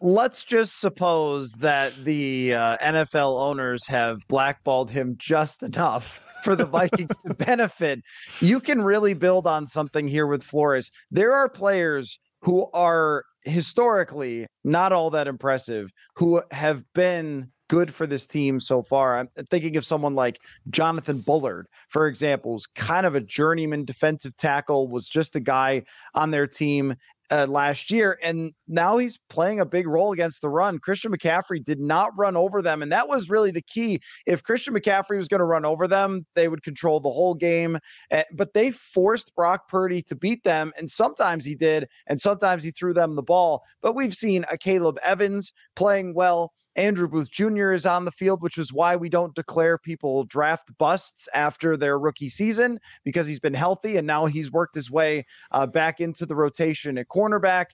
let's 0.00 0.44
just 0.44 0.80
suppose 0.80 1.52
that 1.54 1.92
the 2.04 2.54
uh, 2.54 2.76
NFL 2.78 3.40
owners 3.40 3.86
have 3.86 4.26
blackballed 4.28 4.90
him 4.90 5.16
just 5.18 5.62
enough 5.62 6.26
for 6.42 6.56
the 6.56 6.64
Vikings 6.64 7.16
to 7.18 7.34
benefit. 7.46 8.00
You 8.40 8.60
can 8.60 8.82
really 8.82 9.14
build 9.14 9.46
on 9.46 9.66
something 9.66 10.08
here 10.08 10.26
with 10.26 10.42
Flores. 10.42 10.90
There 11.10 11.32
are 11.32 11.48
players 11.48 12.18
who 12.42 12.68
are 12.72 13.24
historically 13.42 14.46
not 14.64 14.92
all 14.92 15.10
that 15.10 15.28
impressive 15.28 15.90
who 16.14 16.42
have 16.50 16.82
been 16.94 17.50
good 17.68 17.94
for 17.94 18.06
this 18.06 18.26
team 18.26 18.58
so 18.58 18.82
far. 18.82 19.16
I'm 19.16 19.28
thinking 19.48 19.76
of 19.76 19.84
someone 19.84 20.14
like 20.14 20.38
Jonathan 20.70 21.20
Bullard, 21.20 21.68
for 21.88 22.08
example, 22.08 22.52
who's 22.52 22.66
kind 22.66 23.06
of 23.06 23.14
a 23.14 23.20
journeyman 23.20 23.84
defensive 23.84 24.36
tackle, 24.36 24.88
was 24.88 25.08
just 25.08 25.36
a 25.36 25.40
guy 25.40 25.84
on 26.14 26.32
their 26.32 26.48
team 26.48 26.96
uh, 27.30 27.46
last 27.46 27.90
year, 27.90 28.18
and 28.22 28.52
now 28.68 28.98
he's 28.98 29.18
playing 29.28 29.60
a 29.60 29.64
big 29.64 29.86
role 29.86 30.12
against 30.12 30.42
the 30.42 30.48
run. 30.48 30.78
Christian 30.78 31.12
McCaffrey 31.12 31.64
did 31.64 31.80
not 31.80 32.16
run 32.16 32.36
over 32.36 32.62
them, 32.62 32.82
and 32.82 32.90
that 32.92 33.08
was 33.08 33.30
really 33.30 33.50
the 33.50 33.62
key. 33.62 34.00
If 34.26 34.42
Christian 34.42 34.74
McCaffrey 34.74 35.16
was 35.16 35.28
going 35.28 35.40
to 35.40 35.44
run 35.44 35.64
over 35.64 35.86
them, 35.86 36.26
they 36.34 36.48
would 36.48 36.62
control 36.62 37.00
the 37.00 37.10
whole 37.10 37.34
game. 37.34 37.78
Uh, 38.10 38.22
but 38.34 38.54
they 38.54 38.70
forced 38.70 39.34
Brock 39.34 39.68
Purdy 39.68 40.02
to 40.02 40.16
beat 40.16 40.42
them, 40.44 40.72
and 40.76 40.90
sometimes 40.90 41.44
he 41.44 41.54
did, 41.54 41.86
and 42.06 42.20
sometimes 42.20 42.62
he 42.62 42.70
threw 42.70 42.92
them 42.92 43.16
the 43.16 43.22
ball. 43.22 43.62
But 43.82 43.94
we've 43.94 44.14
seen 44.14 44.44
Akayleb 44.44 44.98
Evans 45.02 45.52
playing 45.76 46.14
well. 46.14 46.52
Andrew 46.80 47.06
Booth 47.06 47.30
Jr. 47.30 47.72
is 47.72 47.84
on 47.84 48.06
the 48.06 48.10
field, 48.10 48.40
which 48.40 48.56
is 48.56 48.72
why 48.72 48.96
we 48.96 49.10
don't 49.10 49.34
declare 49.34 49.76
people 49.76 50.24
draft 50.24 50.70
busts 50.78 51.28
after 51.34 51.76
their 51.76 51.98
rookie 51.98 52.30
season 52.30 52.80
because 53.04 53.26
he's 53.26 53.38
been 53.38 53.52
healthy 53.52 53.98
and 53.98 54.06
now 54.06 54.24
he's 54.24 54.50
worked 54.50 54.74
his 54.74 54.90
way 54.90 55.26
uh, 55.50 55.66
back 55.66 56.00
into 56.00 56.24
the 56.24 56.34
rotation 56.34 56.96
at 56.96 57.08
cornerback. 57.08 57.66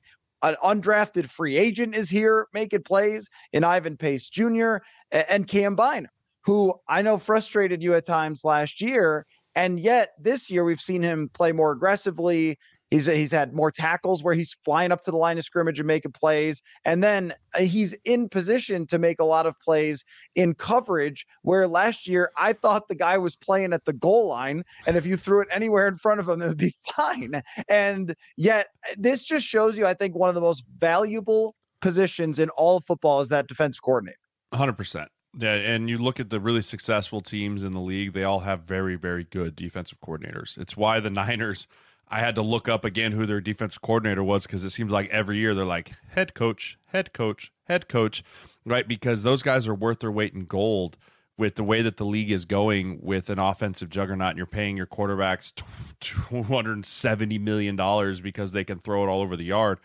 An 0.42 0.56
undrafted 0.62 1.30
free 1.30 1.56
agent 1.56 1.94
is 1.94 2.10
here 2.10 2.48
making 2.52 2.82
plays 2.82 3.30
in 3.52 3.62
Ivan 3.62 3.96
Pace 3.96 4.28
Jr. 4.28 4.78
and 5.12 5.46
Cam 5.46 5.76
Bynum, 5.76 6.10
who 6.44 6.74
I 6.88 7.00
know 7.00 7.16
frustrated 7.16 7.82
you 7.82 7.94
at 7.94 8.06
times 8.06 8.44
last 8.44 8.80
year. 8.80 9.24
And 9.54 9.78
yet 9.78 10.10
this 10.18 10.50
year 10.50 10.64
we've 10.64 10.80
seen 10.80 11.02
him 11.02 11.30
play 11.32 11.52
more 11.52 11.70
aggressively, 11.70 12.58
He's 12.90 13.06
he's 13.06 13.32
had 13.32 13.52
more 13.52 13.72
tackles 13.72 14.22
where 14.22 14.34
he's 14.34 14.52
flying 14.64 14.92
up 14.92 15.00
to 15.02 15.10
the 15.10 15.16
line 15.16 15.38
of 15.38 15.44
scrimmage 15.44 15.80
and 15.80 15.86
making 15.88 16.12
plays, 16.12 16.62
and 16.84 17.02
then 17.02 17.34
uh, 17.54 17.60
he's 17.60 17.94
in 18.04 18.28
position 18.28 18.86
to 18.86 18.98
make 18.98 19.18
a 19.18 19.24
lot 19.24 19.44
of 19.44 19.58
plays 19.60 20.04
in 20.36 20.54
coverage. 20.54 21.26
Where 21.42 21.66
last 21.66 22.06
year 22.06 22.30
I 22.36 22.52
thought 22.52 22.86
the 22.86 22.94
guy 22.94 23.18
was 23.18 23.34
playing 23.34 23.72
at 23.72 23.84
the 23.86 23.92
goal 23.92 24.28
line, 24.28 24.62
and 24.86 24.96
if 24.96 25.04
you 25.04 25.16
threw 25.16 25.40
it 25.40 25.48
anywhere 25.50 25.88
in 25.88 25.96
front 25.96 26.20
of 26.20 26.28
him, 26.28 26.40
it 26.40 26.46
would 26.46 26.56
be 26.56 26.74
fine. 26.94 27.42
And 27.68 28.14
yet, 28.36 28.68
uh, 28.88 28.94
this 28.96 29.24
just 29.24 29.46
shows 29.46 29.76
you, 29.76 29.84
I 29.84 29.94
think, 29.94 30.14
one 30.14 30.28
of 30.28 30.36
the 30.36 30.40
most 30.40 30.64
valuable 30.78 31.56
positions 31.80 32.38
in 32.38 32.50
all 32.50 32.80
football 32.80 33.20
is 33.20 33.28
that 33.30 33.48
defense 33.48 33.80
coordinator. 33.80 34.18
Hundred 34.54 34.74
percent. 34.74 35.10
Yeah, 35.38 35.54
and 35.54 35.90
you 35.90 35.98
look 35.98 36.18
at 36.18 36.30
the 36.30 36.40
really 36.40 36.62
successful 36.62 37.20
teams 37.20 37.64
in 37.64 37.72
the 37.72 37.80
league; 37.80 38.12
they 38.12 38.22
all 38.22 38.40
have 38.40 38.60
very, 38.60 38.94
very 38.94 39.24
good 39.24 39.56
defensive 39.56 39.98
coordinators. 40.00 40.56
It's 40.56 40.76
why 40.76 41.00
the 41.00 41.10
Niners 41.22 41.66
I 42.08 42.20
had 42.20 42.36
to 42.36 42.42
look 42.42 42.68
up 42.68 42.84
again 42.84 43.12
who 43.12 43.26
their 43.26 43.40
defensive 43.40 43.82
coordinator 43.82 44.22
was 44.22 44.44
because 44.44 44.64
it 44.64 44.70
seems 44.70 44.92
like 44.92 45.10
every 45.10 45.38
year 45.38 45.54
they're 45.54 45.64
like 45.64 45.92
head 46.10 46.34
coach, 46.34 46.78
head 46.86 47.12
coach, 47.12 47.52
head 47.64 47.88
coach, 47.88 48.22
right? 48.64 48.86
Because 48.86 49.22
those 49.22 49.42
guys 49.42 49.66
are 49.66 49.74
worth 49.74 50.00
their 50.00 50.12
weight 50.12 50.32
in 50.32 50.44
gold 50.44 50.96
with 51.36 51.56
the 51.56 51.64
way 51.64 51.82
that 51.82 51.96
the 51.96 52.04
league 52.04 52.30
is 52.30 52.44
going 52.44 53.00
with 53.02 53.28
an 53.28 53.38
offensive 53.38 53.90
juggernaut 53.90 54.30
and 54.30 54.38
you're 54.38 54.46
paying 54.46 54.76
your 54.76 54.86
quarterbacks 54.86 55.52
$270 56.00 57.40
million 57.40 58.22
because 58.22 58.52
they 58.52 58.64
can 58.64 58.78
throw 58.78 59.04
it 59.04 59.08
all 59.08 59.20
over 59.20 59.36
the 59.36 59.44
yard. 59.44 59.78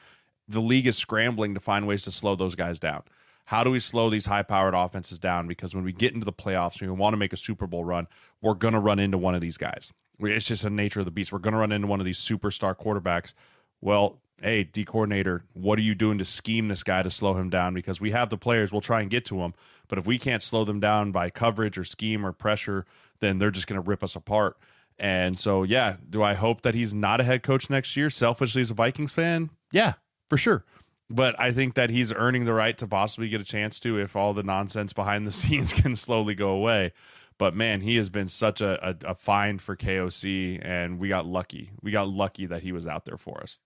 The 0.47 0.61
league 0.61 0.87
is 0.87 0.97
scrambling 0.97 1.53
to 1.55 1.59
find 1.59 1.87
ways 1.87 2.03
to 2.03 2.11
slow 2.11 2.35
those 2.35 2.55
guys 2.55 2.79
down. 2.79 3.03
How 3.45 3.63
do 3.63 3.71
we 3.71 3.79
slow 3.79 4.09
these 4.09 4.27
high 4.27 4.43
powered 4.43 4.75
offenses 4.75 5.19
down? 5.19 5.47
Because 5.47 5.75
when 5.75 5.83
we 5.83 5.91
get 5.91 6.13
into 6.13 6.25
the 6.25 6.31
playoffs, 6.31 6.79
we 6.79 6.87
want 6.87 7.13
to 7.13 7.17
make 7.17 7.33
a 7.33 7.37
Super 7.37 7.67
Bowl 7.67 7.83
run, 7.83 8.07
we're 8.41 8.53
going 8.53 8.73
to 8.73 8.79
run 8.79 8.99
into 8.99 9.17
one 9.17 9.35
of 9.35 9.41
these 9.41 9.57
guys. 9.57 9.91
It's 10.21 10.45
just 10.45 10.63
a 10.63 10.69
nature 10.69 10.99
of 10.99 11.05
the 11.05 11.11
beast. 11.11 11.31
We're 11.31 11.39
going 11.39 11.53
to 11.53 11.59
run 11.59 11.71
into 11.71 11.87
one 11.87 11.99
of 11.99 12.05
these 12.05 12.19
superstar 12.19 12.75
quarterbacks. 12.75 13.33
Well, 13.81 14.19
hey, 14.41 14.63
D 14.63 14.85
coordinator, 14.85 15.43
what 15.53 15.79
are 15.79 15.83
you 15.83 15.95
doing 15.95 16.17
to 16.17 16.25
scheme 16.25 16.67
this 16.67 16.83
guy 16.83 17.03
to 17.03 17.09
slow 17.09 17.35
him 17.35 17.49
down? 17.49 17.73
Because 17.73 18.01
we 18.01 18.11
have 18.11 18.29
the 18.29 18.37
players, 18.37 18.71
we'll 18.71 18.81
try 18.81 19.01
and 19.01 19.09
get 19.09 19.25
to 19.25 19.39
him. 19.41 19.53
But 19.87 19.99
if 19.99 20.05
we 20.05 20.17
can't 20.17 20.43
slow 20.43 20.65
them 20.65 20.79
down 20.79 21.11
by 21.11 21.29
coverage 21.29 21.77
or 21.77 21.83
scheme 21.83 22.25
or 22.25 22.31
pressure, 22.31 22.85
then 23.19 23.37
they're 23.37 23.51
just 23.51 23.67
going 23.67 23.81
to 23.81 23.87
rip 23.87 24.03
us 24.03 24.15
apart. 24.15 24.57
And 24.99 25.39
so, 25.39 25.63
yeah, 25.63 25.97
do 26.09 26.21
I 26.21 26.33
hope 26.33 26.61
that 26.61 26.75
he's 26.75 26.93
not 26.93 27.19
a 27.21 27.23
head 27.23 27.43
coach 27.43 27.69
next 27.69 27.95
year? 27.97 28.09
Selfishly, 28.09 28.61
as 28.61 28.71
a 28.71 28.75
Vikings 28.75 29.13
fan, 29.13 29.49
yeah, 29.71 29.93
for 30.29 30.37
sure. 30.37 30.63
But 31.09 31.37
I 31.39 31.51
think 31.51 31.73
that 31.73 31.89
he's 31.89 32.13
earning 32.13 32.45
the 32.45 32.53
right 32.53 32.77
to 32.77 32.87
possibly 32.87 33.27
get 33.27 33.41
a 33.41 33.45
chance 33.45 33.79
to 33.81 33.97
if 33.97 34.15
all 34.15 34.33
the 34.33 34.43
nonsense 34.43 34.93
behind 34.93 35.27
the 35.27 35.31
scenes 35.31 35.73
can 35.73 35.95
slowly 35.95 36.35
go 36.35 36.49
away. 36.49 36.93
But 37.41 37.55
man, 37.55 37.81
he 37.81 37.95
has 37.95 38.07
been 38.07 38.29
such 38.29 38.61
a, 38.61 38.89
a, 38.89 38.95
a 39.03 39.15
find 39.15 39.59
for 39.59 39.75
KOC, 39.75 40.59
and 40.61 40.99
we 40.99 41.09
got 41.09 41.25
lucky. 41.25 41.71
We 41.81 41.89
got 41.89 42.07
lucky 42.07 42.45
that 42.45 42.61
he 42.61 42.71
was 42.71 42.85
out 42.85 43.03
there 43.05 43.17
for 43.17 43.41
us. 43.41 43.57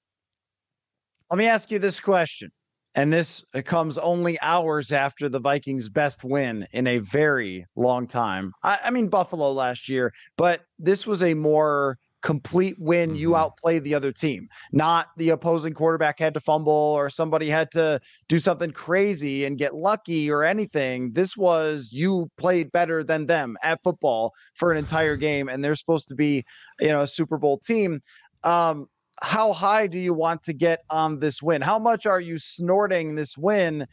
Let 1.30 1.38
me 1.38 1.48
ask 1.48 1.70
you 1.72 1.78
this 1.78 2.00
question. 2.00 2.52
And 2.96 3.12
this 3.12 3.44
comes 3.66 3.98
only 3.98 4.40
hours 4.40 4.94
after 4.94 5.28
the 5.28 5.42
Vikings' 5.42 5.90
best 5.90 6.24
win 6.24 6.66
in 6.72 6.88
a 6.88 7.00
very 7.00 7.66
long 7.76 8.08
time. 8.08 8.54
I, 8.64 8.80
I 8.86 8.92
mean, 8.92 9.10
Buffalo 9.10 9.52
last 9.52 9.90
year, 9.90 10.14
but 10.38 10.62
this 10.80 11.06
was 11.06 11.22
a 11.22 11.34
more 11.34 11.98
complete 12.26 12.76
win. 12.80 13.12
Mm-hmm. 13.12 13.20
You 13.20 13.36
outplayed 13.36 13.84
the 13.84 13.94
other 13.94 14.12
team, 14.12 14.50
not 14.74 15.10
the 15.16 15.30
opposing 15.30 15.76
quarterback 15.76 16.20
had 16.20 16.34
to 16.34 16.40
fumble 16.40 16.74
or 16.74 17.08
somebody 17.08 17.50
had 17.50 17.72
to 17.74 18.02
do 18.28 18.40
something 18.40 18.72
crazy 18.72 19.46
and 19.46 19.60
get 19.60 19.76
lucky 19.76 20.32
or 20.32 20.44
anything. 20.44 21.14
This 21.14 21.38
was 21.38 21.92
you 21.94 22.30
played 22.38 22.72
better 22.72 23.04
than 23.04 23.28
them 23.28 23.58
at 23.62 23.80
football 23.84 24.34
for 24.56 24.72
an 24.72 24.78
entire 24.80 25.16
game, 25.16 25.48
and 25.48 25.64
they're 25.64 25.76
supposed 25.76 26.08
to 26.08 26.16
be, 26.16 26.44
you 26.80 26.88
know, 26.88 27.04
a 27.04 27.08
Super 27.08 27.38
Bowl 27.38 27.60
team. 27.60 28.02
Um, 28.44 28.88
how 29.22 29.54
high 29.54 29.86
do 29.86 30.00
you 30.00 30.14
want 30.14 30.42
to 30.44 30.54
get 30.54 30.80
on 30.90 31.20
this 31.20 31.44
win? 31.44 31.62
How 31.62 31.78
much 31.78 32.08
are 32.08 32.20
you 32.20 32.40
snorting 32.40 33.16
this 33.16 33.38
win? 33.38 33.86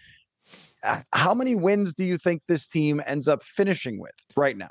How 1.12 1.34
many 1.34 1.54
wins 1.54 1.94
do 1.94 2.06
you 2.06 2.16
think 2.16 2.42
this 2.48 2.66
team 2.66 3.02
ends 3.06 3.28
up 3.28 3.44
finishing 3.44 4.00
with 4.00 4.14
right 4.36 4.56
now? 4.56 4.70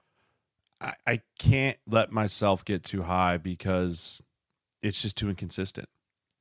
I, 0.82 0.93
I 1.05 1.21
can't 1.39 1.77
let 1.88 2.11
myself 2.11 2.65
get 2.65 2.84
too 2.84 3.03
high 3.03 3.38
because 3.38 4.21
it's 4.82 5.01
just 5.01 5.17
too 5.17 5.29
inconsistent. 5.29 5.88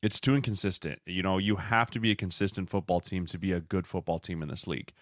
It's 0.03 0.19
too 0.19 0.35
inconsistent. 0.35 1.01
You 1.07 1.23
know, 1.23 1.39
you 1.39 1.57
have 1.57 1.91
to 1.91 2.01
be 2.01 2.11
a 2.11 2.17
consistent 2.17 2.71
football 2.71 3.01
team 3.01 3.27
to 3.27 3.39
be 3.39 3.53
a 3.53 3.61
good 3.61 3.87
football 3.87 4.19
team 4.19 4.43
in 4.43 4.49
this 4.49 4.67
league. 4.67 4.93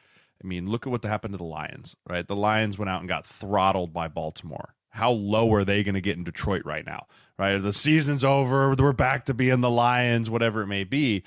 I 0.42 0.46
mean, 0.46 0.68
look 0.68 0.86
at 0.86 0.90
what 0.90 1.04
happened 1.04 1.34
to 1.34 1.38
the 1.38 1.44
Lions, 1.44 1.96
right? 2.08 2.26
The 2.26 2.36
Lions 2.36 2.78
went 2.78 2.90
out 2.90 3.00
and 3.00 3.08
got 3.08 3.26
throttled 3.26 3.92
by 3.92 4.08
Baltimore 4.08 4.74
how 4.90 5.10
low 5.10 5.52
are 5.54 5.64
they 5.64 5.82
going 5.82 5.94
to 5.94 6.00
get 6.00 6.16
in 6.16 6.24
Detroit 6.24 6.62
right 6.64 6.84
now? 6.84 7.06
Right? 7.38 7.58
The 7.58 7.72
season's 7.72 8.24
over. 8.24 8.74
We're 8.74 8.92
back 8.92 9.26
to 9.26 9.34
being 9.34 9.60
the 9.60 9.70
Lions, 9.70 10.30
whatever 10.30 10.62
it 10.62 10.66
may 10.66 10.84
be. 10.84 11.22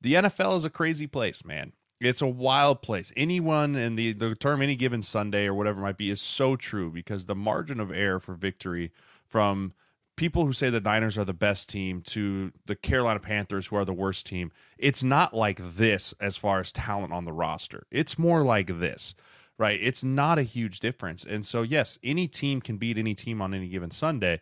The 0.00 0.14
NFL 0.14 0.58
is 0.58 0.64
a 0.64 0.70
crazy 0.70 1.06
place, 1.06 1.44
man. 1.44 1.72
It's 2.00 2.20
a 2.20 2.26
wild 2.26 2.82
place. 2.82 3.12
Anyone 3.16 3.74
and 3.74 3.98
the, 3.98 4.12
the 4.12 4.34
term 4.34 4.60
any 4.60 4.76
given 4.76 5.02
Sunday 5.02 5.46
or 5.46 5.54
whatever 5.54 5.80
might 5.80 5.96
be 5.96 6.10
is 6.10 6.20
so 6.20 6.56
true 6.56 6.90
because 6.90 7.24
the 7.24 7.34
margin 7.34 7.80
of 7.80 7.90
error 7.90 8.20
for 8.20 8.34
victory 8.34 8.92
from 9.24 9.72
people 10.16 10.44
who 10.44 10.52
say 10.52 10.68
the 10.68 10.80
Niners 10.80 11.16
are 11.16 11.24
the 11.24 11.32
best 11.32 11.68
team 11.68 12.02
to 12.02 12.52
the 12.66 12.76
Carolina 12.76 13.20
Panthers 13.20 13.68
who 13.68 13.76
are 13.76 13.84
the 13.84 13.94
worst 13.94 14.26
team, 14.26 14.52
it's 14.78 15.02
not 15.02 15.34
like 15.34 15.60
this 15.76 16.14
as 16.20 16.36
far 16.36 16.60
as 16.60 16.72
talent 16.72 17.12
on 17.12 17.24
the 17.24 17.32
roster. 17.32 17.86
It's 17.90 18.18
more 18.18 18.42
like 18.42 18.78
this 18.78 19.14
right? 19.58 19.78
It's 19.82 20.04
not 20.04 20.38
a 20.38 20.42
huge 20.42 20.80
difference. 20.80 21.24
And 21.24 21.44
so, 21.44 21.62
yes, 21.62 21.98
any 22.04 22.28
team 22.28 22.60
can 22.60 22.76
beat 22.76 22.98
any 22.98 23.14
team 23.14 23.40
on 23.40 23.54
any 23.54 23.68
given 23.68 23.90
Sunday, 23.90 24.40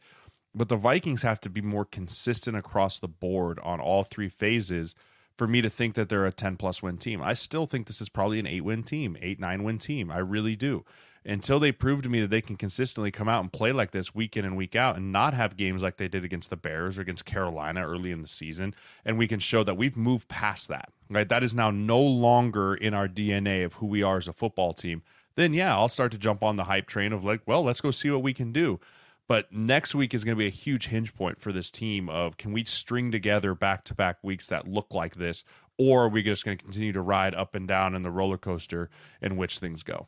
but 0.54 0.68
the 0.68 0.76
Vikings 0.76 1.22
have 1.22 1.40
to 1.42 1.50
be 1.50 1.60
more 1.60 1.84
consistent 1.84 2.56
across 2.56 2.98
the 2.98 3.08
board 3.08 3.58
on 3.62 3.80
all 3.80 4.04
three 4.04 4.28
phases 4.28 4.94
for 5.36 5.46
me 5.46 5.60
to 5.62 5.70
think 5.70 5.94
that 5.94 6.08
they're 6.08 6.26
a 6.26 6.32
10 6.32 6.56
plus 6.56 6.82
win 6.82 6.96
team. 6.96 7.22
I 7.22 7.34
still 7.34 7.66
think 7.66 7.86
this 7.86 8.00
is 8.00 8.08
probably 8.08 8.38
an 8.38 8.46
eight 8.46 8.64
win 8.64 8.82
team, 8.82 9.16
eight, 9.20 9.40
nine 9.40 9.64
win 9.64 9.78
team. 9.78 10.10
I 10.10 10.18
really 10.18 10.56
do. 10.56 10.84
Until 11.26 11.58
they 11.58 11.72
prove 11.72 12.02
to 12.02 12.10
me 12.10 12.20
that 12.20 12.28
they 12.28 12.42
can 12.42 12.56
consistently 12.56 13.10
come 13.10 13.30
out 13.30 13.40
and 13.40 13.50
play 13.50 13.72
like 13.72 13.92
this 13.92 14.14
week 14.14 14.36
in 14.36 14.44
and 14.44 14.58
week 14.58 14.76
out 14.76 14.96
and 14.96 15.10
not 15.10 15.32
have 15.32 15.56
games 15.56 15.82
like 15.82 15.96
they 15.96 16.06
did 16.06 16.22
against 16.22 16.50
the 16.50 16.56
Bears 16.56 16.98
or 16.98 17.00
against 17.00 17.24
Carolina 17.24 17.86
early 17.86 18.10
in 18.10 18.20
the 18.20 18.28
season. 18.28 18.74
And 19.06 19.16
we 19.16 19.26
can 19.26 19.40
show 19.40 19.64
that 19.64 19.78
we've 19.78 19.96
moved 19.96 20.28
past 20.28 20.68
that, 20.68 20.92
right? 21.08 21.28
That 21.28 21.42
is 21.42 21.54
now 21.54 21.70
no 21.70 22.00
longer 22.00 22.74
in 22.74 22.92
our 22.92 23.08
DNA 23.08 23.64
of 23.64 23.74
who 23.74 23.86
we 23.86 24.02
are 24.02 24.18
as 24.18 24.28
a 24.28 24.34
football 24.34 24.74
team. 24.74 25.02
Then, 25.34 25.54
yeah, 25.54 25.74
I'll 25.74 25.88
start 25.88 26.12
to 26.12 26.18
jump 26.18 26.42
on 26.42 26.56
the 26.56 26.64
hype 26.64 26.86
train 26.86 27.12
of 27.12 27.24
like, 27.24 27.40
well, 27.46 27.64
let's 27.64 27.80
go 27.80 27.90
see 27.90 28.10
what 28.10 28.22
we 28.22 28.34
can 28.34 28.52
do. 28.52 28.78
But 29.26 29.50
next 29.52 29.94
week 29.94 30.12
is 30.12 30.22
going 30.22 30.36
to 30.36 30.38
be 30.38 30.46
a 30.46 30.50
huge 30.50 30.88
hinge 30.88 31.14
point 31.14 31.40
for 31.40 31.50
this 31.50 31.70
team 31.70 32.08
of 32.10 32.36
can 32.36 32.52
we 32.52 32.64
string 32.64 33.10
together 33.10 33.54
back 33.54 33.84
to 33.84 33.94
back 33.94 34.18
weeks 34.22 34.48
that 34.48 34.68
look 34.68 34.92
like 34.92 35.14
this, 35.14 35.44
or 35.78 36.04
are 36.04 36.08
we 36.08 36.22
just 36.22 36.44
going 36.44 36.58
to 36.58 36.64
continue 36.64 36.92
to 36.92 37.00
ride 37.00 37.34
up 37.34 37.54
and 37.54 37.66
down 37.66 37.94
in 37.94 38.02
the 38.02 38.10
roller 38.10 38.38
coaster 38.38 38.90
in 39.22 39.36
which 39.36 39.58
things 39.58 39.82
go? 39.82 40.06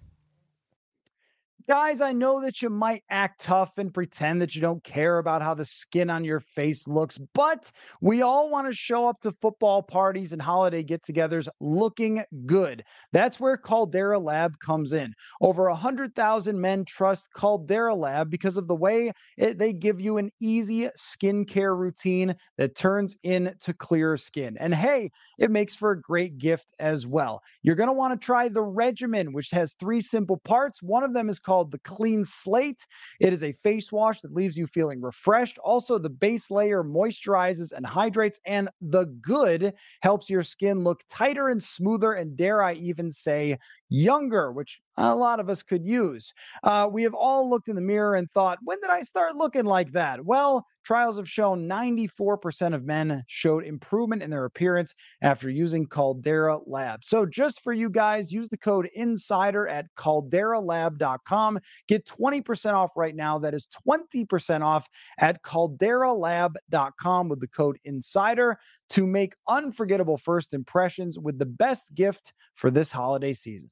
Guys, 1.68 2.00
I 2.00 2.12
know 2.12 2.40
that 2.42 2.62
you 2.62 2.70
might 2.70 3.02
act 3.10 3.40
tough 3.40 3.76
and 3.78 3.92
pretend 3.92 4.40
that 4.40 4.54
you 4.54 4.60
don't 4.60 4.84
care 4.84 5.18
about 5.18 5.42
how 5.42 5.52
the 5.52 5.64
skin 5.64 6.10
on 6.10 6.24
your 6.24 6.38
face 6.38 6.86
looks, 6.86 7.18
but 7.34 7.72
we 8.00 8.22
all 8.22 8.48
want 8.50 8.68
to 8.68 8.72
show 8.72 9.08
up 9.08 9.18
to 9.22 9.32
football 9.32 9.82
parties 9.82 10.32
and 10.32 10.40
holiday 10.40 10.84
get 10.84 11.02
togethers 11.02 11.48
looking 11.58 12.22
good. 12.46 12.84
That's 13.12 13.40
where 13.40 13.56
Caldera 13.56 14.16
Lab 14.16 14.56
comes 14.60 14.92
in. 14.92 15.12
Over 15.40 15.68
100,000 15.68 16.60
men 16.60 16.84
trust 16.84 17.30
Caldera 17.34 17.96
Lab 17.96 18.30
because 18.30 18.56
of 18.56 18.68
the 18.68 18.76
way 18.76 19.10
it, 19.36 19.58
they 19.58 19.72
give 19.72 20.00
you 20.00 20.18
an 20.18 20.30
easy 20.40 20.88
skincare 20.96 21.76
routine 21.76 22.36
that 22.58 22.76
turns 22.76 23.16
into 23.24 23.74
clear 23.74 24.16
skin. 24.16 24.56
And 24.60 24.72
hey, 24.72 25.10
it 25.36 25.50
makes 25.50 25.74
for 25.74 25.90
a 25.90 26.00
great 26.00 26.38
gift 26.38 26.72
as 26.78 27.08
well. 27.08 27.42
You're 27.64 27.74
going 27.74 27.88
to 27.88 27.92
want 27.92 28.12
to 28.12 28.24
try 28.24 28.46
the 28.46 28.62
regimen, 28.62 29.32
which 29.32 29.50
has 29.50 29.74
three 29.80 30.00
simple 30.00 30.36
parts. 30.36 30.80
One 30.80 31.02
of 31.02 31.12
them 31.12 31.28
is 31.28 31.40
called 31.40 31.55
called 31.56 31.72
the 31.72 31.78
Clean 31.78 32.22
Slate. 32.22 32.86
It 33.18 33.32
is 33.32 33.42
a 33.42 33.52
face 33.52 33.90
wash 33.90 34.20
that 34.20 34.34
leaves 34.34 34.58
you 34.58 34.66
feeling 34.66 35.00
refreshed. 35.00 35.56
Also, 35.64 35.96
the 35.96 36.10
base 36.10 36.50
layer 36.50 36.84
moisturizes 36.84 37.72
and 37.72 37.86
hydrates, 37.86 38.38
and 38.44 38.68
the 38.82 39.06
good 39.22 39.72
helps 40.02 40.28
your 40.28 40.42
skin 40.42 40.84
look 40.84 41.00
tighter 41.08 41.48
and 41.48 41.62
smoother, 41.62 42.12
and 42.12 42.36
dare 42.36 42.62
I 42.62 42.74
even 42.74 43.10
say, 43.10 43.56
younger, 43.88 44.52
which 44.52 44.80
a 44.96 45.14
lot 45.14 45.40
of 45.40 45.48
us 45.48 45.62
could 45.62 45.84
use. 45.84 46.32
Uh, 46.62 46.88
we 46.90 47.02
have 47.02 47.14
all 47.14 47.48
looked 47.48 47.68
in 47.68 47.74
the 47.74 47.80
mirror 47.80 48.14
and 48.14 48.30
thought, 48.30 48.58
when 48.62 48.80
did 48.80 48.90
I 48.90 49.02
start 49.02 49.36
looking 49.36 49.64
like 49.64 49.92
that? 49.92 50.24
Well, 50.24 50.66
trials 50.84 51.16
have 51.16 51.28
shown 51.28 51.68
94% 51.68 52.74
of 52.74 52.84
men 52.84 53.24
showed 53.26 53.64
improvement 53.64 54.22
in 54.22 54.30
their 54.30 54.44
appearance 54.44 54.94
after 55.20 55.50
using 55.50 55.86
Caldera 55.86 56.58
Lab. 56.66 57.04
So, 57.04 57.26
just 57.26 57.62
for 57.62 57.72
you 57.72 57.90
guys, 57.90 58.32
use 58.32 58.48
the 58.48 58.56
code 58.56 58.88
INSIDER 58.94 59.66
at 59.66 59.86
calderalab.com. 59.96 61.58
Get 61.88 62.06
20% 62.06 62.74
off 62.74 62.90
right 62.96 63.16
now. 63.16 63.38
That 63.38 63.54
is 63.54 63.68
20% 63.86 64.62
off 64.62 64.86
at 65.18 65.42
calderalab.com 65.42 67.28
with 67.28 67.40
the 67.40 67.48
code 67.48 67.78
INSIDER 67.84 68.56
to 68.90 69.06
make 69.06 69.34
unforgettable 69.48 70.16
first 70.16 70.54
impressions 70.54 71.18
with 71.18 71.38
the 71.38 71.46
best 71.46 71.92
gift 71.94 72.32
for 72.54 72.70
this 72.70 72.92
holiday 72.92 73.32
season. 73.32 73.68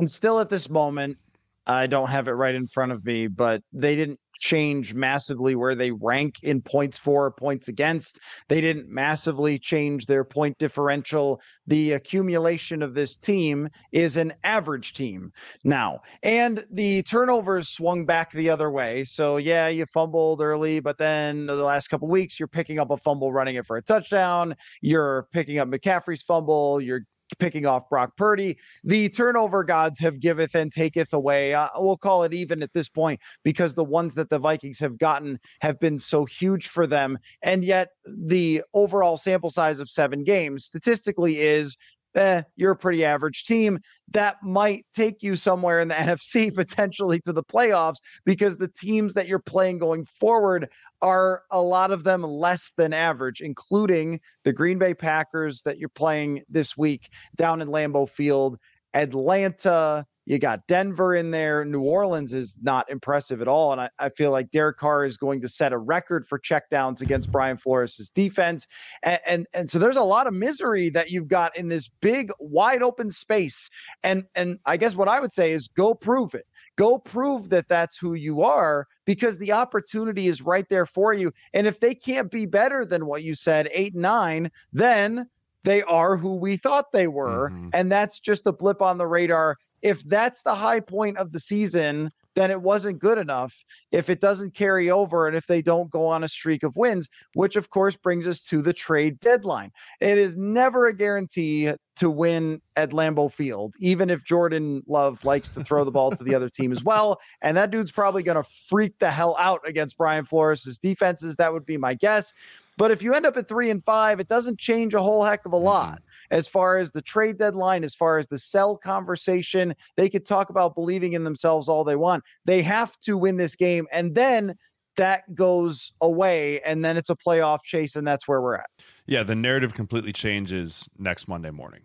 And 0.00 0.10
still 0.10 0.40
at 0.40 0.48
this 0.48 0.70
moment, 0.70 1.18
I 1.66 1.86
don't 1.86 2.08
have 2.08 2.26
it 2.26 2.32
right 2.32 2.54
in 2.54 2.66
front 2.66 2.90
of 2.90 3.04
me, 3.04 3.26
but 3.26 3.62
they 3.70 3.94
didn't 3.94 4.18
change 4.34 4.94
massively 4.94 5.54
where 5.54 5.74
they 5.74 5.90
rank 5.90 6.36
in 6.42 6.62
points 6.62 6.98
for, 6.98 7.30
points 7.30 7.68
against. 7.68 8.18
They 8.48 8.62
didn't 8.62 8.88
massively 8.88 9.58
change 9.58 10.06
their 10.06 10.24
point 10.24 10.56
differential. 10.56 11.38
The 11.66 11.92
accumulation 11.92 12.82
of 12.82 12.94
this 12.94 13.18
team 13.18 13.68
is 13.92 14.16
an 14.16 14.32
average 14.42 14.94
team 14.94 15.32
now. 15.62 16.00
And 16.22 16.64
the 16.70 17.02
turnovers 17.02 17.68
swung 17.68 18.06
back 18.06 18.32
the 18.32 18.48
other 18.48 18.70
way. 18.70 19.04
So, 19.04 19.36
yeah, 19.36 19.68
you 19.68 19.84
fumbled 19.84 20.40
early, 20.40 20.80
but 20.80 20.96
then 20.96 21.44
the 21.44 21.54
last 21.56 21.88
couple 21.88 22.08
weeks, 22.08 22.40
you're 22.40 22.48
picking 22.48 22.80
up 22.80 22.90
a 22.90 22.96
fumble, 22.96 23.34
running 23.34 23.56
it 23.56 23.66
for 23.66 23.76
a 23.76 23.82
touchdown. 23.82 24.56
You're 24.80 25.28
picking 25.30 25.58
up 25.58 25.68
McCaffrey's 25.68 26.22
fumble. 26.22 26.80
You're 26.80 27.02
picking 27.38 27.66
off 27.66 27.88
Brock 27.88 28.16
Purdy. 28.16 28.58
The 28.84 29.08
turnover 29.08 29.64
gods 29.64 29.98
have 30.00 30.20
giveth 30.20 30.54
and 30.54 30.72
taketh 30.72 31.12
away. 31.12 31.54
Uh, 31.54 31.68
we'll 31.76 31.96
call 31.96 32.24
it 32.24 32.32
even 32.34 32.62
at 32.62 32.72
this 32.72 32.88
point 32.88 33.20
because 33.44 33.74
the 33.74 33.84
ones 33.84 34.14
that 34.14 34.30
the 34.30 34.38
Vikings 34.38 34.78
have 34.80 34.98
gotten 34.98 35.38
have 35.60 35.78
been 35.80 35.98
so 35.98 36.24
huge 36.24 36.68
for 36.68 36.86
them. 36.86 37.18
And 37.42 37.64
yet, 37.64 37.88
the 38.06 38.62
overall 38.74 39.16
sample 39.16 39.50
size 39.50 39.80
of 39.80 39.88
seven 39.88 40.24
games 40.24 40.64
statistically 40.64 41.38
is 41.38 41.76
eh, 42.14 42.42
you're 42.56 42.72
a 42.72 42.76
pretty 42.76 43.04
average 43.04 43.44
team. 43.44 43.78
That 44.12 44.36
might 44.42 44.84
take 44.94 45.22
you 45.22 45.36
somewhere 45.36 45.80
in 45.80 45.88
the 45.88 45.94
NFC, 45.96 46.54
potentially 46.54 47.20
to 47.20 47.32
the 47.32 47.42
playoffs, 47.42 47.98
because 48.24 48.56
the 48.56 48.68
teams 48.68 49.14
that 49.14 49.28
you're 49.28 49.38
playing 49.38 49.78
going 49.78 50.04
forward 50.06 50.68
are 51.02 51.42
a 51.50 51.60
lot 51.60 51.90
of 51.90 52.04
them 52.04 52.22
less 52.22 52.72
than 52.76 52.92
average, 52.92 53.40
including 53.40 54.20
the 54.44 54.52
Green 54.52 54.78
Bay 54.78 54.94
Packers 54.94 55.62
that 55.62 55.78
you're 55.78 55.88
playing 55.88 56.42
this 56.48 56.76
week 56.76 57.08
down 57.36 57.60
in 57.60 57.68
Lambeau 57.68 58.08
Field, 58.08 58.58
Atlanta, 58.94 60.04
you 60.26 60.38
got 60.38 60.66
Denver 60.66 61.14
in 61.14 61.30
there. 61.30 61.64
New 61.64 61.80
Orleans 61.80 62.34
is 62.34 62.58
not 62.62 62.90
impressive 62.90 63.40
at 63.40 63.48
all. 63.48 63.72
And 63.72 63.80
I, 63.80 63.90
I, 63.98 64.08
feel 64.10 64.30
like 64.30 64.50
Derek 64.50 64.76
Carr 64.76 65.04
is 65.04 65.16
going 65.16 65.40
to 65.40 65.48
set 65.48 65.72
a 65.72 65.78
record 65.78 66.26
for 66.26 66.38
checkdowns 66.38 67.00
against 67.00 67.32
Brian 67.32 67.56
Flores' 67.56 68.10
defense. 68.14 68.66
And, 69.02 69.18
and, 69.26 69.46
and 69.54 69.70
so 69.70 69.78
there's 69.78 69.96
a 69.96 70.02
lot 70.02 70.26
of 70.26 70.34
misery 70.34 70.90
that 70.90 71.10
you've 71.10 71.28
got 71.28 71.56
in 71.56 71.68
this 71.68 71.88
big, 72.00 72.30
wide 72.38 72.82
open 72.82 73.10
space. 73.10 73.70
And 74.02 74.24
and 74.34 74.58
I 74.66 74.76
guess 74.76 74.94
what 74.94 75.08
I 75.08 75.20
would 75.20 75.32
say 75.32 75.52
is 75.52 75.68
go 75.68 75.94
prove 75.94 76.34
it. 76.34 76.46
Go 76.76 76.98
prove 76.98 77.48
that 77.50 77.68
that's 77.68 77.98
who 77.98 78.14
you 78.14 78.42
are 78.42 78.86
because 79.04 79.38
the 79.38 79.52
opportunity 79.52 80.28
is 80.28 80.42
right 80.42 80.68
there 80.68 80.86
for 80.86 81.12
you. 81.12 81.32
And 81.52 81.66
if 81.66 81.80
they 81.80 81.94
can't 81.94 82.30
be 82.30 82.46
better 82.46 82.84
than 82.84 83.06
what 83.06 83.22
you 83.22 83.34
said, 83.34 83.68
eight, 83.72 83.94
nine, 83.94 84.50
then 84.72 85.26
they 85.64 85.82
are 85.82 86.16
who 86.16 86.36
we 86.36 86.56
thought 86.56 86.92
they 86.92 87.06
were. 87.06 87.50
Mm-hmm. 87.50 87.68
And 87.72 87.92
that's 87.92 88.20
just 88.20 88.46
a 88.46 88.52
blip 88.52 88.80
on 88.80 88.98
the 88.98 89.06
radar 89.06 89.56
if 89.82 90.02
that's 90.04 90.42
the 90.42 90.54
high 90.54 90.80
point 90.80 91.18
of 91.18 91.32
the 91.32 91.40
season, 91.40 92.10
then 92.34 92.50
it 92.50 92.62
wasn't 92.62 92.98
good 92.98 93.18
enough 93.18 93.64
if 93.90 94.08
it 94.08 94.20
doesn't 94.20 94.54
carry 94.54 94.90
over 94.90 95.26
and 95.26 95.36
if 95.36 95.46
they 95.46 95.60
don't 95.60 95.90
go 95.90 96.06
on 96.06 96.22
a 96.22 96.28
streak 96.28 96.62
of 96.62 96.76
wins, 96.76 97.08
which 97.34 97.56
of 97.56 97.70
course 97.70 97.96
brings 97.96 98.28
us 98.28 98.42
to 98.44 98.62
the 98.62 98.72
trade 98.72 99.18
deadline. 99.20 99.70
It 100.00 100.16
is 100.16 100.36
never 100.36 100.86
a 100.86 100.94
guarantee 100.94 101.72
to 101.96 102.10
win 102.10 102.62
at 102.76 102.90
Lambeau 102.90 103.30
Field, 103.32 103.74
even 103.80 104.10
if 104.10 104.24
Jordan 104.24 104.82
Love 104.86 105.24
likes 105.24 105.50
to 105.50 105.64
throw 105.64 105.84
the 105.84 105.90
ball 105.90 106.12
to 106.12 106.24
the 106.24 106.34
other 106.34 106.48
team 106.48 106.72
as 106.72 106.84
well. 106.84 107.20
And 107.42 107.56
that 107.56 107.70
dude's 107.70 107.92
probably 107.92 108.22
going 108.22 108.42
to 108.42 108.48
freak 108.68 108.98
the 109.00 109.10
hell 109.10 109.36
out 109.38 109.60
against 109.66 109.98
Brian 109.98 110.24
Flores' 110.24 110.78
defenses. 110.78 111.36
That 111.36 111.52
would 111.52 111.66
be 111.66 111.76
my 111.76 111.94
guess. 111.94 112.32
But 112.76 112.90
if 112.90 113.02
you 113.02 113.12
end 113.12 113.26
up 113.26 113.36
at 113.36 113.48
three 113.48 113.70
and 113.70 113.84
five, 113.84 114.20
it 114.20 114.28
doesn't 114.28 114.58
change 114.58 114.94
a 114.94 115.02
whole 115.02 115.22
heck 115.22 115.44
of 115.44 115.52
a 115.52 115.56
mm-hmm. 115.56 115.66
lot 115.66 116.02
as 116.30 116.48
far 116.48 116.78
as 116.78 116.92
the 116.92 117.02
trade 117.02 117.38
deadline, 117.38 117.84
as 117.84 117.94
far 117.94 118.18
as 118.18 118.26
the 118.28 118.38
sell 118.38 118.76
conversation. 118.76 119.74
They 119.96 120.08
could 120.08 120.26
talk 120.26 120.50
about 120.50 120.74
believing 120.74 121.14
in 121.14 121.24
themselves 121.24 121.68
all 121.68 121.84
they 121.84 121.96
want. 121.96 122.24
They 122.44 122.62
have 122.62 122.98
to 123.00 123.16
win 123.16 123.36
this 123.36 123.56
game. 123.56 123.86
And 123.92 124.14
then 124.14 124.54
that 124.96 125.34
goes 125.34 125.92
away. 126.00 126.60
And 126.60 126.84
then 126.84 126.96
it's 126.96 127.10
a 127.10 127.16
playoff 127.16 127.62
chase. 127.62 127.96
And 127.96 128.06
that's 128.06 128.28
where 128.28 128.40
we're 128.40 128.56
at. 128.56 128.70
Yeah. 129.06 129.22
The 129.22 129.34
narrative 129.34 129.74
completely 129.74 130.12
changes 130.12 130.88
next 130.98 131.28
Monday 131.28 131.50
morning. 131.50 131.82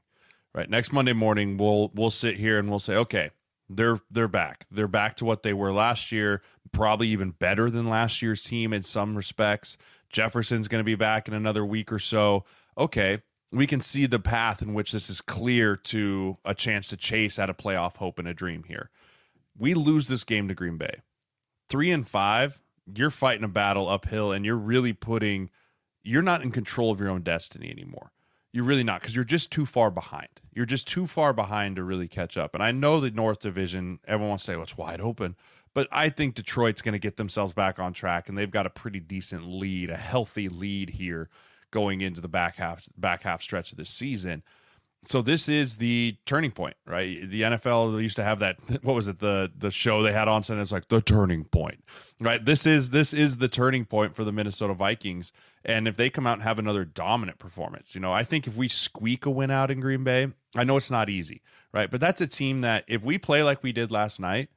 Right. 0.53 0.69
Next 0.69 0.93
Monday 0.93 1.11
morning, 1.11 1.57
we'll 1.57 1.91
we'll 1.93 2.09
sit 2.09 2.37
here 2.37 2.57
and 2.57 2.69
we'll 2.69 2.79
say, 2.79 2.95
okay, 2.95 3.31
they're 3.69 3.99
they're 4.09 4.29
back. 4.29 4.65
They're 4.71 4.87
back 4.87 5.17
to 5.17 5.25
what 5.25 5.43
they 5.43 5.53
were 5.53 5.73
last 5.73 6.13
year, 6.13 6.41
probably 6.71 7.09
even 7.09 7.31
better 7.31 7.69
than 7.69 7.89
last 7.89 8.21
year's 8.21 8.41
team 8.41 8.71
in 8.71 8.81
some 8.81 9.17
respects. 9.17 9.77
Jefferson's 10.09 10.69
going 10.69 10.79
to 10.79 10.85
be 10.85 10.95
back 10.95 11.27
in 11.27 11.33
another 11.33 11.65
week 11.65 11.91
or 11.91 11.99
so. 11.99 12.45
Okay, 12.77 13.21
we 13.57 13.67
can 13.67 13.81
see 13.81 14.05
the 14.05 14.19
path 14.19 14.61
in 14.61 14.73
which 14.73 14.91
this 14.91 15.09
is 15.09 15.21
clear 15.21 15.75
to 15.75 16.37
a 16.43 16.53
chance 16.53 16.87
to 16.89 16.97
chase 16.97 17.39
at 17.39 17.49
a 17.49 17.53
playoff 17.53 17.97
hope 17.97 18.19
and 18.19 18.27
a 18.27 18.33
dream 18.33 18.63
here. 18.67 18.89
We 19.57 19.73
lose 19.73 20.07
this 20.07 20.23
game 20.23 20.47
to 20.47 20.53
Green 20.53 20.77
Bay. 20.77 21.01
Three 21.69 21.91
and 21.91 22.07
five, 22.07 22.59
you're 22.93 23.11
fighting 23.11 23.43
a 23.43 23.49
battle 23.49 23.89
uphill 23.89 24.31
and 24.31 24.45
you're 24.45 24.57
really 24.57 24.93
putting, 24.93 25.49
you're 26.03 26.21
not 26.21 26.41
in 26.41 26.51
control 26.51 26.91
of 26.91 26.99
your 26.99 27.09
own 27.09 27.21
destiny 27.21 27.69
anymore. 27.69 28.11
You're 28.51 28.65
really 28.65 28.83
not 28.83 29.01
because 29.01 29.15
you're 29.15 29.25
just 29.25 29.51
too 29.51 29.65
far 29.65 29.91
behind. 29.91 30.29
You're 30.53 30.65
just 30.65 30.87
too 30.87 31.07
far 31.07 31.33
behind 31.33 31.75
to 31.75 31.83
really 31.83 32.07
catch 32.07 32.37
up. 32.37 32.53
And 32.53 32.63
I 32.63 32.71
know 32.71 32.99
the 32.99 33.11
North 33.11 33.39
Division, 33.39 33.99
everyone 34.07 34.29
wants 34.29 34.45
to 34.45 34.51
say, 34.51 34.55
well, 34.55 34.63
it's 34.63 34.77
wide 34.77 35.01
open. 35.01 35.35
But 35.73 35.89
I 35.91 36.09
think 36.09 36.35
Detroit's 36.35 36.81
going 36.81 36.93
to 36.93 36.99
get 36.99 37.17
themselves 37.17 37.51
back 37.51 37.79
on 37.79 37.91
track 37.91 38.29
and 38.29 38.37
they've 38.37 38.49
got 38.49 38.65
a 38.65 38.69
pretty 38.69 39.01
decent 39.01 39.45
lead, 39.45 39.89
a 39.89 39.97
healthy 39.97 40.47
lead 40.47 40.91
here 40.91 41.29
going 41.75 41.99
into 41.99 42.21
the 42.21 42.29
back 42.29 42.55
half 42.55 42.87
back 42.97 43.23
half 43.23 43.41
stretch 43.41 43.73
of 43.73 43.77
the 43.77 43.83
season. 43.83 44.41
So 45.03 45.21
this 45.21 45.49
is 45.49 45.75
the 45.75 46.17
turning 46.25 46.51
point, 46.51 46.77
right? 46.87 47.29
The 47.29 47.41
NFL 47.41 48.01
used 48.01 48.15
to 48.15 48.23
have 48.23 48.39
that. 48.39 48.57
What 48.81 48.95
was 48.95 49.09
it? 49.09 49.19
The 49.19 49.51
the 49.55 49.69
show 49.69 50.01
they 50.01 50.13
had 50.13 50.29
on 50.29 50.41
Sunday. 50.41 50.61
It's 50.61 50.71
like 50.71 50.87
the 50.87 51.01
turning 51.01 51.43
point, 51.43 51.83
right? 52.21 52.43
This 52.43 52.65
is 52.65 52.91
this 52.91 53.13
is 53.13 53.37
the 53.37 53.49
turning 53.49 53.83
point 53.83 54.15
for 54.15 54.23
the 54.23 54.31
Minnesota 54.31 54.73
Vikings. 54.73 55.33
And 55.65 55.85
if 55.85 55.97
they 55.97 56.09
come 56.09 56.25
out 56.25 56.35
and 56.35 56.43
have 56.43 56.59
another 56.59 56.85
dominant 56.85 57.39
performance, 57.39 57.93
you 57.93 57.99
know, 57.99 58.13
I 58.13 58.23
think 58.23 58.47
if 58.47 58.55
we 58.55 58.69
squeak 58.69 59.25
a 59.25 59.29
win 59.29 59.51
out 59.51 59.69
in 59.69 59.81
Green 59.81 60.05
Bay, 60.05 60.31
I 60.55 60.63
know 60.63 60.77
it's 60.77 60.89
not 60.89 61.09
easy, 61.09 61.41
right? 61.73 61.91
But 61.91 61.99
that's 61.99 62.21
a 62.21 62.27
team 62.27 62.61
that 62.61 62.85
if 62.87 63.03
we 63.03 63.17
play 63.17 63.43
like 63.43 63.61
we 63.61 63.73
did 63.73 63.91
last 63.91 64.19
night, 64.19 64.47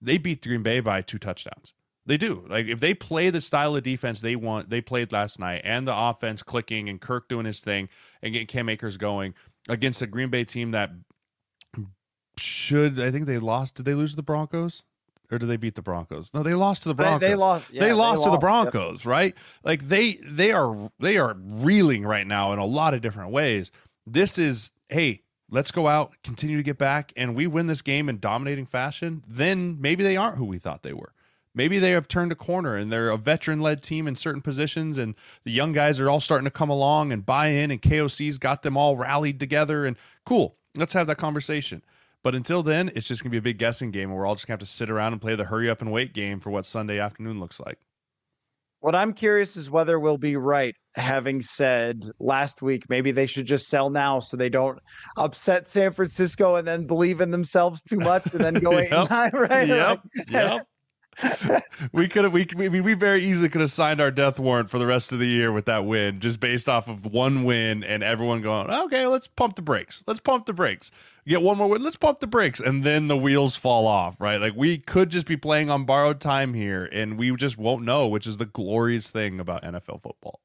they 0.00 0.16
beat 0.16 0.46
Green 0.46 0.62
Bay 0.62 0.78
by 0.78 1.02
two 1.02 1.18
touchdowns. 1.18 1.74
They 2.08 2.16
do. 2.16 2.42
Like 2.48 2.68
if 2.68 2.80
they 2.80 2.94
play 2.94 3.28
the 3.28 3.42
style 3.42 3.76
of 3.76 3.82
defense 3.82 4.22
they 4.22 4.34
want, 4.34 4.70
they 4.70 4.80
played 4.80 5.12
last 5.12 5.38
night, 5.38 5.60
and 5.62 5.86
the 5.86 5.94
offense 5.94 6.42
clicking 6.42 6.88
and 6.88 6.98
Kirk 6.98 7.28
doing 7.28 7.44
his 7.44 7.60
thing 7.60 7.90
and 8.22 8.32
getting 8.32 8.46
Cam 8.46 8.70
Akers 8.70 8.96
going 8.96 9.34
against 9.68 10.00
a 10.00 10.06
Green 10.06 10.30
Bay 10.30 10.44
team 10.44 10.70
that 10.70 10.90
should 12.38 12.98
I 12.98 13.10
think 13.10 13.26
they 13.26 13.36
lost. 13.36 13.74
Did 13.74 13.84
they 13.84 13.92
lose 13.92 14.12
to 14.12 14.16
the 14.16 14.22
Broncos? 14.22 14.84
Or 15.30 15.38
did 15.38 15.50
they 15.50 15.58
beat 15.58 15.74
the 15.74 15.82
Broncos? 15.82 16.32
No, 16.32 16.42
they 16.42 16.54
lost 16.54 16.84
to 16.84 16.88
the 16.88 16.94
Broncos. 16.94 17.20
They, 17.20 17.28
they 17.28 17.34
lost. 17.34 17.70
Yeah, 17.70 17.84
they, 17.84 17.92
lost 17.92 18.20
they 18.20 18.24
to 18.24 18.30
the 18.30 18.38
Broncos, 18.38 19.00
yep. 19.00 19.06
right? 19.06 19.34
Like 19.62 19.86
they 19.86 20.14
they 20.24 20.52
are 20.52 20.90
they 20.98 21.18
are 21.18 21.36
reeling 21.38 22.06
right 22.06 22.26
now 22.26 22.54
in 22.54 22.58
a 22.58 22.64
lot 22.64 22.94
of 22.94 23.02
different 23.02 23.32
ways. 23.32 23.70
This 24.06 24.38
is 24.38 24.70
hey, 24.88 25.20
let's 25.50 25.72
go 25.72 25.86
out, 25.88 26.14
continue 26.24 26.56
to 26.56 26.62
get 26.62 26.78
back, 26.78 27.12
and 27.18 27.34
we 27.34 27.46
win 27.46 27.66
this 27.66 27.82
game 27.82 28.08
in 28.08 28.18
dominating 28.18 28.64
fashion. 28.64 29.22
Then 29.28 29.76
maybe 29.78 30.02
they 30.02 30.16
aren't 30.16 30.38
who 30.38 30.46
we 30.46 30.58
thought 30.58 30.82
they 30.82 30.94
were 30.94 31.12
maybe 31.58 31.80
they 31.80 31.90
have 31.90 32.06
turned 32.06 32.30
a 32.30 32.36
corner 32.36 32.76
and 32.76 32.90
they're 32.90 33.10
a 33.10 33.16
veteran 33.16 33.60
led 33.60 33.82
team 33.82 34.06
in 34.06 34.14
certain 34.14 34.40
positions 34.40 34.96
and 34.96 35.16
the 35.42 35.50
young 35.50 35.72
guys 35.72 35.98
are 35.98 36.08
all 36.08 36.20
starting 36.20 36.44
to 36.44 36.50
come 36.52 36.70
along 36.70 37.12
and 37.12 37.26
buy 37.26 37.48
in 37.48 37.72
and 37.72 37.82
KOC's 37.82 38.38
got 38.38 38.62
them 38.62 38.76
all 38.76 38.96
rallied 38.96 39.40
together 39.40 39.84
and 39.84 39.96
cool. 40.24 40.56
Let's 40.76 40.92
have 40.92 41.08
that 41.08 41.18
conversation. 41.18 41.82
But 42.22 42.36
until 42.36 42.62
then, 42.62 42.92
it's 42.94 43.08
just 43.08 43.22
going 43.22 43.30
to 43.30 43.34
be 43.34 43.38
a 43.38 43.42
big 43.42 43.58
guessing 43.58 43.90
game 43.90 44.10
and 44.10 44.16
we're 44.16 44.24
all 44.24 44.36
just 44.36 44.46
going 44.46 44.56
to 44.56 44.62
have 44.62 44.68
to 44.68 44.72
sit 44.72 44.88
around 44.88 45.12
and 45.12 45.20
play 45.20 45.34
the 45.34 45.44
hurry 45.44 45.68
up 45.68 45.82
and 45.82 45.90
wait 45.90 46.14
game 46.14 46.38
for 46.38 46.50
what 46.50 46.64
Sunday 46.64 47.00
afternoon 47.00 47.40
looks 47.40 47.58
like. 47.58 47.78
What 48.80 48.94
I'm 48.94 49.12
curious 49.12 49.56
is 49.56 49.68
whether 49.68 49.98
we'll 49.98 50.16
be 50.16 50.36
right, 50.36 50.76
having 50.94 51.42
said 51.42 52.04
last 52.20 52.62
week, 52.62 52.84
maybe 52.88 53.10
they 53.10 53.26
should 53.26 53.46
just 53.46 53.66
sell 53.66 53.90
now 53.90 54.20
so 54.20 54.36
they 54.36 54.48
don't 54.48 54.78
upset 55.16 55.66
San 55.66 55.90
Francisco 55.90 56.54
and 56.54 56.68
then 56.68 56.86
believe 56.86 57.20
in 57.20 57.32
themselves 57.32 57.82
too 57.82 57.98
much 57.98 58.32
and 58.32 58.40
then 58.40 58.54
go 58.54 58.78
eight 58.78 58.92
yep. 58.92 59.10
nine, 59.10 59.30
right? 59.34 59.66
Yep. 59.66 60.00
Like, 60.16 60.30
yep. 60.30 60.66
We 61.92 62.08
could 62.08 62.24
have 62.24 62.32
we, 62.32 62.46
we 62.56 62.80
we 62.80 62.94
very 62.94 63.22
easily 63.24 63.48
could 63.48 63.60
have 63.60 63.72
signed 63.72 64.00
our 64.00 64.10
death 64.10 64.38
warrant 64.38 64.70
for 64.70 64.78
the 64.78 64.86
rest 64.86 65.12
of 65.12 65.18
the 65.18 65.26
year 65.26 65.52
with 65.52 65.66
that 65.66 65.84
win, 65.84 66.20
just 66.20 66.40
based 66.40 66.68
off 66.68 66.88
of 66.88 67.06
one 67.06 67.44
win 67.44 67.82
and 67.84 68.02
everyone 68.02 68.40
going, 68.40 68.70
okay, 68.70 69.06
let's 69.06 69.26
pump 69.26 69.56
the 69.56 69.62
brakes. 69.62 70.04
Let's 70.06 70.20
pump 70.20 70.46
the 70.46 70.52
brakes. 70.52 70.90
Get 71.26 71.42
one 71.42 71.58
more 71.58 71.68
win. 71.68 71.82
Let's 71.82 71.96
pump 71.96 72.20
the 72.20 72.26
brakes, 72.26 72.60
and 72.60 72.84
then 72.84 73.08
the 73.08 73.16
wheels 73.16 73.56
fall 73.56 73.86
off. 73.86 74.16
Right? 74.18 74.40
Like 74.40 74.54
we 74.54 74.78
could 74.78 75.10
just 75.10 75.26
be 75.26 75.36
playing 75.36 75.70
on 75.70 75.84
borrowed 75.84 76.20
time 76.20 76.54
here, 76.54 76.88
and 76.92 77.18
we 77.18 77.34
just 77.36 77.58
won't 77.58 77.84
know, 77.84 78.06
which 78.06 78.26
is 78.26 78.36
the 78.36 78.46
glorious 78.46 79.10
thing 79.10 79.40
about 79.40 79.62
NFL 79.62 80.02
football. 80.02 80.40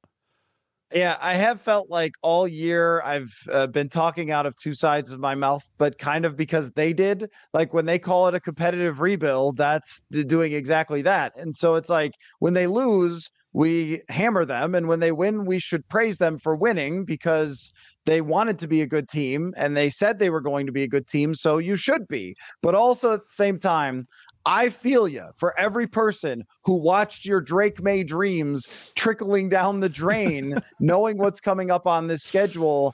Yeah, 0.93 1.17
I 1.19 1.33
have 1.33 1.59
felt 1.59 1.89
like 1.89 2.13
all 2.21 2.47
year 2.47 3.01
I've 3.01 3.33
uh, 3.51 3.65
been 3.65 3.89
talking 3.89 4.29
out 4.29 4.45
of 4.45 4.55
two 4.55 4.75
sides 4.75 5.11
of 5.11 5.19
my 5.19 5.33
mouth, 5.33 5.67
but 5.79 5.97
kind 5.97 6.23
of 6.23 6.37
because 6.37 6.69
they 6.71 6.93
did. 6.93 7.29
Like 7.51 7.73
when 7.73 7.87
they 7.87 7.97
call 7.97 8.27
it 8.27 8.35
a 8.35 8.39
competitive 8.39 9.01
rebuild, 9.01 9.57
that's 9.57 10.01
doing 10.11 10.53
exactly 10.53 11.01
that. 11.01 11.33
And 11.35 11.55
so 11.55 11.75
it's 11.75 11.89
like 11.89 12.11
when 12.39 12.53
they 12.53 12.67
lose, 12.67 13.27
we 13.53 14.01
hammer 14.09 14.45
them. 14.45 14.75
And 14.75 14.87
when 14.87 14.99
they 14.99 15.11
win, 15.11 15.45
we 15.45 15.57
should 15.57 15.87
praise 15.89 16.19
them 16.19 16.37
for 16.37 16.55
winning 16.55 17.05
because 17.05 17.73
they 18.05 18.21
wanted 18.21 18.59
to 18.59 18.67
be 18.67 18.81
a 18.81 18.87
good 18.87 19.09
team 19.09 19.51
and 19.57 19.75
they 19.75 19.89
said 19.89 20.19
they 20.19 20.29
were 20.29 20.41
going 20.41 20.67
to 20.67 20.71
be 20.71 20.83
a 20.83 20.87
good 20.87 21.07
team. 21.07 21.33
So 21.33 21.57
you 21.57 21.75
should 21.75 22.07
be. 22.07 22.35
But 22.61 22.75
also 22.75 23.13
at 23.13 23.21
the 23.21 23.33
same 23.33 23.57
time, 23.57 24.05
I 24.45 24.69
feel 24.69 25.07
you 25.07 25.25
for 25.35 25.57
every 25.57 25.87
person 25.87 26.43
who 26.63 26.75
watched 26.75 27.25
your 27.25 27.39
Drake 27.39 27.81
Maye 27.81 28.03
dreams 28.03 28.67
trickling 28.95 29.49
down 29.49 29.79
the 29.79 29.89
drain, 29.89 30.55
knowing 30.79 31.17
what's 31.17 31.39
coming 31.39 31.71
up 31.71 31.87
on 31.87 32.07
this 32.07 32.23
schedule. 32.23 32.93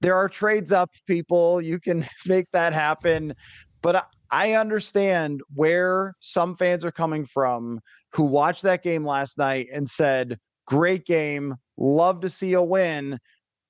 There 0.00 0.16
are 0.16 0.28
trades 0.28 0.72
up, 0.72 0.90
people. 1.06 1.62
You 1.62 1.78
can 1.80 2.06
make 2.26 2.46
that 2.52 2.72
happen. 2.72 3.34
But 3.80 4.06
I 4.30 4.52
understand 4.52 5.40
where 5.54 6.14
some 6.20 6.56
fans 6.56 6.84
are 6.84 6.92
coming 6.92 7.24
from 7.24 7.80
who 8.12 8.24
watched 8.24 8.62
that 8.62 8.82
game 8.82 9.04
last 9.04 9.38
night 9.38 9.68
and 9.72 9.88
said, 9.88 10.38
Great 10.66 11.06
game. 11.06 11.56
Love 11.76 12.20
to 12.20 12.28
see 12.28 12.52
a 12.52 12.62
win. 12.62 13.18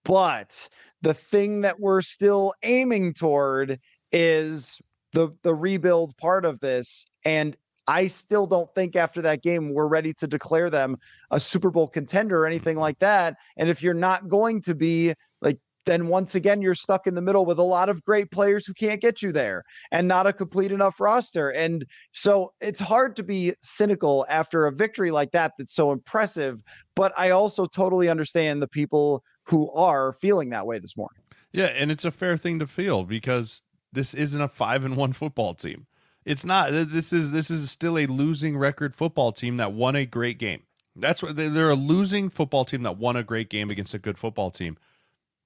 But 0.04 0.68
the 1.00 1.14
thing 1.14 1.62
that 1.62 1.80
we're 1.80 2.02
still 2.02 2.54
aiming 2.62 3.14
toward 3.14 3.78
is 4.10 4.78
the 5.12 5.30
the 5.42 5.54
rebuild 5.54 6.16
part 6.16 6.44
of 6.44 6.60
this 6.60 7.04
and 7.24 7.56
I 7.88 8.06
still 8.06 8.46
don't 8.46 8.72
think 8.74 8.94
after 8.96 9.22
that 9.22 9.42
game 9.42 9.74
we're 9.74 9.88
ready 9.88 10.14
to 10.14 10.26
declare 10.26 10.70
them 10.70 10.96
a 11.30 11.40
Super 11.40 11.70
Bowl 11.70 11.88
contender 11.88 12.42
or 12.42 12.46
anything 12.46 12.76
like 12.76 12.98
that. 13.00 13.36
And 13.56 13.68
if 13.68 13.82
you're 13.82 13.92
not 13.94 14.28
going 14.28 14.62
to 14.62 14.74
be 14.74 15.14
like 15.40 15.58
then 15.84 16.06
once 16.06 16.36
again 16.36 16.62
you're 16.62 16.76
stuck 16.76 17.06
in 17.06 17.14
the 17.14 17.20
middle 17.20 17.44
with 17.44 17.58
a 17.58 17.62
lot 17.62 17.88
of 17.88 18.04
great 18.04 18.30
players 18.30 18.66
who 18.66 18.72
can't 18.74 19.00
get 19.00 19.20
you 19.20 19.32
there 19.32 19.64
and 19.90 20.06
not 20.06 20.28
a 20.28 20.32
complete 20.32 20.70
enough 20.70 21.00
roster. 21.00 21.50
And 21.50 21.84
so 22.12 22.52
it's 22.60 22.80
hard 22.80 23.16
to 23.16 23.24
be 23.24 23.54
cynical 23.60 24.24
after 24.28 24.66
a 24.66 24.72
victory 24.72 25.10
like 25.10 25.32
that 25.32 25.52
that's 25.58 25.74
so 25.74 25.90
impressive, 25.90 26.62
but 26.94 27.12
I 27.16 27.30
also 27.30 27.66
totally 27.66 28.08
understand 28.08 28.62
the 28.62 28.68
people 28.68 29.24
who 29.44 29.70
are 29.72 30.12
feeling 30.12 30.50
that 30.50 30.66
way 30.66 30.78
this 30.78 30.96
morning. 30.96 31.20
Yeah, 31.52 31.66
and 31.66 31.90
it's 31.90 32.04
a 32.04 32.12
fair 32.12 32.36
thing 32.36 32.60
to 32.60 32.66
feel 32.66 33.04
because 33.04 33.62
this 33.92 34.14
isn't 34.14 34.40
a 34.40 34.48
5 34.48 34.84
and 34.84 34.96
1 34.96 35.12
football 35.12 35.54
team. 35.54 35.86
It's 36.24 36.44
not. 36.44 36.70
This 36.70 37.12
is 37.12 37.32
this 37.32 37.50
is 37.50 37.70
still 37.70 37.98
a 37.98 38.06
losing 38.06 38.56
record 38.56 38.94
football 38.94 39.32
team 39.32 39.56
that 39.56 39.72
won 39.72 39.96
a 39.96 40.06
great 40.06 40.38
game. 40.38 40.62
That's 40.94 41.22
what 41.22 41.36
they're 41.36 41.70
a 41.70 41.74
losing 41.74 42.30
football 42.30 42.64
team 42.64 42.82
that 42.82 42.98
won 42.98 43.16
a 43.16 43.24
great 43.24 43.48
game 43.48 43.70
against 43.70 43.94
a 43.94 43.98
good 43.98 44.18
football 44.18 44.50
team. 44.50 44.76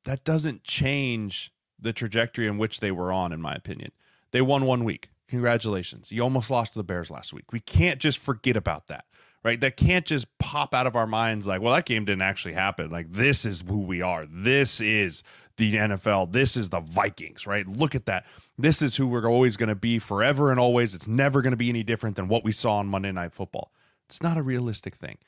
That 0.04 0.24
doesn't 0.24 0.64
change 0.64 1.52
the 1.78 1.92
trajectory 1.92 2.46
in 2.46 2.58
which 2.58 2.80
they 2.80 2.90
were 2.90 3.12
on, 3.12 3.32
in 3.32 3.40
my 3.40 3.54
opinion. 3.54 3.92
They 4.32 4.42
won 4.42 4.66
one 4.66 4.84
week. 4.84 5.10
Congratulations. 5.28 6.12
You 6.12 6.22
almost 6.22 6.50
lost 6.50 6.72
to 6.74 6.78
the 6.78 6.84
Bears 6.84 7.10
last 7.10 7.32
week. 7.32 7.52
We 7.52 7.60
can't 7.60 8.00
just 8.00 8.18
forget 8.18 8.56
about 8.56 8.86
that, 8.88 9.04
right? 9.42 9.60
That 9.60 9.76
can't 9.76 10.06
just 10.06 10.26
pop 10.38 10.74
out 10.74 10.86
of 10.86 10.94
our 10.94 11.06
minds 11.06 11.46
like, 11.46 11.60
well, 11.60 11.74
that 11.74 11.86
game 11.86 12.04
didn't 12.04 12.22
actually 12.22 12.54
happen. 12.54 12.90
Like, 12.90 13.12
this 13.12 13.44
is 13.44 13.64
who 13.66 13.80
we 13.80 14.02
are. 14.02 14.26
This 14.26 14.80
is 14.80 15.22
the 15.56 15.74
NFL. 15.74 16.32
This 16.32 16.56
is 16.56 16.68
the 16.68 16.80
Vikings, 16.80 17.46
right? 17.46 17.66
Look 17.66 17.94
at 17.94 18.06
that. 18.06 18.26
This 18.58 18.82
is 18.82 18.96
who 18.96 19.06
we're 19.06 19.30
always 19.30 19.56
going 19.56 19.68
to 19.68 19.74
be 19.74 19.98
forever 19.98 20.50
and 20.50 20.60
always. 20.60 20.94
It's 20.94 21.08
never 21.08 21.42
going 21.42 21.52
to 21.52 21.56
be 21.56 21.68
any 21.68 21.82
different 21.82 22.16
than 22.16 22.28
what 22.28 22.44
we 22.44 22.52
saw 22.52 22.76
on 22.76 22.86
Monday 22.86 23.12
Night 23.12 23.32
Football. 23.32 23.72
It's 24.08 24.22
not 24.22 24.36
a 24.36 24.42
realistic 24.42 24.96
thing. 24.96 25.18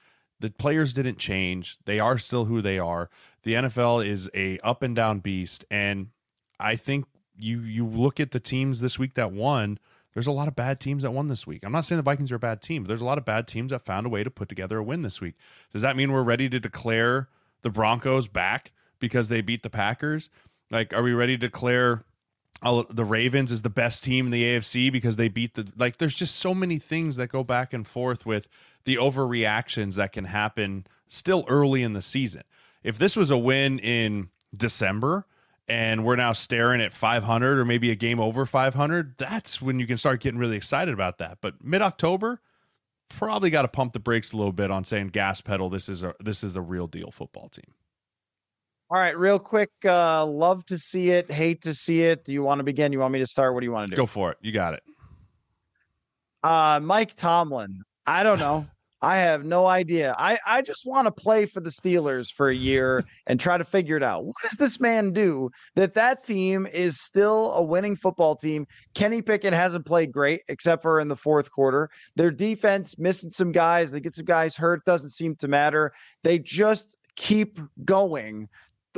The 0.41 0.51
players 0.51 0.95
didn't 0.95 1.19
change. 1.19 1.79
They 1.85 1.99
are 1.99 2.19
still 2.19 2.45
who 2.45 2.63
they 2.63 2.79
are. 2.79 3.11
The 3.43 3.55
NFL 3.55 4.07
is 4.07 4.31
a 4.35 4.59
up 4.61 4.83
and 4.83 4.95
down 4.95 5.19
beast 5.21 5.65
and 5.71 6.09
I 6.61 6.77
think 6.77 7.07
you 7.39 7.61
you 7.61 7.87
look 7.87 8.21
at 8.21 8.33
the 8.33 8.41
teams 8.41 8.81
this 8.81 8.99
week 8.99 9.15
that 9.15 9.33
won, 9.33 9.79
there's 10.15 10.27
a 10.27 10.33
lot 10.33 10.49
of 10.49 10.57
bad 10.57 10.81
teams 10.81 11.03
that 11.05 11.13
won 11.13 11.29
this 11.29 11.47
week. 11.47 11.65
I'm 11.65 11.73
not 11.73 11.85
saying 11.85 11.99
the 11.99 12.03
Vikings 12.03 12.33
are 12.33 12.37
a 12.37 12.41
bad 12.41 12.61
team, 12.61 12.83
but 12.83 12.89
there's 12.89 13.01
a 13.01 13.05
lot 13.07 13.19
of 13.19 13.25
bad 13.25 13.47
teams 13.47 13.71
that 13.71 13.83
found 13.83 14.07
a 14.07 14.11
way 14.11 14.25
to 14.25 14.31
put 14.31 14.49
together 14.49 14.79
a 14.79 14.83
win 14.83 15.03
this 15.03 15.21
week. 15.21 15.35
Does 15.73 15.83
that 15.83 15.97
mean 15.97 16.13
we're 16.13 16.23
ready 16.23 16.49
to 16.49 16.59
declare 16.59 17.29
the 17.63 17.71
Broncos 17.71 18.27
back 18.27 18.73
because 18.99 19.29
they 19.29 19.41
beat 19.41 19.63
the 19.63 19.71
Packers? 19.71 20.31
Like, 20.71 20.93
are 20.95 21.03
we 21.03 21.13
ready 21.13 21.35
to 21.37 21.47
declare 21.47 22.05
oh, 22.63 22.83
the 22.85 23.05
Ravens 23.05 23.53
is 23.53 23.63
the 23.63 23.71
best 23.71 24.03
team 24.03 24.27
in 24.27 24.33
the 24.33 24.43
AFC 24.43 24.91
because 24.91 25.17
they 25.17 25.29
beat 25.29 25.55
the 25.55 25.69
like? 25.77 25.99
There's 25.99 26.15
just 26.15 26.37
so 26.37 26.55
many 26.55 26.79
things 26.79 27.17
that 27.17 27.29
go 27.29 27.45
back 27.45 27.73
and 27.73 27.87
forth 27.87 28.27
with 28.27 28.49
the 28.85 28.97
overreactions 28.97 29.95
that 29.95 30.13
can 30.13 30.25
happen 30.25 30.87
still 31.09 31.45
early 31.49 31.83
in 31.83 31.93
the 31.93 32.03
season. 32.03 32.43
If 32.83 32.99
this 32.99 33.17
was 33.17 33.31
a 33.31 33.39
win 33.39 33.79
in 33.79 34.29
December, 34.57 35.27
and 35.69 36.05
we're 36.05 36.17
now 36.17 36.33
staring 36.33 36.81
at 36.81 36.93
500 36.93 37.59
or 37.59 37.65
maybe 37.65 37.91
a 37.91 37.95
game 37.95 38.19
over 38.19 38.47
500, 38.47 39.15
that's 39.19 39.61
when 39.61 39.79
you 39.79 39.87
can 39.87 39.99
start 39.99 40.21
getting 40.21 40.41
really 40.41 40.57
excited 40.57 40.95
about 40.95 41.19
that. 41.19 41.39
But 41.41 41.63
mid 41.63 41.83
October, 41.83 42.41
probably 43.09 43.51
got 43.51 43.63
to 43.63 43.69
pump 43.69 43.93
the 43.93 43.99
brakes 43.99 44.33
a 44.33 44.37
little 44.37 44.53
bit 44.53 44.71
on 44.71 44.85
saying 44.85 45.09
gas 45.09 45.41
pedal. 45.41 45.69
This 45.69 45.89
is 45.89 46.03
a 46.03 46.15
this 46.21 46.43
is 46.43 46.57
a 46.57 46.63
real 46.63 46.87
deal 46.87 47.11
football 47.11 47.49
team. 47.49 47.75
All 48.91 48.99
right, 48.99 49.17
real 49.19 49.39
quick. 49.39 49.71
Uh, 49.85 50.25
love 50.25 50.65
to 50.67 50.79
see 50.79 51.11
it. 51.11 51.31
Hate 51.31 51.61
to 51.63 51.75
see 51.75 52.03
it. 52.03 52.25
Do 52.25 52.33
you 52.33 52.43
want 52.43 52.61
to 52.61 52.65
begin? 52.65 52.91
You 52.91 53.01
want 53.01 53.13
me 53.13 53.19
to 53.19 53.27
start? 53.27 53.53
What 53.53 53.61
do 53.61 53.67
you 53.67 53.73
want 53.73 53.91
to 53.91 53.95
do? 53.95 54.01
Go 54.01 54.07
for 54.07 54.31
it. 54.31 54.39
You 54.41 54.51
got 54.51 54.73
it. 54.73 54.83
Uh, 56.43 56.81
Mike 56.83 57.15
Tomlin. 57.15 57.81
I 58.07 58.23
don't 58.23 58.39
know. 58.39 58.67
I 59.01 59.19
have 59.19 59.45
no 59.45 59.67
idea. 59.67 60.17
I, 60.19 60.41
I 60.45 60.63
just 60.63 60.85
want 60.85 61.07
to 61.07 61.13
play 61.13 61.47
for 61.47 61.61
the 61.61 61.71
Steelers 61.71 62.33
for 62.33 62.49
a 62.49 62.55
year 62.55 63.05
and 63.27 63.39
try 63.39 63.59
to 63.59 63.65
figure 63.65 63.97
it 63.97 64.03
out. 64.03 64.25
What 64.25 64.35
does 64.43 64.57
this 64.59 64.81
man 64.81 65.13
do 65.13 65.51
that 65.77 65.95
that 65.95 66.25
team 66.25 66.67
is 66.73 67.01
still 67.01 67.53
a 67.53 67.63
winning 67.63 67.95
football 67.95 68.35
team? 68.35 68.67
Kenny 68.95 69.23
Pickett 69.23 69.53
hasn't 69.53 69.87
played 69.87 70.11
great 70.11 70.41
except 70.49 70.83
for 70.83 70.99
in 70.99 71.09
the 71.09 71.15
fourth 71.15 71.51
quarter. 71.53 71.91
Their 72.17 72.31
defense 72.31 72.99
missing 72.99 73.31
some 73.31 73.53
guys. 73.53 73.91
They 73.91 74.01
get 74.01 74.15
some 74.15 74.25
guys 74.25 74.57
hurt. 74.57 74.85
Doesn't 74.85 75.11
seem 75.11 75.37
to 75.37 75.47
matter. 75.47 75.93
They 76.25 76.39
just 76.39 76.97
keep 77.19 77.61
going 77.85 78.49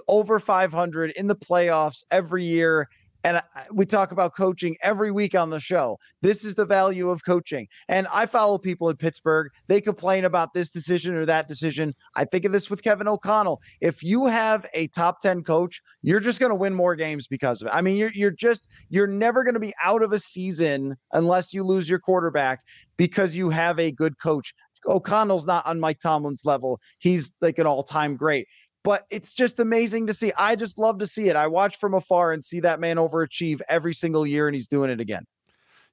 over 0.09 0.39
500 0.39 1.11
in 1.13 1.27
the 1.27 1.37
playoffs 1.37 2.05
every 2.11 2.45
year 2.45 2.89
and 3.25 3.41
we 3.73 3.85
talk 3.85 4.13
about 4.13 4.35
coaching 4.35 4.77
every 4.83 5.11
week 5.11 5.35
on 5.35 5.51
the 5.51 5.61
show. 5.61 5.99
This 6.23 6.45
is 6.45 6.55
the 6.55 6.65
value 6.65 7.11
of 7.11 7.25
coaching. 7.25 7.69
And 7.89 8.07
I 8.13 8.27
follow 8.27 8.57
people 8.59 8.89
in 8.89 8.97
Pittsburgh. 8.97 9.51
They 9.67 9.81
complain 9.81 10.25
about 10.25 10.55
this 10.55 10.71
decision 10.71 11.15
or 11.15 11.27
that 11.27 11.49
decision. 11.49 11.95
I 12.17 12.25
think 12.25 12.45
of 12.45 12.53
this 12.53 12.71
with 12.71 12.83
Kevin 12.83 13.09
O'Connell. 13.09 13.61
If 13.81 14.03
you 14.03 14.27
have 14.27 14.67
a 14.73 14.87
top 14.89 15.21
10 15.21 15.43
coach, 15.43 15.83
you're 16.03 16.21
just 16.21 16.41
going 16.41 16.51
to 16.51 16.57
win 16.57 16.75
more 16.75 16.97
games 16.97 17.27
because 17.27 17.61
of 17.61 17.69
it. 17.69 17.75
I 17.75 17.83
mean, 17.83 17.97
you're 17.97 18.13
you're 18.13 18.31
just 18.31 18.69
you're 18.89 19.07
never 19.07 19.45
going 19.45 19.55
to 19.55 19.61
be 19.61 19.75
out 19.83 20.03
of 20.03 20.13
a 20.13 20.19
season 20.19 20.97
unless 21.13 21.53
you 21.53 21.63
lose 21.63 21.89
your 21.89 21.99
quarterback 21.99 22.61
because 22.97 23.37
you 23.37 23.51
have 23.51 23.79
a 23.79 23.93
good 23.93 24.19
coach. 24.19 24.55
O'Connell's 24.87 25.47
not 25.47 25.67
on 25.67 25.79
Mike 25.79 26.01
Tomlin's 26.01 26.47
level. 26.47 26.81
He's 26.99 27.33
like 27.43 27.59
an 27.59 27.67
all-time 27.67 28.17
great 28.17 28.49
but 28.83 29.07
it's 29.11 29.35
just 29.35 29.61
amazing 29.61 30.07
to 30.07 30.15
see. 30.15 30.33
I 30.39 30.57
just 30.57 30.79
love 30.79 30.99
to 30.99 31.07
see 31.07 31.29
it. 31.29 31.37
I 31.37 31.47
watch 31.47 31.77
from 31.77 31.95
afar 31.95 32.33
and 32.33 32.45
see 32.45 32.61
that 32.61 32.81
man 32.81 32.97
overachieve 32.97 33.61
every 33.69 33.95
single 33.95 34.27
year, 34.27 34.49
and 34.49 34.55
he's 34.55 34.69
doing 34.69 34.91
it 34.91 35.01
again. 35.01 35.25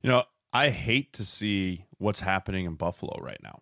You 0.02 0.10
know, 0.10 0.24
I 0.54 0.70
hate 0.70 1.14
to 1.14 1.26
see 1.26 1.86
what's 1.98 2.20
happening 2.20 2.66
in 2.66 2.76
Buffalo 2.76 3.20
right 3.22 3.40
now. 3.44 3.62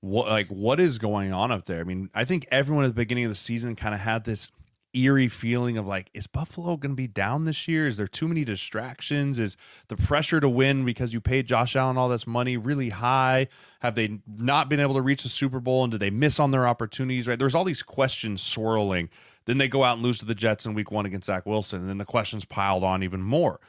What 0.00 0.28
like 0.28 0.48
what 0.48 0.80
is 0.80 0.98
going 0.98 1.32
on 1.32 1.50
up 1.50 1.64
there? 1.64 1.80
I 1.80 1.84
mean, 1.84 2.10
I 2.14 2.24
think 2.24 2.46
everyone 2.50 2.84
at 2.84 2.88
the 2.88 2.94
beginning 2.94 3.24
of 3.24 3.30
the 3.30 3.36
season 3.36 3.76
kind 3.76 3.94
of 3.94 4.00
had 4.00 4.24
this 4.24 4.50
eerie 4.94 5.28
feeling 5.28 5.76
of 5.76 5.86
like, 5.86 6.10
is 6.14 6.26
Buffalo 6.26 6.76
going 6.76 6.92
to 6.92 6.96
be 6.96 7.06
down 7.06 7.44
this 7.44 7.68
year? 7.68 7.86
Is 7.86 7.96
there 7.96 8.06
too 8.06 8.28
many 8.28 8.44
distractions? 8.44 9.38
Is 9.38 9.56
the 9.88 9.96
pressure 9.96 10.40
to 10.40 10.48
win 10.48 10.84
because 10.84 11.12
you 11.12 11.20
paid 11.20 11.46
Josh 11.46 11.76
Allen 11.76 11.98
all 11.98 12.08
this 12.08 12.26
money 12.26 12.56
really 12.56 12.90
high? 12.90 13.48
Have 13.80 13.94
they 13.94 14.20
not 14.26 14.68
been 14.68 14.80
able 14.80 14.94
to 14.94 15.02
reach 15.02 15.22
the 15.22 15.28
Super 15.28 15.60
Bowl 15.60 15.84
and 15.84 15.90
did 15.90 16.00
they 16.00 16.10
miss 16.10 16.40
on 16.40 16.50
their 16.50 16.66
opportunities? 16.66 17.28
Right? 17.28 17.38
There's 17.38 17.54
all 17.54 17.64
these 17.64 17.82
questions 17.82 18.40
swirling. 18.40 19.10
Then 19.44 19.58
they 19.58 19.68
go 19.68 19.84
out 19.84 19.94
and 19.94 20.02
lose 20.02 20.18
to 20.18 20.24
the 20.24 20.34
Jets 20.34 20.66
in 20.66 20.74
week 20.74 20.90
one 20.90 21.06
against 21.06 21.26
Zach 21.26 21.46
Wilson. 21.46 21.80
And 21.80 21.88
then 21.88 21.98
the 21.98 22.04
questions 22.04 22.44
piled 22.44 22.82
on 22.82 23.02
even 23.02 23.22
more. 23.22 23.60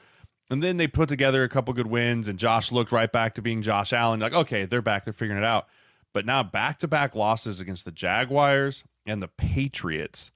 And 0.50 0.64
then 0.64 0.78
they 0.78 0.88
put 0.88 1.10
together 1.10 1.44
a 1.44 1.50
couple 1.50 1.74
good 1.74 1.88
wins, 1.88 2.30
and 2.30 2.40
Josh 2.40 2.72
looked 2.72 2.94
right 2.94 3.12
back 3.12 3.36
to 3.36 3.42
being 3.42 3.62
Josh 3.62 3.92
Allen. 3.92 4.22
Like, 4.22 4.34
okay, 4.34 4.64
they're 4.64 4.82
back, 4.82 5.04
they're 5.04 5.14
figuring 5.14 5.42
it 5.42 5.46
out. 5.46 5.68
But 6.14 6.26
now 6.26 6.42
back 6.42 6.80
to 6.80 6.88
back 6.88 7.16
losses 7.16 7.60
against 7.60 7.84
the 7.84 7.92
Jaguars 7.92 8.86
and 9.06 9.22
the 9.22 9.28
Patriots 9.28 10.32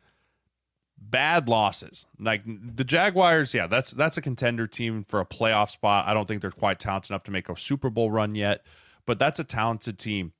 bad 1.01 1.49
losses. 1.49 2.05
Like 2.19 2.43
the 2.45 2.83
Jaguars, 2.83 3.53
yeah, 3.53 3.67
that's 3.67 3.91
that's 3.91 4.17
a 4.17 4.21
contender 4.21 4.67
team 4.67 5.03
for 5.07 5.19
a 5.19 5.25
playoff 5.25 5.71
spot. 5.71 6.07
I 6.07 6.13
don't 6.13 6.27
think 6.27 6.41
they're 6.41 6.51
quite 6.51 6.79
talented 6.79 7.11
enough 7.11 7.23
to 7.23 7.31
make 7.31 7.49
a 7.49 7.57
Super 7.57 7.89
Bowl 7.89 8.11
run 8.11 8.35
yet, 8.35 8.65
but 9.05 9.19
that's 9.19 9.39
a 9.39 9.43
talented 9.43 9.97
team. 9.97 10.33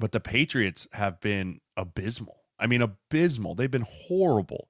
But 0.00 0.12
the 0.12 0.20
Patriots 0.20 0.88
have 0.92 1.20
been 1.20 1.60
abysmal. 1.76 2.38
I 2.58 2.66
mean, 2.66 2.82
abysmal. 2.82 3.54
They've 3.54 3.70
been 3.70 3.86
horrible. 3.88 4.68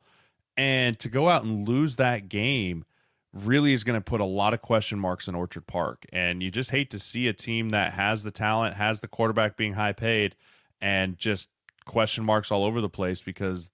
And 0.56 0.98
to 0.98 1.08
go 1.08 1.28
out 1.28 1.44
and 1.44 1.68
lose 1.68 1.96
that 1.96 2.28
game 2.28 2.84
really 3.32 3.72
is 3.72 3.84
going 3.84 3.98
to 3.98 4.04
put 4.04 4.20
a 4.20 4.26
lot 4.26 4.54
of 4.54 4.62
question 4.62 4.98
marks 4.98 5.28
in 5.28 5.34
Orchard 5.34 5.66
Park. 5.66 6.04
And 6.12 6.42
you 6.42 6.50
just 6.50 6.70
hate 6.70 6.90
to 6.90 6.98
see 6.98 7.28
a 7.28 7.32
team 7.32 7.70
that 7.70 7.92
has 7.92 8.22
the 8.22 8.30
talent, 8.30 8.74
has 8.74 9.00
the 9.00 9.08
quarterback 9.08 9.56
being 9.56 9.74
high 9.74 9.92
paid, 9.92 10.34
and 10.80 11.16
just 11.16 11.48
question 11.84 12.24
marks 12.24 12.50
all 12.50 12.64
over 12.64 12.80
the 12.80 12.88
place 12.88 13.20
because 13.22 13.70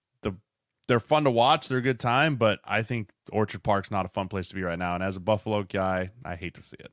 they're 0.87 0.99
fun 0.99 1.23
to 1.23 1.31
watch. 1.31 1.67
They're 1.67 1.79
a 1.79 1.81
good 1.81 1.99
time, 1.99 2.35
but 2.35 2.59
I 2.65 2.83
think 2.83 3.09
Orchard 3.31 3.63
Park's 3.63 3.91
not 3.91 4.05
a 4.05 4.09
fun 4.09 4.27
place 4.27 4.49
to 4.49 4.55
be 4.55 4.63
right 4.63 4.79
now. 4.79 4.95
And 4.95 5.03
as 5.03 5.15
a 5.15 5.19
Buffalo 5.19 5.63
guy, 5.63 6.11
I 6.23 6.35
hate 6.35 6.53
to 6.55 6.61
see 6.61 6.77
it. 6.79 6.91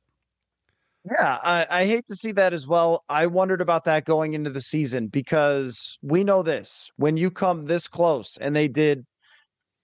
Yeah, 1.05 1.39
I, 1.43 1.67
I, 1.69 1.85
hate 1.85 2.07
to 2.07 2.15
see 2.15 2.31
that 2.33 2.53
as 2.53 2.69
well. 2.69 3.03
I 3.09 3.27
wondered 3.27 3.61
about 3.61 3.85
that 3.87 4.05
going 4.05 4.35
into 4.35 4.51
the 4.51 4.61
season 4.61 5.09
because 5.09 5.99
we 6.01 6.23
know 6.23 6.45
this 6.45 6.89
when 6.97 7.17
you 7.17 7.29
come 7.29 7.67
this 7.67 7.89
close, 7.89 8.37
and 8.41 8.55
they 8.55 8.69
did 8.69 9.05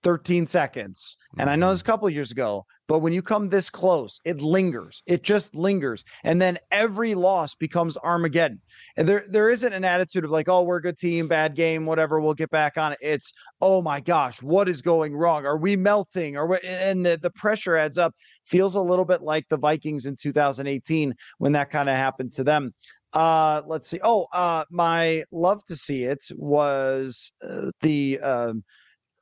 13 0.04 0.46
seconds. 0.46 1.16
And 1.36 1.50
I 1.50 1.56
know 1.56 1.70
this 1.70 1.80
a 1.80 1.82
mm-hmm. 1.82 1.90
couple 1.90 2.10
years 2.10 2.30
ago, 2.30 2.64
but 2.88 3.00
when 3.00 3.12
you 3.12 3.20
come 3.20 3.50
this 3.50 3.68
close, 3.68 4.18
it 4.24 4.40
lingers. 4.40 5.02
It 5.06 5.22
just 5.22 5.54
lingers. 5.54 6.04
And 6.24 6.40
then 6.40 6.58
every 6.70 7.14
loss 7.14 7.54
becomes 7.54 7.98
Armageddon. 7.98 8.60
And 8.96 9.06
there 9.06 9.24
there 9.28 9.50
isn't 9.50 9.72
an 9.72 9.84
attitude 9.84 10.24
of 10.24 10.30
like, 10.30 10.48
oh, 10.48 10.62
we're 10.62 10.78
a 10.78 10.82
good 10.82 10.96
team, 10.96 11.28
bad 11.28 11.54
game, 11.54 11.84
whatever, 11.84 12.18
we'll 12.18 12.32
get 12.34 12.50
back 12.50 12.78
on 12.78 12.92
it. 12.92 12.98
It's, 13.02 13.32
oh 13.60 13.82
my 13.82 14.00
gosh, 14.00 14.42
what 14.42 14.70
is 14.70 14.80
going 14.80 15.14
wrong? 15.14 15.44
Are 15.44 15.58
we 15.58 15.76
melting? 15.76 16.38
Or 16.38 16.58
and 16.64 17.04
the, 17.04 17.18
the 17.20 17.30
pressure 17.30 17.76
adds 17.76 17.98
up. 17.98 18.14
Feels 18.44 18.74
a 18.74 18.80
little 18.80 19.04
bit 19.04 19.20
like 19.20 19.46
the 19.48 19.58
Vikings 19.58 20.06
in 20.06 20.16
2018 20.16 21.14
when 21.36 21.52
that 21.52 21.70
kind 21.70 21.90
of 21.90 21.96
happened 21.96 22.32
to 22.32 22.44
them 22.44 22.72
uh 23.14 23.62
let's 23.64 23.88
see 23.88 23.98
oh 24.02 24.26
uh 24.34 24.64
my 24.70 25.24
love 25.32 25.64
to 25.64 25.74
see 25.74 26.04
it 26.04 26.22
was 26.36 27.32
uh, 27.48 27.70
the 27.80 28.20
um 28.20 28.62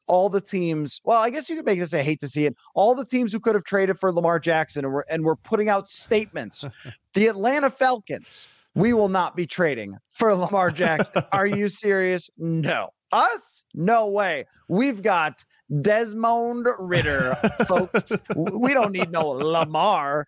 all 0.07 0.29
the 0.29 0.41
teams. 0.41 1.01
Well, 1.05 1.19
I 1.19 1.31
guess 1.31 1.49
you 1.49 1.57
could 1.57 1.67
make 1.67 1.79
this. 1.79 1.95
I 1.95 2.03
hate 2.03 2.21
to 2.21 2.29
see 2.29 2.47
it. 2.47 2.57
All 2.75 2.95
the 2.95 3.05
teams 3.05 3.33
who 3.33 3.41
could 3.41 3.55
have 3.55 3.65
traded 3.65 3.99
for 3.99 4.13
Lamar 4.13 4.39
Jackson 4.39 4.85
and 4.85 4.95
were 4.95 5.07
and 5.11 5.25
were 5.25 5.37
putting 5.37 5.69
out 5.69 5.89
statements. 5.89 6.65
the 7.15 7.27
Atlanta 7.27 7.71
Falcons. 7.71 8.49
We 8.75 8.93
will 8.93 9.09
not 9.09 9.35
be 9.35 9.47
trading 9.47 9.97
for 10.11 10.35
Lamar 10.35 10.71
Jackson. 10.71 11.25
Are 11.33 11.47
you 11.47 11.69
serious? 11.69 12.29
No. 12.37 12.91
Us? 13.11 13.65
No 13.73 14.11
way. 14.11 14.45
We've 14.69 15.01
got 15.01 15.43
Desmond 15.81 16.67
Ridder, 16.79 17.37
folks. 17.67 18.13
we 18.37 18.75
don't 18.75 18.93
need 18.93 19.11
no 19.11 19.29
Lamar 19.29 20.27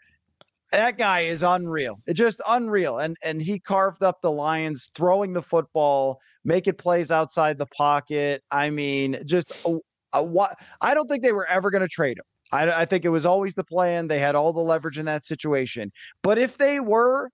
that 0.73 0.99
guy 0.99 1.21
is 1.21 1.43
unreal. 1.43 2.01
It's 2.07 2.19
just 2.19 2.41
unreal. 2.47 2.99
And 2.99 3.17
and 3.25 3.41
he 3.41 3.59
carved 3.59 4.03
up 4.03 4.21
the 4.21 4.31
Lions 4.31 4.91
throwing 4.95 5.33
the 5.33 5.43
football, 5.43 6.21
making 6.45 6.75
plays 6.75 7.11
outside 7.11 7.59
the 7.59 7.67
pocket. 7.67 8.43
I 8.51 8.71
mean, 8.71 9.19
just 9.25 9.53
a, 9.65 9.79
a, 10.13 10.25
what 10.25 10.57
I 10.81 10.95
don't 10.95 11.09
think 11.09 11.23
they 11.23 11.33
were 11.33 11.47
ever 11.47 11.71
going 11.71 11.83
to 11.83 11.89
trade 11.89 12.19
him. 12.19 12.25
I, 12.51 12.83
I 12.83 12.85
think 12.85 13.05
it 13.05 13.11
was 13.11 13.27
always 13.27 13.55
the 13.55 13.65
plan. 13.65 14.09
They 14.09 14.19
had 14.19 14.35
all 14.35 14.53
the 14.53 14.61
leverage 14.61 14.99
in 14.99 15.07
that 15.07 15.25
situation. 15.25 15.91
But 16.23 16.39
if 16.39 16.59
they 16.59 16.81
were, 16.81 17.31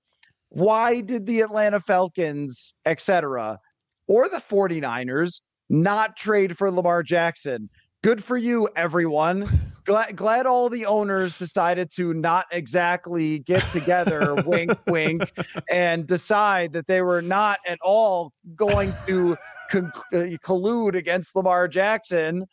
why 0.49 1.01
did 1.01 1.27
the 1.27 1.41
Atlanta 1.41 1.81
Falcons, 1.81 2.75
etc., 2.85 3.59
or 4.07 4.29
the 4.29 4.37
49ers 4.37 5.41
not 5.69 6.17
trade 6.17 6.59
for 6.59 6.71
Lamar 6.71 7.03
Jackson? 7.03 7.69
Good 8.03 8.23
for 8.23 8.37
you, 8.37 8.69
everyone. 8.77 9.49
Glad, 9.85 10.17
glad 10.17 10.47
all 10.47 10.69
the 10.69 10.87
owners 10.87 11.35
decided 11.37 11.91
to 11.97 12.15
not 12.15 12.47
exactly 12.51 13.41
get 13.41 13.69
together, 13.71 14.35
wink, 14.47 14.73
wink, 14.87 15.31
and 15.71 16.07
decide 16.07 16.73
that 16.73 16.87
they 16.87 17.03
were 17.03 17.23
not 17.23 17.59
at 17.67 17.79
all 17.83 18.33
going 18.55 18.93
to 19.07 19.37
con- 19.71 19.93
uh, 20.13 20.37
collude 20.43 20.95
against 20.95 21.37
Lamar 21.37 21.69
Jackson. 21.69 22.47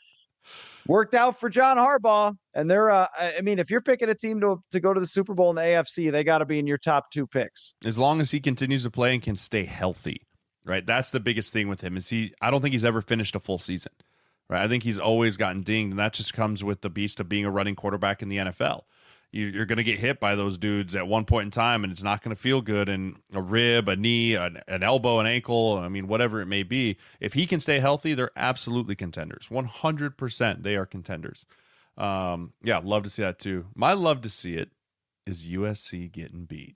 Worked 0.88 1.14
out 1.14 1.40
for 1.40 1.48
John 1.48 1.78
Harbaugh, 1.78 2.36
and 2.56 2.70
they're. 2.70 2.90
Uh, 2.90 3.06
I 3.16 3.42
mean, 3.42 3.60
if 3.60 3.70
you're 3.70 3.82
picking 3.82 4.10
a 4.10 4.16
team 4.16 4.42
to 4.42 4.64
to 4.72 4.80
go 4.80 4.94
to 4.94 5.00
the 5.00 5.06
Super 5.06 5.36
Bowl 5.36 5.52
in 5.52 5.56
the 5.56 5.62
AFC, 5.62 6.12
they 6.12 6.24
got 6.24 6.40
to 6.40 6.46
be 6.46 6.58
in 6.58 6.66
your 6.66 6.80
top 6.80 7.12
two 7.12 7.28
picks. 7.28 7.76
As 7.86 8.00
long 8.00 8.20
as 8.20 8.32
he 8.32 8.40
continues 8.40 8.82
to 8.84 8.90
play 8.90 9.14
and 9.14 9.22
can 9.22 9.36
stay 9.36 9.66
healthy, 9.66 10.26
right? 10.66 10.84
That's 10.84 11.12
the 11.12 11.20
biggest 11.20 11.54
thing 11.54 11.68
with 11.68 11.82
him. 11.82 11.98
Is 11.98 12.10
he? 12.10 12.34
I 12.42 12.50
don't 12.50 12.62
think 12.62 12.74
he's 12.74 12.84
ever 12.84 13.04
finished 13.04 13.36
a 13.36 13.40
full 13.40 13.60
season. 13.60 13.92
Right? 14.52 14.64
I 14.64 14.68
think 14.68 14.84
he's 14.84 15.00
always 15.00 15.38
gotten 15.38 15.64
dinged, 15.64 15.94
and 15.94 16.00
that 16.00 16.12
just 16.12 16.34
comes 16.34 16.62
with 16.62 16.82
the 16.82 16.90
beast 16.90 17.22
of 17.22 17.30
being 17.30 17.46
a 17.46 17.50
running 17.50 17.74
quarterback 17.74 18.22
in 18.22 18.28
the 18.28 18.36
NFL. 18.36 18.82
You, 19.32 19.62
are 19.62 19.66
going 19.66 19.78
to 19.78 19.84
get 19.84 19.98
hit 19.98 20.20
by 20.20 20.36
those 20.36 20.58
dudes 20.58 20.94
at 20.94 21.08
one 21.08 21.24
point 21.24 21.46
in 21.46 21.52
time, 21.52 21.86
and 21.86 21.94
it's 21.94 22.04
not 22.04 22.22
going 22.22 22.36
to 22.36 22.42
feel 22.42 22.62
good. 22.62 22.90
And 22.90 23.16
a 23.34 23.42
rib, 23.42 23.88
a 23.88 23.96
knee, 23.96 24.36
an, 24.36 24.60
an, 24.68 24.84
elbow, 24.84 25.20
an 25.22 25.26
ankle, 25.26 25.78
I 25.78 25.88
mean, 25.88 26.10
whatever 26.10 26.42
it 26.42 26.48
may 26.48 26.64
be. 26.64 26.98
If 27.22 27.34
he 27.34 27.48
can 27.48 27.62
stay 27.62 27.80
healthy, 27.80 28.14
they're 28.14 28.32
absolutely 28.36 28.94
contenders. 28.94 29.48
100% 29.50 30.64
they 30.64 30.76
are 30.76 30.86
contenders. 30.86 31.46
Um, 31.98 32.52
yeah, 32.62 32.82
love 32.84 33.04
to 33.04 33.10
see 33.10 33.22
that 33.22 33.40
too. 33.40 33.68
My 33.74 33.94
love 33.94 34.20
to 34.22 34.30
see 34.30 34.56
it 34.56 34.72
is 35.26 35.48
USC 35.48 36.12
getting 36.12 36.44
beat 36.44 36.76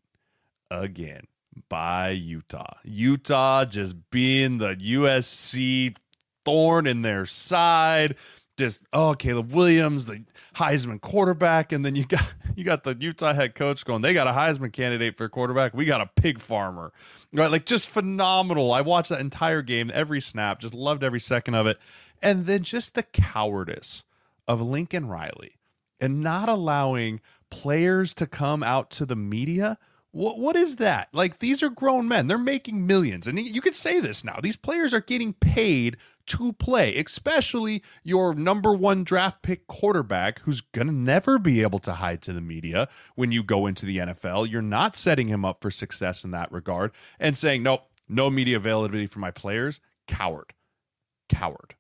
again 0.72 1.28
by 1.68 2.12
Utah. 2.12 2.78
Utah 2.86 3.66
just 3.66 4.10
being 4.12 4.60
the 4.60 4.76
USC 4.76 5.98
thorn 6.46 6.88
in 6.88 7.02
their 7.02 7.26
side. 7.26 8.16
Just 8.58 8.84
oh, 8.94 9.16
Caleb 9.16 9.52
Williams, 9.52 10.06
the 10.06 10.24
Heisman 10.56 11.02
quarterback, 11.02 11.74
and 11.74 11.84
then 11.84 11.96
you 11.96 12.06
got 12.06 12.24
you 12.56 12.64
got 12.64 12.84
the 12.84 12.96
Utah 12.98 13.34
head 13.34 13.56
coach 13.56 13.84
going. 13.84 14.02
They 14.02 14.14
got 14.14 14.28
a 14.28 14.32
Heisman 14.32 14.72
candidate 14.72 15.18
for 15.18 15.28
quarterback. 15.28 15.74
We 15.74 15.84
got 15.84 16.00
a 16.00 16.10
pig 16.16 16.40
farmer, 16.40 16.94
right? 17.34 17.52
Like 17.52 17.66
just 17.66 17.90
phenomenal. 17.90 18.72
I 18.72 18.82
watched 18.82 19.10
that 19.10 19.20
entire 19.20 19.62
game, 19.62 19.92
every 19.94 20.22
snap, 20.22 20.60
just 20.60 20.74
loved 20.74 21.04
every 21.04 21.20
second 21.20 21.56
of 21.56 21.68
it, 21.68 21.80
and 22.22 22.46
then 22.46 22.64
just 22.64 22.96
the 22.96 23.04
cowardice 23.04 24.06
of 24.48 24.62
Lincoln 24.62 25.08
Riley 25.08 25.58
and 26.00 26.22
not 26.22 26.48
allowing 26.48 27.20
players 27.50 28.14
to 28.14 28.28
come 28.28 28.64
out 28.64 28.90
to 28.92 29.06
the 29.06 29.16
media 29.16 29.78
what 30.16 30.40
what 30.40 30.56
is 30.56 30.78
that? 30.78 31.10
Like 31.12 31.40
these 31.40 31.62
are 31.62 31.70
grown 31.70 32.08
men. 32.08 32.28
They're 32.28 32.38
making 32.38 32.88
millions. 32.88 33.28
And 33.28 33.38
you 33.38 33.60
could 33.60 33.76
say 33.76 34.00
this 34.00 34.24
now. 34.24 34.40
These 34.42 34.56
players 34.56 34.94
are 34.94 35.02
getting 35.02 35.34
paid 35.34 35.98
to 36.28 36.54
play, 36.54 36.96
especially 36.98 37.84
your 38.04 38.34
number 38.34 38.74
1 38.74 39.04
draft 39.04 39.42
pick 39.42 39.68
quarterback 39.68 40.40
who's 40.40 40.62
going 40.62 40.88
to 40.88 40.94
never 40.94 41.40
be 41.40 41.62
able 41.62 41.80
to 41.80 41.94
hide 41.94 42.22
to 42.24 42.34
the 42.34 42.42
media 42.42 42.88
when 43.16 43.32
you 43.32 43.44
go 43.44 43.66
into 43.66 43.86
the 43.86 43.98
NFL. 43.98 44.50
You're 44.50 44.62
not 44.62 44.96
setting 44.96 45.28
him 45.28 45.46
up 45.46 45.62
for 45.62 45.72
success 45.72 46.24
in 46.24 46.32
that 46.32 46.52
regard 46.52 46.92
and 47.20 47.36
saying, 47.38 47.64
"Nope, 47.64 47.84
no 48.08 48.30
media 48.30 48.58
availability 48.58 49.08
for 49.08 49.20
my 49.20 49.32
players." 49.32 49.80
Coward. 50.08 50.54
Coward. 51.30 51.76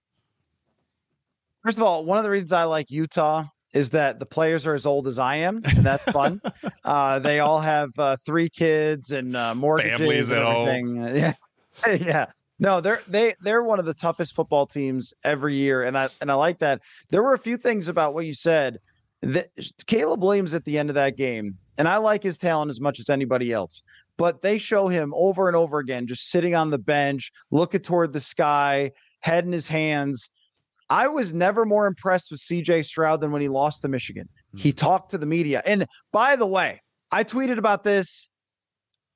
First 1.64 1.78
of 1.78 1.84
all, 1.84 2.06
one 2.06 2.18
of 2.18 2.24
the 2.24 2.30
reasons 2.30 2.54
I 2.54 2.64
like 2.64 2.91
Utah 2.91 3.46
is 3.74 3.89
that 3.89 4.20
the 4.20 4.26
players 4.26 4.66
are 4.66 4.74
as 4.74 4.86
old 4.86 5.06
as 5.08 5.20
I 5.20 5.36
am, 5.36 5.62
and 5.66 5.86
that's 5.86 6.04
fun. 6.06 6.41
uh, 6.86 7.20
they 7.20 7.39
all 7.39 7.60
have 7.60 7.89
uh, 7.98 8.16
three 8.26 8.50
kids 8.50 9.12
and 9.12 9.36
uh, 9.36 9.54
mortgages 9.54 10.00
Families 10.00 10.30
and 10.32 10.39
everything. 10.39 11.34
Yeah, 11.86 11.91
yeah. 11.91 12.26
No, 12.60 12.80
they're 12.80 13.01
they 13.08 13.34
they're 13.41 13.64
one 13.64 13.80
of 13.80 13.86
the 13.86 13.93
toughest 13.93 14.36
football 14.36 14.66
teams 14.66 15.14
every 15.24 15.56
year, 15.56 15.84
and 15.84 15.97
I 15.97 16.10
and 16.22 16.32
I 16.32 16.36
like 16.36 16.60
that. 16.60 16.82
There 17.10 17.24
were 17.24 17.34
a 17.34 17.39
few 17.39 17.58
things 17.58 17.89
about 17.89 18.14
what 18.14 18.26
you 18.26 18.34
said. 18.34 18.80
That 19.22 19.49
Caleb 19.88 20.24
Williams 20.24 20.53
at 20.53 20.66
the 20.66 20.78
end 20.78 20.89
of 20.89 20.95
that 20.95 21.18
game, 21.18 21.58
and 21.78 21.88
I 21.88 21.97
like 21.97 22.24
his 22.24 22.38
talent 22.38 22.70
as 22.70 22.80
much 22.80 22.99
as 22.99 23.10
anybody 23.10 23.51
else. 23.51 23.82
But 24.18 24.41
they 24.41 24.58
show 24.58 24.88
him 24.88 25.14
over 25.16 25.47
and 25.47 25.58
over 25.58 25.80
again, 25.80 26.08
just 26.08 26.30
sitting 26.30 26.56
on 26.56 26.70
the 26.70 26.78
bench, 26.78 27.32
looking 27.51 27.82
toward 27.82 28.14
the 28.14 28.20
sky, 28.20 28.91
head 29.20 29.43
in 29.45 29.51
his 29.51 29.68
hands, 29.68 30.30
I 30.89 31.08
was 31.08 31.34
never 31.34 31.66
more 31.66 31.88
impressed 31.88 32.32
with 32.32 32.39
CJ 32.39 32.86
Stroud 32.86 33.22
than 33.22 33.32
when 33.32 33.41
he 33.41 33.49
lost 33.49 33.82
to 33.82 33.88
Michigan. 33.88 34.28
Mm-hmm. 34.28 34.58
He 34.60 34.72
talked 34.72 35.12
to 35.12 35.18
the 35.18 35.26
media. 35.26 35.62
And 35.66 35.88
by 36.12 36.36
the 36.36 36.45
way, 36.45 36.82
I 37.12 37.24
tweeted 37.24 37.58
about 37.58 37.84
this 37.84 38.30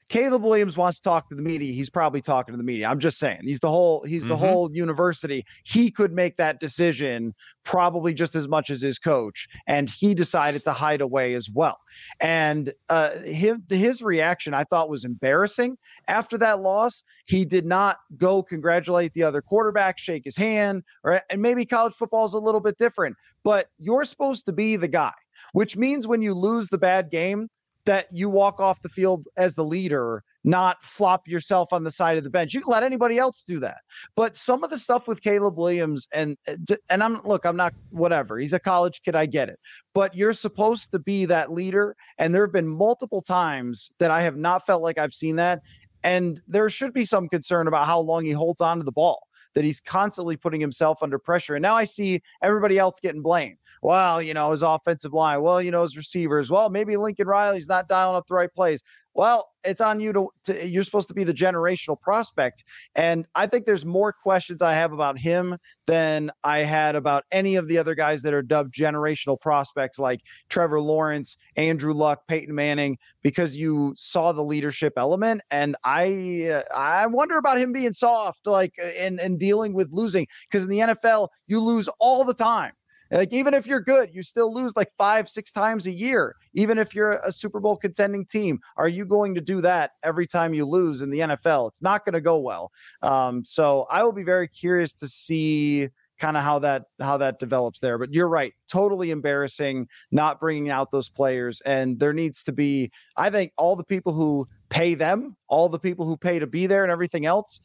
Caleb 0.10 0.44
Williams 0.44 0.76
wants 0.76 0.98
to 0.98 1.04
talk 1.04 1.30
to 1.30 1.36
the 1.36 1.42
media. 1.44 1.72
He's 1.72 1.90
probably 1.90 2.20
talking 2.20 2.54
to 2.54 2.58
the 2.58 2.64
media. 2.64 2.88
I'm 2.88 3.00
just 3.00 3.20
saying. 3.20 3.42
He's 3.44 3.60
the 3.60 3.70
whole 3.70 4.04
he's 4.04 4.26
the 4.26 4.34
mm-hmm. 4.34 4.44
whole 4.44 4.72
university. 4.74 5.46
He 5.64 5.92
could 5.92 6.12
make 6.12 6.36
that 6.38 6.60
decision 6.60 7.36
probably 7.64 8.16
just 8.16 8.36
as 8.36 8.48
much 8.48 8.72
as 8.72 8.82
his 8.82 8.98
coach 8.98 9.48
and 9.68 9.88
he 9.88 10.16
decided 10.16 10.64
to 10.64 10.74
hide 10.74 11.02
away 11.02 11.36
as 11.36 11.50
well. 11.50 11.78
And 12.20 12.74
uh 12.90 13.20
his, 13.20 13.58
his 13.70 14.02
reaction 14.02 14.54
I 14.56 14.64
thought 14.64 14.90
was 14.90 15.06
embarrassing 15.06 15.78
after 16.08 16.38
that 16.40 16.60
loss. 16.60 17.04
He 17.26 17.46
did 17.46 17.66
not 17.66 17.98
go 18.18 18.42
congratulate 18.42 19.14
the 19.14 19.24
other 19.24 19.42
quarterback, 19.42 20.00
shake 20.00 20.24
his 20.26 20.36
hand, 20.36 20.84
or 21.04 21.22
and 21.30 21.42
maybe 21.42 21.66
college 21.66 21.94
football 21.94 22.26
is 22.26 22.34
a 22.34 22.40
little 22.40 22.62
bit 22.62 22.80
different, 22.80 23.16
but 23.44 23.70
you're 23.78 24.06
supposed 24.06 24.48
to 24.48 24.54
be 24.54 24.76
the 24.76 24.88
guy 24.88 25.14
which 25.54 25.78
means 25.78 26.08
when 26.08 26.22
you 26.22 26.34
lose 26.34 26.68
the 26.68 26.78
bad 26.78 27.10
game, 27.10 27.50
that 27.86 28.08
you 28.12 28.30
walk 28.30 28.60
off 28.60 28.82
the 28.82 28.90
field 28.90 29.28
as 29.38 29.56
the 29.56 29.64
leader, 29.64 30.24
not 30.44 30.84
flop 30.84 31.28
yourself 31.28 31.74
on 31.74 31.84
the 31.84 31.92
side 31.92 32.18
of 32.18 32.24
the 32.24 32.30
bench. 32.30 32.54
You 32.54 32.62
can 32.62 32.72
let 32.72 32.84
anybody 32.84 33.18
else 33.18 33.44
do 33.48 33.60
that. 33.60 33.78
But 34.16 34.36
some 34.36 34.64
of 34.64 34.70
the 34.70 34.78
stuff 34.78 35.08
with 35.08 35.22
Caleb 35.22 35.58
Williams 35.58 36.08
and 36.14 36.38
uh, 36.48 36.76
and 36.90 37.04
I'm 37.04 37.22
look, 37.24 37.46
I'm 37.46 37.58
not 37.58 37.74
whatever. 37.92 38.38
He's 38.38 38.54
a 38.54 38.60
college 38.60 39.02
kid, 39.04 39.16
I 39.16 39.26
get 39.26 39.50
it. 39.50 39.60
But 39.94 40.16
you're 40.16 40.34
supposed 40.34 40.92
to 40.92 41.00
be 41.00 41.26
that 41.26 41.52
leader 41.52 41.96
and 42.18 42.34
there 42.34 42.44
have 42.44 42.54
been 42.54 42.68
multiple 42.68 43.22
times 43.22 43.90
that 44.00 44.12
I 44.12 44.22
have 44.22 44.38
not 44.38 44.66
felt 44.66 44.82
like 44.82 44.98
I've 44.98 45.14
seen 45.14 45.36
that 45.38 45.62
and 46.04 46.42
there 46.48 46.70
should 46.70 46.94
be 46.94 47.06
some 47.06 47.28
concern 47.28 47.68
about 47.68 47.86
how 47.86 48.00
long 48.00 48.24
he 48.24 48.32
holds 48.32 48.62
on 48.62 48.78
to 48.78 48.84
the 48.84 48.92
ball 48.92 49.28
that 49.56 49.64
he's 49.64 49.82
constantly 49.82 50.38
putting 50.38 50.62
himself 50.62 51.02
under 51.02 51.18
pressure. 51.18 51.56
And 51.56 51.62
now 51.62 51.76
I 51.76 51.84
see 51.84 52.22
everybody 52.44 52.78
else 52.78 53.00
getting 53.00 53.22
blamed 53.22 53.58
well, 53.82 54.22
you 54.22 54.34
know, 54.34 54.52
his 54.52 54.64
offensive 54.64 55.14
line, 55.14 55.42
well, 55.42 55.62
you 55.62 55.72
know, 55.72 55.82
his 55.84 55.98
receivers, 55.98 56.52
well, 56.52 56.70
maybe 56.70 56.98
Lincoln 56.98 57.28
Riley's 57.28 57.68
not 57.68 57.88
dialing 57.88 58.18
up 58.18 58.28
the 58.28 58.36
right 58.36 58.54
plays. 58.54 58.84
Well, 59.16 59.50
it's 59.66 59.82
on 59.82 60.00
you 60.00 60.14
to, 60.14 60.30
to, 60.44 60.68
you're 60.68 60.84
supposed 60.84 61.08
to 61.10 61.14
be 61.14 61.24
the 61.24 61.34
generational 61.34 62.00
prospect. 62.00 62.64
And 62.96 63.26
I 63.36 63.48
think 63.48 63.66
there's 63.66 63.86
more 63.86 64.14
questions 64.14 64.62
I 64.62 64.74
have 64.74 64.94
about 64.94 65.20
him 65.20 65.58
than 65.88 66.32
I 66.44 66.60
had 66.60 66.96
about 66.96 67.26
any 67.32 67.56
of 67.56 67.68
the 67.68 67.78
other 67.78 67.96
guys 67.96 68.22
that 68.22 68.34
are 68.34 68.42
dubbed 68.42 68.74
generational 68.74 69.40
prospects 69.40 70.00
like 70.00 70.22
Trevor 70.50 70.80
Lawrence, 70.80 71.36
Andrew 71.58 71.92
Luck, 71.92 72.28
Peyton 72.28 72.56
Manning, 72.56 72.98
because 73.22 73.58
you 73.58 73.94
saw 73.98 74.32
the 74.32 74.44
leadership 74.44 74.94
element. 74.96 75.42
And 75.52 75.76
I 75.84 76.50
uh, 76.54 76.74
I 76.74 77.08
wonder 77.08 77.38
about 77.38 77.58
him 77.58 77.74
being 77.74 77.94
soft, 77.94 78.48
like 78.48 78.78
in, 78.78 79.20
in 79.20 79.38
dealing 79.38 79.74
with 79.74 79.92
losing. 79.92 80.28
Because 80.50 80.64
in 80.64 80.70
the 80.70 80.80
NFL, 80.80 81.28
you 81.48 81.60
lose 81.60 81.90
all 82.00 82.24
the 82.24 82.34
time. 82.34 82.72
Like 83.12 83.34
even 83.34 83.54
if 83.54 83.66
you're 83.66 83.82
good, 83.82 84.10
you 84.14 84.24
still 84.24 84.54
lose 84.54 84.74
like 84.76 84.90
five, 84.98 85.30
six 85.30 85.52
times 85.52 85.88
a 85.88 85.92
year. 85.92 86.36
Even 86.54 86.78
if 86.78 86.94
you're 86.94 87.20
a 87.24 87.32
Super 87.32 87.60
Bowl 87.60 87.78
contending 87.78 88.26
team, 88.26 88.60
are 88.78 88.88
you 88.88 89.06
going 89.06 89.36
to 89.36 89.42
do 89.42 89.62
that 89.62 89.92
every 90.04 90.28
time 90.28 90.54
you 90.54 90.66
lose 90.66 91.02
in 91.02 91.10
the 91.10 91.20
NFL? 91.20 91.70
It's 91.70 91.82
not 91.82 92.06
going 92.06 92.14
to 92.14 92.22
go 92.22 92.40
well. 92.40 92.72
Um, 93.02 93.44
so 93.44 93.86
I 93.90 94.04
will 94.04 94.14
be 94.14 94.24
very 94.24 94.48
curious 94.48 94.94
to 94.96 95.08
see 95.08 95.90
kind 96.20 96.36
of 96.36 96.44
how 96.44 96.60
that 96.60 96.84
how 97.00 97.18
that 97.18 97.40
develops 97.40 97.80
there. 97.80 97.98
But 97.98 98.14
you're 98.14 98.28
right, 98.28 98.54
totally 98.70 99.12
embarrassing 99.12 99.88
not 100.12 100.40
bringing 100.40 100.70
out 100.70 100.92
those 100.92 101.10
players. 101.10 101.62
And 101.62 101.98
there 102.00 102.14
needs 102.14 102.44
to 102.44 102.52
be, 102.52 102.92
I 103.18 103.30
think, 103.30 103.54
all 103.58 103.76
the 103.76 103.84
people 103.84 104.14
who 104.14 104.48
pay 104.70 104.94
them, 104.94 105.36
all 105.48 105.70
the 105.70 105.80
people 105.80 106.06
who 106.06 106.18
pay 106.18 106.38
to 106.38 106.48
be 106.48 106.68
there, 106.68 106.84
and 106.84 106.92
everything 106.92 107.26
else 107.26 107.60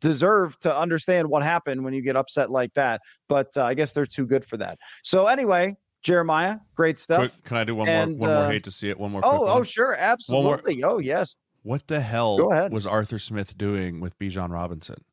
deserve 0.00 0.58
to 0.60 0.76
understand 0.76 1.28
what 1.28 1.42
happened 1.42 1.84
when 1.84 1.94
you 1.94 2.02
get 2.02 2.16
upset 2.16 2.50
like 2.50 2.72
that. 2.74 3.00
But 3.28 3.56
uh, 3.56 3.64
I 3.64 3.74
guess 3.74 3.92
they're 3.92 4.06
too 4.06 4.26
good 4.26 4.44
for 4.44 4.56
that. 4.58 4.78
So 5.02 5.26
anyway, 5.26 5.76
Jeremiah, 6.02 6.58
great 6.74 6.98
stuff. 6.98 7.20
Quick, 7.20 7.44
can 7.44 7.56
I 7.56 7.64
do 7.64 7.74
one 7.74 7.88
and, 7.88 8.18
more? 8.18 8.28
One 8.28 8.36
uh, 8.36 8.40
more. 8.42 8.50
Hate 8.52 8.64
to 8.64 8.70
see 8.70 8.88
it. 8.88 8.98
One 8.98 9.12
more. 9.12 9.20
Oh, 9.24 9.46
oh, 9.48 9.62
sure, 9.62 9.96
absolutely. 9.98 10.82
Oh, 10.84 10.98
yes. 10.98 11.38
What 11.62 11.88
the 11.88 12.00
hell 12.00 12.38
was 12.70 12.86
Arthur 12.86 13.18
Smith 13.18 13.58
doing 13.58 14.00
with 14.00 14.18
Bijan 14.18 14.50
Robinson? 14.50 15.04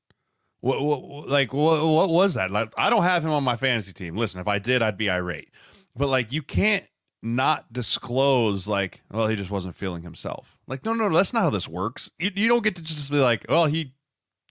What, 0.62 0.82
what 0.82 1.28
like 1.28 1.54
what, 1.54 1.86
what 1.86 2.10
was 2.10 2.36
that? 2.36 2.50
Like, 2.50 2.72
I 2.78 2.90
don't 2.90 3.04
have 3.04 3.26
him 3.26 3.32
on 3.32 3.44
my 3.44 3.56
fantasy 3.56 3.94
team. 3.94 4.16
Listen, 4.16 4.40
if 4.40 4.48
I 4.48 4.60
did, 4.60 4.82
I'd 4.82 4.98
be 4.98 5.10
irate. 5.10 5.50
But 5.96 6.08
like, 6.08 6.32
you 6.32 6.42
can't 6.42 6.86
not 7.22 7.74
disclose 7.74 8.68
like, 8.68 9.04
well, 9.12 9.28
he 9.28 9.36
just 9.36 9.50
wasn't 9.50 9.76
feeling 9.76 10.04
himself. 10.04 10.58
Like, 10.68 10.86
no, 10.86 10.94
no, 10.94 11.10
no 11.10 11.18
that's 11.18 11.34
not 11.34 11.42
how 11.42 11.50
this 11.50 11.68
works. 11.68 12.12
You, 12.20 12.32
you 12.36 12.48
don't 12.48 12.64
get 12.64 12.76
to 12.76 12.84
just 12.84 13.12
be 13.12 13.18
like, 13.18 13.46
well, 13.50 13.66
he 13.66 13.95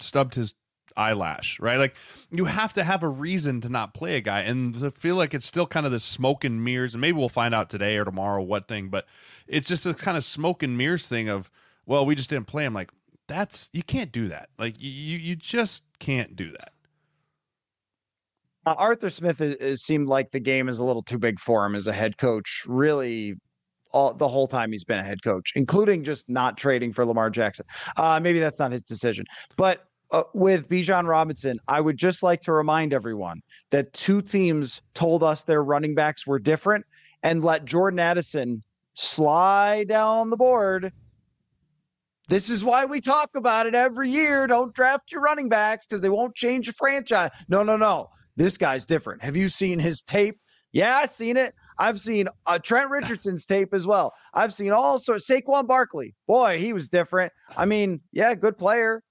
stubbed 0.00 0.34
his 0.34 0.54
eyelash, 0.96 1.58
right? 1.60 1.76
Like 1.76 1.96
you 2.30 2.44
have 2.44 2.72
to 2.74 2.84
have 2.84 3.02
a 3.02 3.08
reason 3.08 3.60
to 3.62 3.68
not 3.68 3.94
play 3.94 4.16
a 4.16 4.20
guy, 4.20 4.40
and 4.40 4.78
to 4.78 4.90
feel 4.90 5.16
like 5.16 5.34
it's 5.34 5.46
still 5.46 5.66
kind 5.66 5.86
of 5.86 5.92
the 5.92 6.00
smoke 6.00 6.44
and 6.44 6.64
mirrors. 6.64 6.94
And 6.94 7.00
maybe 7.00 7.18
we'll 7.18 7.28
find 7.28 7.54
out 7.54 7.70
today 7.70 7.96
or 7.96 8.04
tomorrow 8.04 8.42
what 8.42 8.68
thing, 8.68 8.88
but 8.88 9.06
it's 9.46 9.68
just 9.68 9.86
a 9.86 9.94
kind 9.94 10.16
of 10.16 10.24
smoke 10.24 10.62
and 10.62 10.76
mirrors 10.78 11.08
thing 11.08 11.28
of, 11.28 11.50
well, 11.86 12.06
we 12.06 12.14
just 12.14 12.30
didn't 12.30 12.46
play 12.46 12.64
him. 12.64 12.74
Like 12.74 12.90
that's 13.26 13.70
you 13.72 13.82
can't 13.82 14.12
do 14.12 14.28
that. 14.28 14.48
Like 14.58 14.76
you 14.78 15.18
you 15.18 15.36
just 15.36 15.84
can't 15.98 16.36
do 16.36 16.52
that. 16.52 16.70
Uh, 18.66 18.74
Arthur 18.78 19.10
Smith 19.10 19.42
is, 19.42 19.56
is, 19.56 19.82
seemed 19.82 20.08
like 20.08 20.30
the 20.30 20.40
game 20.40 20.68
is 20.68 20.78
a 20.78 20.84
little 20.84 21.02
too 21.02 21.18
big 21.18 21.38
for 21.38 21.66
him 21.66 21.74
as 21.74 21.86
a 21.86 21.92
head 21.92 22.16
coach. 22.16 22.64
Really, 22.66 23.34
all 23.94 24.12
the 24.12 24.28
whole 24.28 24.48
time 24.48 24.72
he's 24.72 24.84
been 24.84 24.98
a 24.98 25.04
head 25.04 25.22
coach, 25.22 25.52
including 25.54 26.02
just 26.04 26.28
not 26.28 26.58
trading 26.58 26.92
for 26.92 27.06
Lamar 27.06 27.30
Jackson. 27.30 27.64
Uh, 27.96 28.20
maybe 28.20 28.40
that's 28.40 28.58
not 28.58 28.72
his 28.72 28.84
decision, 28.84 29.24
but 29.56 29.86
uh, 30.10 30.24
with 30.34 30.68
Bijan 30.68 31.06
Robinson, 31.06 31.58
I 31.68 31.80
would 31.80 31.96
just 31.96 32.22
like 32.22 32.42
to 32.42 32.52
remind 32.52 32.92
everyone 32.92 33.40
that 33.70 33.92
two 33.92 34.20
teams 34.20 34.82
told 34.94 35.22
us 35.22 35.44
their 35.44 35.62
running 35.64 35.94
backs 35.94 36.26
were 36.26 36.38
different 36.38 36.84
and 37.22 37.42
let 37.42 37.64
Jordan 37.64 38.00
Addison 38.00 38.62
slide 38.94 39.88
down 39.88 40.30
the 40.30 40.36
board. 40.36 40.92
This 42.28 42.48
is 42.48 42.64
why 42.64 42.84
we 42.84 43.00
talk 43.00 43.30
about 43.34 43.66
it 43.66 43.74
every 43.74 44.10
year. 44.10 44.46
Don't 44.46 44.74
draft 44.74 45.12
your 45.12 45.20
running 45.20 45.48
backs 45.48 45.86
because 45.86 46.00
they 46.00 46.08
won't 46.08 46.34
change 46.34 46.66
your 46.66 46.74
franchise. 46.74 47.30
No, 47.48 47.62
no, 47.62 47.76
no. 47.76 48.08
This 48.36 48.56
guy's 48.56 48.84
different. 48.86 49.22
Have 49.22 49.36
you 49.36 49.48
seen 49.48 49.78
his 49.78 50.02
tape? 50.02 50.38
Yeah, 50.72 50.96
I've 50.96 51.10
seen 51.10 51.36
it. 51.36 51.54
I've 51.78 51.98
seen 52.00 52.28
uh, 52.46 52.58
Trent 52.58 52.90
Richardson's 52.90 53.46
tape 53.46 53.74
as 53.74 53.86
well. 53.86 54.12
I've 54.32 54.52
seen 54.52 54.72
all 54.72 54.98
sorts. 54.98 55.28
Saquon 55.28 55.66
Barkley, 55.66 56.14
boy, 56.26 56.58
he 56.58 56.72
was 56.72 56.88
different. 56.88 57.32
I 57.56 57.64
mean, 57.64 58.00
yeah, 58.12 58.34
good 58.34 58.56
player. 58.58 59.02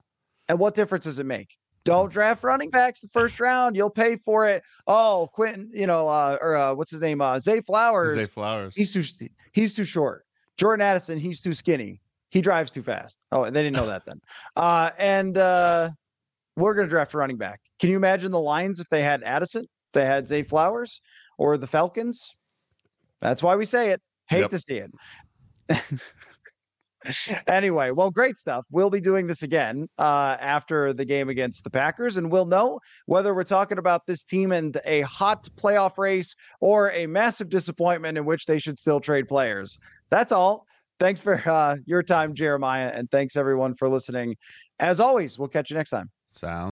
And 0.49 0.59
what 0.59 0.75
difference 0.75 1.05
does 1.05 1.19
it 1.19 1.25
make? 1.25 1.57
Don't 1.85 2.11
draft 2.11 2.43
running 2.43 2.69
backs 2.69 3.01
the 3.01 3.09
first 3.09 3.39
round. 3.39 3.75
You'll 3.75 3.89
pay 3.89 4.15
for 4.15 4.47
it. 4.47 4.63
Oh, 4.87 5.29
Quentin, 5.33 5.69
you 5.73 5.85
know, 5.85 6.07
uh, 6.07 6.37
or 6.41 6.55
uh, 6.55 6.73
what's 6.73 6.91
his 6.91 7.01
name? 7.01 7.19
Uh, 7.21 7.39
Zay 7.39 7.59
Flowers. 7.61 8.17
Zay 8.17 8.25
Flowers. 8.25 8.73
He's 8.75 8.93
too 8.93 9.27
he's 9.53 9.73
too 9.73 9.83
short. 9.85 10.25
Jordan 10.57 10.85
Addison, 10.85 11.17
he's 11.17 11.41
too 11.41 11.53
skinny. 11.53 11.99
He 12.29 12.41
drives 12.41 12.71
too 12.71 12.83
fast. 12.83 13.17
Oh, 13.31 13.43
they 13.45 13.61
didn't 13.61 13.75
know 13.75 13.87
that 13.87 14.05
then. 14.05 14.19
Uh, 14.55 14.91
and 14.99 15.37
uh, 15.37 15.89
we're 16.55 16.75
going 16.75 16.85
to 16.85 16.89
draft 16.89 17.13
a 17.13 17.17
running 17.17 17.37
back. 17.37 17.59
Can 17.79 17.89
you 17.89 17.95
imagine 17.95 18.31
the 18.31 18.39
lines 18.39 18.79
if 18.79 18.87
they 18.89 19.01
had 19.01 19.23
Addison, 19.23 19.63
if 19.63 19.91
they 19.93 20.05
had 20.05 20.27
Zay 20.27 20.43
Flowers, 20.43 21.01
or 21.39 21.57
the 21.57 21.67
Falcons? 21.67 22.31
That's 23.23 23.41
why 23.41 23.55
we 23.55 23.65
say 23.65 23.91
it. 23.91 24.01
Hate 24.27 24.41
yep. 24.41 24.49
to 24.49 24.59
see 24.59 24.83
it. 25.69 26.01
anyway, 27.47 27.91
well, 27.91 28.11
great 28.11 28.35
stuff. 28.35 28.65
We'll 28.69 28.89
be 28.89 28.99
doing 28.99 29.27
this 29.27 29.43
again 29.43 29.87
uh, 29.97 30.35
after 30.41 30.91
the 30.91 31.05
game 31.05 31.29
against 31.29 31.63
the 31.63 31.69
Packers, 31.69 32.17
and 32.17 32.29
we'll 32.29 32.45
know 32.45 32.81
whether 33.05 33.33
we're 33.33 33.45
talking 33.45 33.77
about 33.77 34.05
this 34.05 34.25
team 34.25 34.51
and 34.51 34.77
a 34.83 35.01
hot 35.01 35.47
playoff 35.55 35.97
race 35.97 36.35
or 36.59 36.91
a 36.91 37.07
massive 37.07 37.47
disappointment 37.47 38.17
in 38.17 38.25
which 38.25 38.45
they 38.45 38.59
should 38.59 38.77
still 38.77 38.99
trade 38.99 39.29
players. 39.29 39.79
That's 40.09 40.33
all. 40.33 40.65
Thanks 40.99 41.21
for 41.21 41.41
uh, 41.49 41.77
your 41.85 42.03
time, 42.03 42.33
Jeremiah, 42.33 42.91
and 42.93 43.09
thanks 43.09 43.37
everyone 43.37 43.73
for 43.73 43.87
listening. 43.87 44.35
As 44.79 44.99
always, 44.99 45.39
we'll 45.39 45.47
catch 45.47 45.69
you 45.69 45.77
next 45.77 45.91
time. 45.91 46.09
Sound. 46.33 46.71